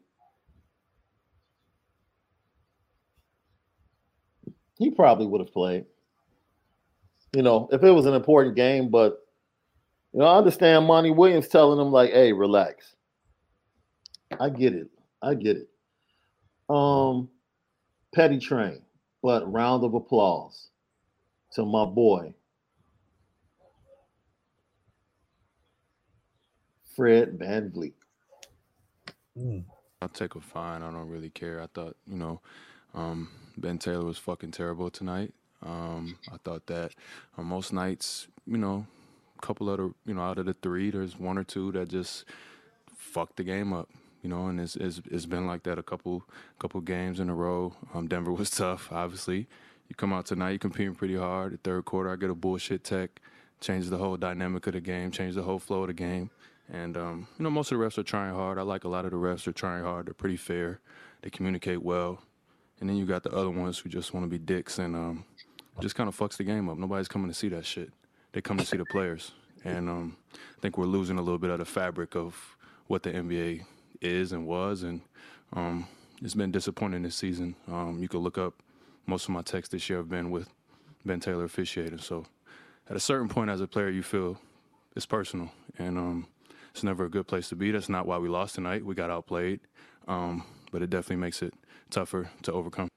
He 4.78 4.90
probably 4.90 5.26
would 5.26 5.40
have 5.42 5.52
played. 5.52 5.86
You 7.34 7.42
know, 7.42 7.68
if 7.72 7.82
it 7.82 7.90
was 7.90 8.06
an 8.06 8.14
important 8.14 8.56
game, 8.56 8.88
but 8.90 9.22
You 10.12 10.20
know, 10.20 10.26
I 10.26 10.38
understand 10.38 10.86
Monty 10.86 11.10
Williams 11.10 11.48
telling 11.48 11.78
him 11.80 11.92
like, 11.92 12.10
"Hey, 12.12 12.32
relax." 12.32 12.96
I 14.40 14.50
get 14.50 14.74
it. 14.74 14.88
I 15.22 15.34
get 15.34 15.56
it. 15.56 15.68
Um, 16.68 17.28
petty 18.14 18.38
train, 18.38 18.82
but 19.22 19.50
round 19.50 19.84
of 19.84 19.94
applause 19.94 20.70
to 21.52 21.64
my 21.64 21.84
boy 21.84 22.34
Fred 26.96 27.38
VanVleet. 27.38 27.92
I'll 30.00 30.08
take 30.08 30.34
a 30.34 30.40
fine. 30.40 30.82
I 30.82 30.90
don't 30.90 31.08
really 31.08 31.30
care. 31.30 31.60
I 31.60 31.66
thought, 31.66 31.96
you 32.06 32.16
know, 32.16 32.40
um, 32.94 33.28
Ben 33.58 33.78
Taylor 33.78 34.04
was 34.04 34.18
fucking 34.18 34.52
terrible 34.52 34.90
tonight. 34.90 35.34
Um, 35.62 36.18
I 36.32 36.36
thought 36.42 36.66
that 36.66 36.92
on 37.36 37.46
most 37.46 37.72
nights, 37.72 38.28
you 38.46 38.58
know, 38.58 38.86
a 39.38 39.46
couple 39.46 39.68
of 39.70 39.78
the, 39.78 39.94
you 40.06 40.14
know, 40.14 40.22
out 40.22 40.38
of 40.38 40.46
the 40.46 40.54
three, 40.54 40.90
there's 40.90 41.18
one 41.18 41.38
or 41.38 41.44
two 41.44 41.72
that 41.72 41.88
just 41.88 42.24
fucked 42.96 43.36
the 43.36 43.44
game 43.44 43.72
up. 43.72 43.90
You 44.22 44.30
know, 44.30 44.46
and 44.48 44.58
it's, 44.60 44.76
it's, 44.76 45.00
it's 45.10 45.26
been 45.26 45.46
like 45.46 45.62
that 45.64 45.78
a 45.78 45.82
couple 45.82 46.24
couple 46.58 46.80
games 46.80 47.20
in 47.20 47.28
a 47.30 47.34
row. 47.34 47.74
Um, 47.94 48.08
Denver 48.08 48.32
was 48.32 48.50
tough, 48.62 48.90
obviously. 48.90 49.46
You 49.88 49.94
come 49.96 50.12
out 50.12 50.26
tonight, 50.26 50.50
you're 50.50 50.58
competing 50.58 50.94
pretty 50.94 51.16
hard. 51.16 51.52
The 51.52 51.58
third 51.58 51.84
quarter, 51.84 52.10
I 52.10 52.16
get 52.16 52.30
a 52.30 52.34
bullshit 52.34 52.82
tech, 52.82 53.20
changes 53.60 53.88
the 53.90 53.98
whole 53.98 54.16
dynamic 54.16 54.66
of 54.66 54.72
the 54.72 54.80
game, 54.80 55.12
changes 55.12 55.36
the 55.36 55.42
whole 55.42 55.60
flow 55.60 55.82
of 55.82 55.88
the 55.88 55.94
game. 55.94 56.30
And 56.72 56.96
um, 56.96 57.28
you 57.38 57.44
know, 57.44 57.50
most 57.50 57.70
of 57.70 57.78
the 57.78 57.84
refs 57.84 57.98
are 57.98 58.02
trying 58.02 58.34
hard. 58.34 58.58
I 58.58 58.62
like 58.62 58.84
a 58.84 58.88
lot 58.88 59.04
of 59.04 59.12
the 59.12 59.16
refs 59.16 59.46
are 59.46 59.52
trying 59.52 59.84
hard. 59.84 60.06
They're 60.06 60.14
pretty 60.14 60.36
fair. 60.36 60.80
They 61.22 61.30
communicate 61.30 61.82
well. 61.82 62.20
And 62.80 62.88
then 62.88 62.96
you 62.96 63.06
got 63.06 63.22
the 63.22 63.30
other 63.30 63.50
ones 63.50 63.78
who 63.78 63.88
just 63.88 64.12
want 64.12 64.24
to 64.24 64.30
be 64.30 64.38
dicks 64.38 64.78
and 64.78 64.94
um, 64.94 65.24
just 65.80 65.94
kind 65.94 66.08
of 66.08 66.18
fucks 66.18 66.36
the 66.36 66.44
game 66.44 66.68
up. 66.68 66.76
Nobody's 66.76 67.08
coming 67.08 67.28
to 67.28 67.34
see 67.34 67.48
that 67.48 67.64
shit. 67.64 67.90
They 68.32 68.40
come 68.40 68.58
to 68.58 68.66
see 68.66 68.76
the 68.76 68.84
players. 68.84 69.32
And 69.64 69.88
um, 69.88 70.16
I 70.34 70.60
think 70.60 70.76
we're 70.76 70.84
losing 70.84 71.18
a 71.18 71.22
little 71.22 71.38
bit 71.38 71.50
of 71.50 71.58
the 71.58 71.64
fabric 71.64 72.14
of 72.14 72.56
what 72.86 73.02
the 73.02 73.10
NBA 73.10 73.64
is 74.00 74.32
and 74.32 74.46
was. 74.46 74.82
And 74.82 75.00
um, 75.54 75.86
it's 76.22 76.34
been 76.34 76.52
disappointing 76.52 77.02
this 77.02 77.16
season. 77.16 77.56
Um, 77.66 77.98
you 78.00 78.08
could 78.08 78.20
look 78.20 78.38
up 78.38 78.54
most 79.06 79.24
of 79.24 79.30
my 79.30 79.42
texts 79.42 79.72
this 79.72 79.88
year 79.88 79.98
have 79.98 80.10
been 80.10 80.30
with 80.30 80.48
Ben 81.04 81.20
Taylor 81.20 81.44
officiating. 81.44 81.98
So 81.98 82.26
at 82.90 82.96
a 82.96 83.00
certain 83.00 83.28
point 83.28 83.50
as 83.50 83.60
a 83.60 83.66
player, 83.66 83.88
you 83.88 84.02
feel 84.02 84.38
it's 84.94 85.06
personal. 85.06 85.50
And 85.78 85.96
um, 85.96 86.26
it's 86.76 86.84
never 86.84 87.06
a 87.06 87.10
good 87.10 87.26
place 87.26 87.48
to 87.48 87.56
be. 87.56 87.70
That's 87.70 87.88
not 87.88 88.06
why 88.06 88.18
we 88.18 88.28
lost 88.28 88.54
tonight. 88.54 88.84
We 88.84 88.94
got 88.94 89.08
outplayed. 89.08 89.60
Um, 90.06 90.44
but 90.70 90.82
it 90.82 90.90
definitely 90.90 91.16
makes 91.16 91.40
it 91.40 91.54
tougher 91.88 92.28
to 92.42 92.52
overcome. 92.52 92.88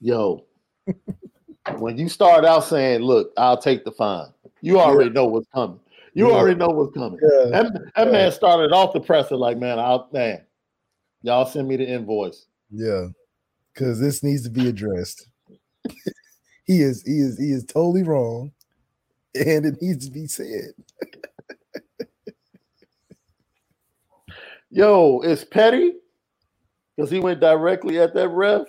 Yo, 0.00 0.44
when 1.78 1.98
you 1.98 2.08
start 2.08 2.44
out 2.44 2.60
saying, 2.60 3.00
"Look, 3.00 3.32
I'll 3.36 3.58
take 3.58 3.84
the 3.84 3.90
fine," 3.90 4.28
you 4.60 4.78
already 4.78 5.10
know 5.10 5.24
what's 5.24 5.48
coming. 5.52 5.80
You 6.14 6.28
Yeah. 6.28 6.34
already 6.34 6.54
know 6.54 6.68
what's 6.68 6.94
coming. 6.94 7.18
Yeah. 7.20 7.62
That, 7.62 7.92
that 7.96 8.12
man 8.12 8.30
started 8.30 8.72
off 8.72 8.92
the 8.92 9.00
presser 9.00 9.36
like, 9.36 9.58
"Man, 9.58 9.80
I'll 9.80 10.08
man, 10.12 10.42
y'all 11.22 11.44
send 11.44 11.66
me 11.66 11.76
the 11.76 11.88
invoice." 11.88 12.46
Yeah, 12.70 13.08
because 13.74 13.98
this 13.98 14.22
needs 14.22 14.44
to 14.44 14.50
be 14.50 14.68
addressed. 14.68 15.26
he 16.66 16.82
is 16.82 17.02
he 17.02 17.18
is 17.18 17.36
he 17.36 17.50
is 17.50 17.64
totally 17.64 18.04
wrong, 18.04 18.52
and 19.34 19.66
it 19.66 19.82
needs 19.82 20.06
to 20.06 20.12
be 20.12 20.28
said. 20.28 20.72
Yo, 24.76 25.22
it's 25.24 25.42
petty 25.42 25.94
because 26.94 27.10
he 27.10 27.18
went 27.18 27.40
directly 27.40 27.98
at 27.98 28.12
that 28.12 28.28
ref, 28.28 28.66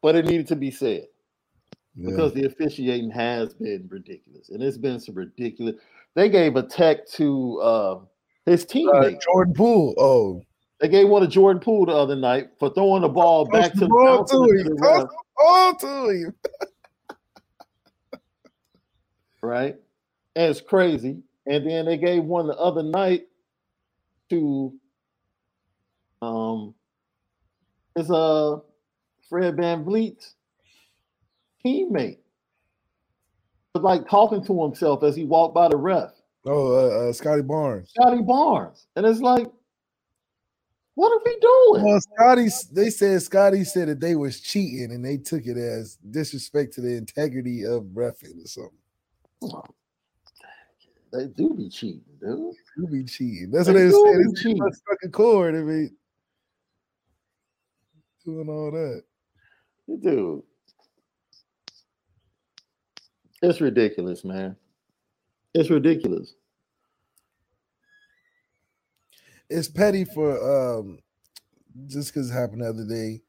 but 0.00 0.14
it 0.14 0.26
needed 0.26 0.46
to 0.46 0.54
be 0.54 0.70
said 0.70 1.08
because 2.00 2.32
the 2.34 2.44
officiating 2.44 3.10
has 3.10 3.52
been 3.52 3.88
ridiculous, 3.90 4.50
and 4.50 4.62
it's 4.62 4.78
been 4.78 5.00
some 5.00 5.16
ridiculous. 5.16 5.74
They 6.14 6.28
gave 6.28 6.54
a 6.54 6.62
tech 6.62 7.08
to 7.14 7.60
uh, 7.60 7.98
his 8.46 8.64
teammate 8.64 9.20
Jordan 9.22 9.54
Poole. 9.54 9.94
Oh, 9.98 10.42
they 10.80 10.86
gave 10.86 11.08
one 11.08 11.22
to 11.22 11.28
Jordan 11.28 11.60
Poole 11.60 11.86
the 11.86 11.92
other 11.92 12.14
night 12.14 12.50
for 12.60 12.72
throwing 12.72 13.02
the 13.02 13.08
ball 13.08 13.44
back 13.44 13.72
to 13.72 13.80
the, 13.80 13.88
ball 13.88 14.24
to 14.24 14.36
him. 14.36 14.68
the 14.68 14.74
the 14.76 15.08
ball 15.36 15.74
to 15.74 16.10
him. 16.10 16.34
right? 19.42 19.74
And 20.36 20.50
it's 20.52 20.60
crazy. 20.60 21.24
And 21.46 21.66
then 21.66 21.86
they 21.86 21.96
gave 21.96 22.24
one 22.24 22.46
the 22.46 22.56
other 22.56 22.82
night 22.82 23.26
to 24.30 24.72
um 26.22 26.74
it's 27.96 28.10
uh 28.10 28.58
Fred 29.28 29.56
VanVleet's 29.56 30.34
teammate. 31.64 32.18
Was 33.74 33.84
like 33.84 34.08
talking 34.08 34.44
to 34.44 34.62
himself 34.62 35.02
as 35.04 35.14
he 35.14 35.24
walked 35.24 35.54
by 35.54 35.68
the 35.68 35.76
ref. 35.76 36.10
Oh, 36.44 36.72
uh, 36.72 37.08
uh, 37.08 37.12
Scottie 37.12 37.42
Barnes. 37.42 37.90
Scottie 37.90 38.22
Barnes. 38.22 38.86
And 38.96 39.06
it's 39.06 39.20
like, 39.20 39.46
what 40.94 41.12
are 41.12 41.20
we 41.24 41.38
doing? 41.38 41.84
Well, 41.84 42.00
Scottie, 42.00 42.48
they 42.72 42.90
said 42.90 43.22
Scottie 43.22 43.64
said 43.64 43.88
that 43.88 44.00
they 44.00 44.16
was 44.16 44.40
cheating 44.40 44.90
and 44.90 45.04
they 45.04 45.18
took 45.18 45.46
it 45.46 45.56
as 45.56 45.96
disrespect 45.96 46.74
to 46.74 46.80
the 46.80 46.96
integrity 46.96 47.64
of 47.64 47.84
refing 47.94 48.42
or 48.44 48.48
something. 48.48 49.70
They 51.12 51.26
do 51.26 51.54
be 51.54 51.68
cheating, 51.68 52.04
dude. 52.20 52.54
Do 52.76 52.86
be 52.86 53.04
cheating. 53.04 53.50
That's 53.50 53.66
They 53.66 53.72
what 53.72 53.78
they 53.80 53.88
do 53.88 54.12
said. 54.12 54.20
It's 54.20 54.42
cheating. 54.42 54.62
a 54.62 54.70
fucking 54.90 55.10
cord. 55.12 55.54
I 55.56 55.58
mean, 55.58 55.96
doing 58.24 58.48
all 58.48 58.70
that. 58.70 59.02
Dude. 60.00 60.42
It's 63.42 63.60
ridiculous, 63.60 64.24
man. 64.24 64.56
It's 65.54 65.70
ridiculous. 65.70 66.34
It's 69.48 69.68
petty 69.68 70.04
for 70.04 70.78
um 70.78 71.00
just 71.86 72.12
because 72.12 72.30
it 72.30 72.34
happened 72.34 72.62
the 72.62 72.68
other 72.68 72.86
day. 72.86 73.22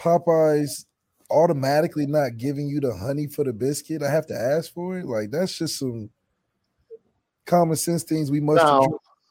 Popeyes 0.00 0.86
automatically 1.30 2.06
not 2.06 2.36
giving 2.38 2.68
you 2.68 2.80
the 2.80 2.94
honey 2.94 3.26
for 3.26 3.44
the 3.44 3.52
biscuit. 3.52 4.02
I 4.02 4.10
have 4.10 4.26
to 4.28 4.34
ask 4.34 4.72
for 4.72 4.98
it. 4.98 5.04
Like 5.04 5.30
that's 5.30 5.58
just 5.58 5.78
some 5.78 6.10
common 7.46 7.76
sense 7.76 8.02
things 8.04 8.30
we 8.30 8.40
must 8.40 8.62
Now, 8.62 8.86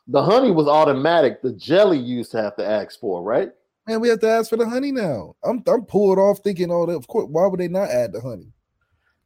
the 0.07 0.21
honey 0.23 0.51
was 0.51 0.67
automatic. 0.67 1.41
The 1.41 1.53
jelly 1.53 1.97
you 1.97 2.17
used 2.17 2.31
to 2.31 2.41
have 2.41 2.55
to 2.57 2.65
ask 2.67 2.99
for, 2.99 3.21
right? 3.23 3.51
Man, 3.87 3.99
we 4.01 4.09
have 4.09 4.19
to 4.19 4.29
ask 4.29 4.49
for 4.49 4.57
the 4.57 4.67
honey 4.69 4.91
now. 4.91 5.35
I'm 5.43 5.63
I'm 5.67 5.85
pulled 5.85 6.19
off 6.19 6.39
thinking, 6.43 6.71
oh, 6.71 6.83
of 6.89 7.07
course, 7.07 7.27
why 7.29 7.47
would 7.47 7.59
they 7.59 7.67
not 7.67 7.89
add 7.89 8.13
the 8.13 8.21
honey? 8.21 8.51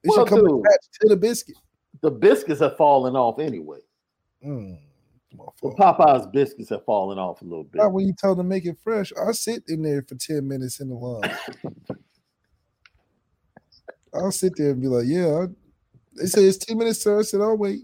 It 0.03 0.09
Well, 0.09 0.19
should 0.19 0.29
come 0.29 0.45
dude. 0.45 0.59
attached 0.65 0.93
to 1.01 1.09
the 1.09 1.17
biscuit. 1.17 1.55
The 2.01 2.11
biscuits 2.11 2.61
have 2.61 2.77
fallen 2.77 3.15
off 3.15 3.39
anyway. 3.39 3.79
Mm, 4.45 4.77
The 5.31 5.69
Popeyes 5.69 6.31
biscuits 6.31 6.69
have 6.69 6.85
fallen 6.85 7.17
off 7.17 7.41
a 7.41 7.45
little 7.45 7.63
bit. 7.63 7.81
Not 7.81 7.91
when 7.93 8.05
you 8.05 8.13
tell 8.17 8.35
them 8.35 8.45
to 8.45 8.49
make 8.49 8.65
it 8.65 8.77
fresh. 8.83 9.11
I 9.19 9.31
sit 9.31 9.63
in 9.67 9.81
there 9.81 10.03
for 10.03 10.15
10 10.15 10.47
minutes 10.47 10.79
in 10.79 10.89
the 10.89 10.95
line. 10.95 11.35
I'll 14.13 14.31
sit 14.31 14.53
there 14.55 14.71
and 14.71 14.81
be 14.81 14.87
like, 14.87 15.05
yeah. 15.07 15.43
I, 15.43 15.45
they 16.15 16.25
say 16.27 16.43
it's 16.45 16.57
10 16.59 16.77
minutes, 16.77 17.01
sir. 17.01 17.19
I 17.19 17.23
said, 17.23 17.41
I'll 17.41 17.57
wait. 17.57 17.81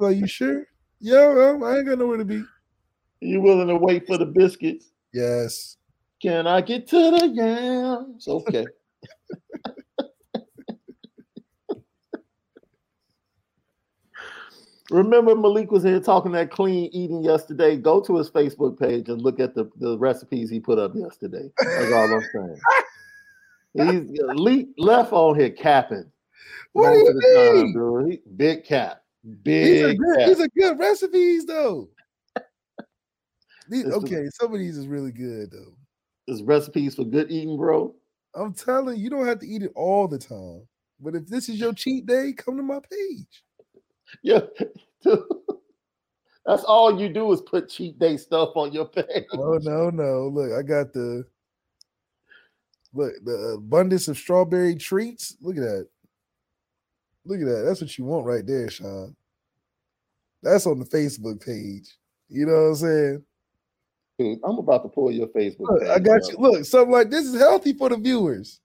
Like, 0.00 0.16
you 0.16 0.26
sure? 0.26 0.66
Yeah, 1.00 1.28
well, 1.28 1.64
I 1.64 1.78
ain't 1.78 1.86
got 1.86 1.98
nowhere 1.98 2.18
to 2.18 2.24
be. 2.24 2.42
You 3.20 3.40
willing 3.40 3.68
to 3.68 3.76
wait 3.76 4.06
for 4.06 4.16
the 4.18 4.26
biscuits? 4.26 4.92
Yes. 5.12 5.76
Can 6.22 6.46
I 6.46 6.60
get 6.60 6.86
to 6.88 7.10
the 7.10 7.28
yams? 7.28 8.26
Okay. 8.26 8.66
Remember 14.90 15.36
Malik 15.36 15.70
was 15.70 15.82
here 15.82 16.00
talking 16.00 16.32
that 16.32 16.50
clean 16.50 16.88
eating 16.92 17.22
yesterday. 17.22 17.76
Go 17.76 18.00
to 18.00 18.16
his 18.16 18.30
Facebook 18.30 18.80
page 18.80 19.10
and 19.10 19.20
look 19.20 19.38
at 19.38 19.54
the, 19.54 19.70
the 19.76 19.98
recipes 19.98 20.48
he 20.48 20.60
put 20.60 20.78
up 20.78 20.92
yesterday. 20.94 21.50
That's 21.62 21.92
all 21.92 22.10
I'm 22.10 22.22
saying. 22.32 22.58
He's 23.74 24.18
le- 24.22 24.64
left 24.78 25.12
on 25.12 25.38
here 25.38 25.50
capping. 25.50 26.10
What 26.72 26.90
do 26.92 26.98
you 26.98 27.20
time, 27.34 27.54
mean? 27.54 27.72
dude. 27.74 28.10
He- 28.12 28.22
big 28.36 28.64
cap. 28.64 29.02
These 29.44 29.82
are 29.82 29.88
Big 29.88 29.98
good, 29.98 30.28
these 30.28 30.40
are 30.40 30.48
good 30.56 30.78
recipes, 30.78 31.46
though. 31.46 31.88
These, 33.68 33.86
okay, 33.86 34.24
some 34.32 34.54
of 34.54 34.58
these 34.58 34.78
is 34.78 34.86
really 34.86 35.12
good, 35.12 35.50
though. 35.50 35.74
There's 36.26 36.42
recipes 36.42 36.94
for 36.94 37.04
good 37.04 37.30
eating, 37.30 37.58
bro. 37.58 37.94
I'm 38.34 38.54
telling 38.54 38.96
you, 38.96 39.04
you 39.04 39.10
don't 39.10 39.26
have 39.26 39.40
to 39.40 39.46
eat 39.46 39.62
it 39.62 39.72
all 39.74 40.08
the 40.08 40.18
time. 40.18 40.66
But 41.00 41.14
if 41.14 41.26
this 41.26 41.48
is 41.48 41.60
your 41.60 41.72
cheat 41.72 42.06
day, 42.06 42.32
come 42.36 42.56
to 42.56 42.62
my 42.62 42.80
page. 42.90 43.42
Yeah. 44.22 44.40
That's 46.46 46.64
all 46.64 46.98
you 46.98 47.10
do 47.10 47.30
is 47.32 47.42
put 47.42 47.68
cheat 47.68 47.98
day 47.98 48.16
stuff 48.16 48.50
on 48.56 48.72
your 48.72 48.86
page. 48.88 49.26
Oh 49.34 49.58
no, 49.60 49.90
no. 49.90 50.28
Look, 50.28 50.52
I 50.52 50.62
got 50.62 50.92
the 50.92 51.24
look 52.94 53.12
the 53.24 53.56
abundance 53.58 54.08
of 54.08 54.16
strawberry 54.16 54.74
treats. 54.74 55.36
Look 55.42 55.56
at 55.56 55.62
that. 55.62 55.88
Look 57.26 57.40
at 57.40 57.46
that. 57.46 57.64
That's 57.66 57.82
what 57.82 57.98
you 57.98 58.06
want 58.06 58.24
right 58.24 58.46
there, 58.46 58.70
Shaun. 58.70 59.14
That's 60.42 60.66
on 60.66 60.78
the 60.78 60.84
Facebook 60.84 61.44
page. 61.44 61.88
You 62.28 62.46
know 62.46 62.52
what 62.52 62.68
I'm 62.68 62.74
saying? 62.76 63.24
Dude, 64.18 64.38
I'm 64.44 64.58
about 64.58 64.82
to 64.82 64.88
pull 64.88 65.12
your 65.12 65.28
Facebook. 65.28 65.60
Look, 65.60 65.82
I 65.84 65.98
got 65.98 66.22
up. 66.22 66.30
you. 66.30 66.36
Look, 66.38 66.64
something 66.64 66.92
like 66.92 67.10
this 67.10 67.24
is 67.24 67.38
healthy 67.38 67.72
for 67.72 67.88
the 67.88 67.96
viewers. 67.96 68.60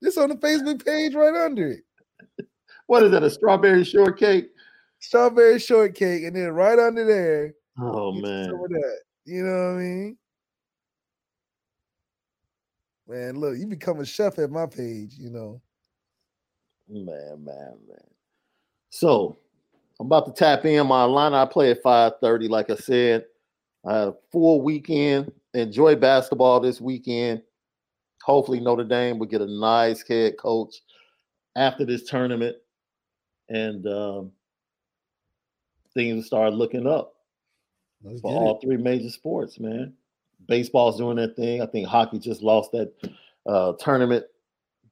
This 0.00 0.16
on 0.18 0.30
the 0.30 0.36
Facebook 0.36 0.84
page 0.84 1.14
right 1.14 1.34
under 1.34 1.68
it. 1.68 2.46
what 2.86 3.02
is 3.02 3.10
that? 3.12 3.22
A 3.22 3.30
strawberry 3.30 3.84
shortcake? 3.84 4.46
Strawberry 5.00 5.58
shortcake, 5.58 6.24
and 6.24 6.34
then 6.34 6.50
right 6.50 6.78
under 6.78 7.04
there, 7.04 7.54
Oh 7.80 8.12
man. 8.12 8.46
some 8.46 8.62
that. 8.70 8.98
You 9.26 9.42
know 9.42 9.72
what 9.72 9.80
I 9.80 9.82
mean? 9.82 10.18
Man, 13.06 13.36
look, 13.36 13.58
you 13.58 13.66
become 13.66 14.00
a 14.00 14.06
chef 14.06 14.38
at 14.38 14.50
my 14.50 14.66
page. 14.66 15.14
You 15.18 15.30
know. 15.30 15.60
Man, 16.88 17.44
man, 17.44 17.76
man. 17.88 18.10
So 18.90 19.38
I'm 20.00 20.06
about 20.06 20.26
to 20.26 20.32
tap 20.32 20.64
in 20.64 20.86
my 20.86 21.04
line. 21.04 21.34
I 21.34 21.44
play 21.44 21.70
at 21.70 21.82
5:30. 21.82 22.48
Like 22.48 22.70
I 22.70 22.76
said, 22.76 23.26
I 23.84 23.98
had 23.98 24.08
a 24.08 24.14
full 24.32 24.62
weekend. 24.62 25.32
Enjoy 25.54 25.94
basketball 25.94 26.60
this 26.60 26.80
weekend. 26.80 27.42
Hopefully, 28.22 28.60
Notre 28.60 28.84
Dame 28.84 29.18
will 29.18 29.26
get 29.26 29.40
a 29.40 29.46
nice 29.46 30.06
head 30.06 30.36
coach 30.38 30.76
after 31.56 31.84
this 31.84 32.04
tournament, 32.04 32.56
and 33.48 33.86
um, 33.86 34.32
things 35.92 36.26
start 36.26 36.54
looking 36.54 36.86
up 36.86 37.14
Let's 38.02 38.20
for 38.20 38.32
all 38.32 38.60
three 38.60 38.76
major 38.76 39.10
sports. 39.10 39.60
Man, 39.60 39.94
baseball's 40.48 40.98
doing 40.98 41.16
that 41.16 41.36
thing. 41.36 41.62
I 41.62 41.66
think 41.66 41.86
hockey 41.86 42.18
just 42.18 42.42
lost 42.42 42.72
that 42.72 42.92
uh, 43.46 43.74
tournament 43.74 44.24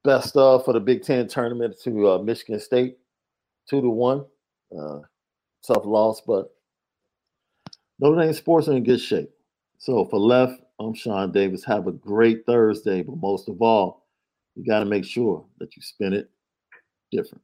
best 0.04 0.36
of 0.36 0.64
for 0.64 0.72
the 0.72 0.80
Big 0.80 1.02
Ten 1.02 1.26
tournament 1.28 1.76
to 1.84 2.10
uh, 2.10 2.18
Michigan 2.18 2.60
State, 2.60 2.98
two 3.68 3.80
to 3.80 3.88
one. 3.88 4.24
Uh, 4.76 5.00
tough 5.66 5.84
loss, 5.84 6.20
but 6.20 6.54
Notre 7.98 8.22
Dame 8.22 8.32
sports 8.32 8.68
are 8.68 8.72
in 8.72 8.84
good 8.84 9.00
shape. 9.00 9.30
So 9.78 10.04
for 10.06 10.18
left, 10.18 10.60
I'm 10.80 10.94
Shaun 10.94 11.30
Davis. 11.32 11.64
Have 11.64 11.86
a 11.86 11.92
great 11.92 12.46
Thursday, 12.46 13.02
but 13.02 13.16
most 13.16 13.48
of 13.48 13.60
all, 13.60 14.06
you 14.54 14.64
got 14.64 14.80
to 14.80 14.86
make 14.86 15.04
sure 15.04 15.44
that 15.58 15.76
you 15.76 15.82
spin 15.82 16.12
it 16.12 16.30
different. 17.10 17.42